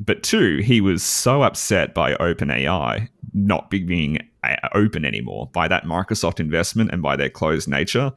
but 0.00 0.22
two, 0.22 0.58
he 0.58 0.80
was 0.80 1.02
so 1.02 1.42
upset 1.42 1.94
by 1.94 2.14
OpenAI 2.14 3.08
not 3.34 3.70
being 3.70 4.18
uh, 4.42 4.56
open 4.74 5.04
anymore, 5.04 5.48
by 5.52 5.68
that 5.68 5.84
Microsoft 5.84 6.40
investment 6.40 6.90
and 6.92 7.02
by 7.02 7.16
their 7.16 7.30
closed 7.30 7.68
nature, 7.68 8.12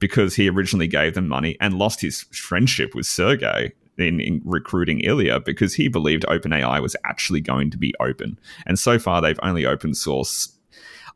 because 0.00 0.34
he 0.34 0.48
originally 0.48 0.88
gave 0.88 1.14
them 1.14 1.28
money 1.28 1.56
and 1.60 1.74
lost 1.74 2.00
his 2.00 2.22
friendship 2.32 2.94
with 2.94 3.06
Sergey 3.06 3.72
in, 3.98 4.20
in 4.20 4.40
recruiting 4.44 5.00
Ilya 5.00 5.40
because 5.40 5.74
he 5.74 5.88
believed 5.88 6.24
OpenAI 6.24 6.82
was 6.82 6.96
actually 7.04 7.40
going 7.40 7.70
to 7.70 7.78
be 7.78 7.94
open. 8.00 8.38
And 8.66 8.78
so 8.78 8.98
far, 8.98 9.20
they've 9.20 9.38
only 9.42 9.66
open 9.66 9.94
source. 9.94 10.56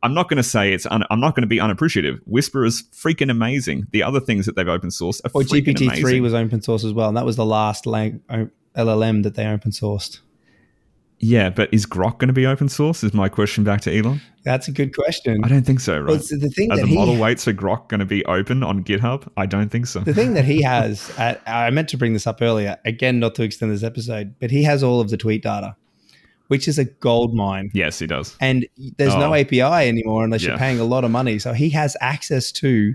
I'm 0.03 0.13
not 0.13 0.29
going 0.29 0.37
to 0.37 0.43
say 0.43 0.71
it's. 0.71 0.85
Un, 0.85 1.03
I'm 1.09 1.19
not 1.19 1.35
going 1.35 1.43
to 1.43 1.47
be 1.47 1.59
unappreciative. 1.59 2.19
Whisper 2.25 2.63
is 2.63 2.83
freaking 2.93 3.31
amazing. 3.31 3.87
The 3.91 4.03
other 4.03 4.19
things 4.19 4.45
that 4.45 4.55
they've 4.55 4.67
open 4.67 4.89
sourced 4.89 5.21
are 5.25 5.29
freaking 5.29 5.75
GPT 5.75 5.99
three 5.99 6.21
was 6.21 6.33
open 6.33 6.61
source 6.61 6.83
as 6.83 6.93
well, 6.93 7.07
and 7.07 7.17
that 7.17 7.25
was 7.25 7.37
the 7.37 7.45
last 7.45 7.87
lang- 7.87 8.21
LLM 8.77 9.23
that 9.23 9.33
they 9.35 9.47
open 9.47 9.71
sourced. 9.71 10.19
Yeah, 11.27 11.49
but 11.49 11.73
is 11.73 11.85
Grok 11.85 12.19
going 12.19 12.27
to 12.27 12.33
be 12.33 12.45
open 12.45 12.69
source? 12.69 13.03
Is 13.03 13.13
my 13.13 13.29
question 13.29 13.63
back 13.63 13.81
to 13.81 13.97
Elon? 13.97 14.21
That's 14.43 14.67
a 14.67 14.71
good 14.71 14.95
question. 14.95 15.41
I 15.43 15.47
don't 15.47 15.65
think 15.65 15.79
so. 15.79 15.99
Right? 15.99 16.09
Well, 16.09 16.17
the 16.17 16.49
thing 16.55 16.71
Are 16.71 16.77
the 16.77 16.85
he 16.85 16.93
model 16.95 17.17
weights 17.17 17.45
for 17.45 17.53
Grok 17.53 17.89
going 17.89 17.99
to 17.99 18.05
be 18.05 18.23
open 18.25 18.61
on 18.61 18.83
GitHub? 18.83 19.27
I 19.35 19.45
don't 19.47 19.69
think 19.69 19.87
so. 19.87 20.01
the 20.01 20.13
thing 20.13 20.35
that 20.35 20.45
he 20.45 20.61
has, 20.61 21.11
at, 21.17 21.41
I 21.47 21.69
meant 21.71 21.89
to 21.89 21.97
bring 21.97 22.13
this 22.13 22.27
up 22.27 22.41
earlier, 22.41 22.77
again, 22.85 23.19
not 23.19 23.33
to 23.35 23.43
extend 23.43 23.71
this 23.71 23.81
episode, 23.83 24.35
but 24.39 24.51
he 24.51 24.63
has 24.63 24.83
all 24.83 24.99
of 25.01 25.09
the 25.09 25.17
tweet 25.17 25.41
data, 25.41 25.75
which 26.47 26.67
is 26.67 26.77
a 26.77 26.85
gold 26.85 27.33
mine. 27.33 27.71
Yes, 27.73 27.97
he 27.97 28.05
does. 28.05 28.37
And 28.39 28.67
there's 28.97 29.15
no 29.15 29.31
Oh. 29.31 29.35
API 29.35 29.87
anymore 29.89 30.23
unless 30.23 30.43
you're 30.43 30.57
paying 30.59 30.79
a 30.79 30.85
lot 30.85 31.03
of 31.03 31.09
money. 31.11 31.39
So 31.39 31.53
he 31.53 31.69
has 31.71 31.97
access 32.01 32.51
to 32.53 32.93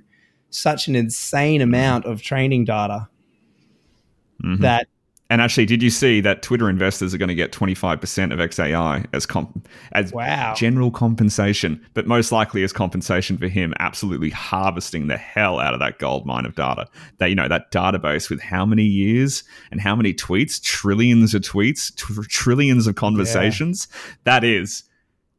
such 0.51 0.87
an 0.87 0.95
insane 0.95 1.61
amount 1.63 2.05
of 2.05 2.23
training 2.23 2.65
data 2.65 3.09
Mhm. 4.45 4.61
that 4.61 4.87
And 5.31 5.41
actually, 5.41 5.65
did 5.65 5.81
you 5.81 5.91
see 5.91 6.21
that 6.21 6.43
Twitter 6.43 6.69
investors 6.69 7.15
are 7.15 7.19
going 7.19 7.29
to 7.29 7.37
get 7.37 7.53
25% 7.53 8.33
of 8.33 8.41
XAI 8.41 9.07
as 9.13 9.27
comp- 9.27 9.69
as 9.93 10.13
Wow. 10.13 10.55
general 10.57 10.91
compensation, 10.91 11.81
but 11.95 12.09
most 12.09 12.33
likely 12.33 12.65
as 12.65 12.73
compensation 12.73 13.39
for 13.39 13.47
him 13.47 13.73
absolutely 13.79 14.31
harvesting 14.31 15.07
the 15.07 15.17
hell 15.17 15.61
out 15.61 15.73
of 15.73 15.79
that 15.79 16.01
gold 16.01 16.27
mine 16.27 16.45
of 16.47 16.57
data. 16.57 16.87
That 17.19 17.27
you 17.31 17.37
know 17.37 17.47
that 17.47 17.71
database 17.71 18.29
with 18.29 18.41
how 18.41 18.67
many 18.67 18.83
years 18.85 19.45
and 19.71 19.81
how 19.81 19.95
many 19.95 20.13
tweets, 20.13 20.61
trillions 20.61 21.33
of 21.33 21.43
tweets, 21.43 21.95
tr- 21.95 22.23
trillions 22.29 22.89
of 22.89 22.97
conversations. 22.97 23.87
That 24.25 24.43
is 24.43 24.83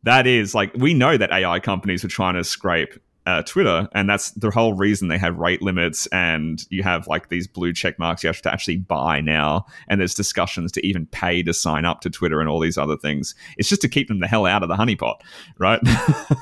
that 0.03 0.25
is 0.25 0.55
like 0.55 0.71
we 0.75 0.93
know 0.93 1.17
that 1.17 1.31
AI 1.31 1.59
companies 1.59 2.01
were 2.01 2.09
trying 2.09 2.35
to 2.35 2.43
scrape 2.45 2.97
uh, 3.31 3.41
Twitter, 3.43 3.87
and 3.93 4.09
that's 4.09 4.31
the 4.31 4.49
whole 4.51 4.73
reason 4.73 5.07
they 5.07 5.17
have 5.17 5.37
rate 5.37 5.61
limits, 5.61 6.05
and 6.07 6.65
you 6.69 6.83
have 6.83 7.07
like 7.07 7.29
these 7.29 7.47
blue 7.47 7.71
check 7.73 7.97
marks 7.97 8.23
you 8.23 8.27
have 8.27 8.41
to 8.41 8.51
actually 8.51 8.77
buy 8.77 9.21
now, 9.21 9.65
and 9.87 9.99
there's 9.99 10.13
discussions 10.13 10.71
to 10.73 10.85
even 10.85 11.05
pay 11.07 11.41
to 11.43 11.53
sign 11.53 11.85
up 11.85 12.01
to 12.01 12.09
Twitter 12.09 12.39
and 12.41 12.49
all 12.49 12.59
these 12.59 12.77
other 12.77 12.97
things. 12.97 13.33
It's 13.57 13.69
just 13.69 13.81
to 13.81 13.87
keep 13.89 14.07
them 14.07 14.19
the 14.19 14.27
hell 14.27 14.45
out 14.45 14.63
of 14.63 14.69
the 14.69 14.75
honeypot, 14.75 15.21
right? 15.57 15.79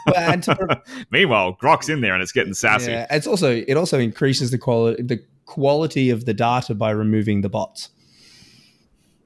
Well, 0.07 0.39
to- 0.41 0.81
Meanwhile, 1.11 1.57
Grok's 1.61 1.89
in 1.89 2.01
there 2.01 2.13
and 2.13 2.23
it's 2.23 2.31
getting 2.31 2.53
sassy. 2.53 2.91
yeah, 2.91 3.05
it's 3.11 3.27
also 3.27 3.51
it 3.67 3.75
also 3.77 3.99
increases 3.99 4.51
the 4.51 4.57
quality 4.57 5.03
the 5.03 5.23
quality 5.45 6.09
of 6.09 6.25
the 6.25 6.33
data 6.33 6.73
by 6.75 6.91
removing 6.91 7.41
the 7.41 7.49
bots. 7.49 7.89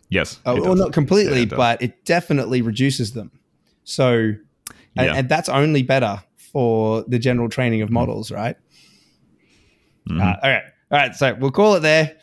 Yes, 0.09 0.39
it 0.45 0.61
well, 0.61 0.75
not 0.75 0.93
completely, 0.93 1.37
Yeah, 1.37 1.43
it 1.43 1.49
but 1.49 1.81
it 1.81 2.05
definitely 2.05 2.61
reduces 2.61 3.13
them. 3.13 3.31
So, 3.83 4.11
and, 4.15 4.37
Yeah. 4.95 5.15
and 5.15 5.27
that's 5.29 5.49
only 5.49 5.81
better 5.81 6.23
for 6.53 7.03
the 7.07 7.19
general 7.19 7.49
training 7.49 7.81
of 7.81 7.89
models, 7.89 8.31
right? 8.31 8.55
Mhm. 10.09 10.21
Uh, 10.21 10.35
all 10.43 10.49
right, 10.49 10.63
all 10.91 10.97
right. 10.99 11.15
So 11.15 11.33
we'll 11.39 11.51
call 11.51 11.75
it 11.75 11.79
there. 11.81 12.15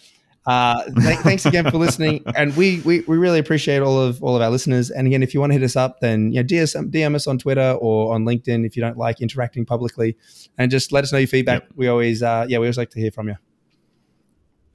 Uh, 0.46 0.84
th- 0.84 1.18
thanks 1.18 1.44
again 1.44 1.70
for 1.70 1.76
listening, 1.76 2.22
and 2.36 2.56
we, 2.56 2.80
we 2.80 3.00
we 3.00 3.18
really 3.18 3.38
appreciate 3.38 3.80
all 3.82 4.00
of 4.00 4.22
all 4.22 4.34
of 4.34 4.40
our 4.42 4.50
listeners. 4.50 4.90
And 4.90 5.06
again, 5.06 5.22
if 5.22 5.34
you 5.34 5.40
want 5.40 5.50
to 5.52 5.54
hit 5.58 5.62
us 5.64 5.76
up, 5.76 6.00
then 6.00 6.32
you 6.32 6.42
know, 6.42 6.46
DM, 6.46 6.90
DM 6.90 7.14
us 7.14 7.26
on 7.26 7.36
Twitter 7.38 7.76
or 7.78 8.14
on 8.14 8.24
LinkedIn 8.24 8.64
if 8.64 8.74
you 8.76 8.80
don't 8.80 8.96
like 8.96 9.20
interacting 9.20 9.66
publicly, 9.66 10.16
and 10.56 10.70
just 10.70 10.92
let 10.92 11.04
us 11.04 11.12
know 11.12 11.18
your 11.18 11.28
feedback. 11.28 11.64
We 11.76 11.88
always 11.88 12.22
uh, 12.22 12.46
yeah, 12.48 12.58
we 12.58 12.66
always 12.66 12.78
like 12.78 12.90
to 12.90 13.00
hear 13.00 13.10
from 13.10 13.28
you. 13.28 13.36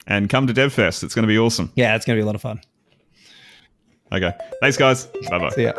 and 0.06 0.30
come 0.30 0.46
to 0.46 0.54
DevFest. 0.54 1.02
It's 1.02 1.14
going 1.16 1.24
to 1.24 1.28
be 1.28 1.38
awesome. 1.38 1.72
Yeah, 1.74 1.96
it's 1.96 2.04
gonna 2.06 2.16
be 2.16 2.22
a 2.22 2.26
lot 2.26 2.36
of 2.36 2.42
fun. 2.42 2.60
Okay. 4.12 4.32
Thanks, 4.60 4.76
guys. 4.76 5.06
Bye 5.30 5.38
bye. 5.40 5.48
See 5.50 5.64
ya. 5.64 5.72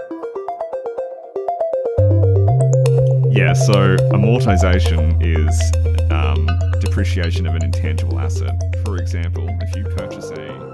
Yeah, 3.38 3.53
so 3.53 3.95
amortization 4.13 5.21
is 5.21 5.71
um, 6.09 6.47
depreciation 6.79 7.45
of 7.45 7.53
an 7.53 7.63
intangible 7.63 8.19
asset. 8.19 8.59
For 8.83 8.97
example, 8.97 9.47
if 9.61 9.75
you 9.75 9.83
purchase 9.83 10.31
a 10.31 10.66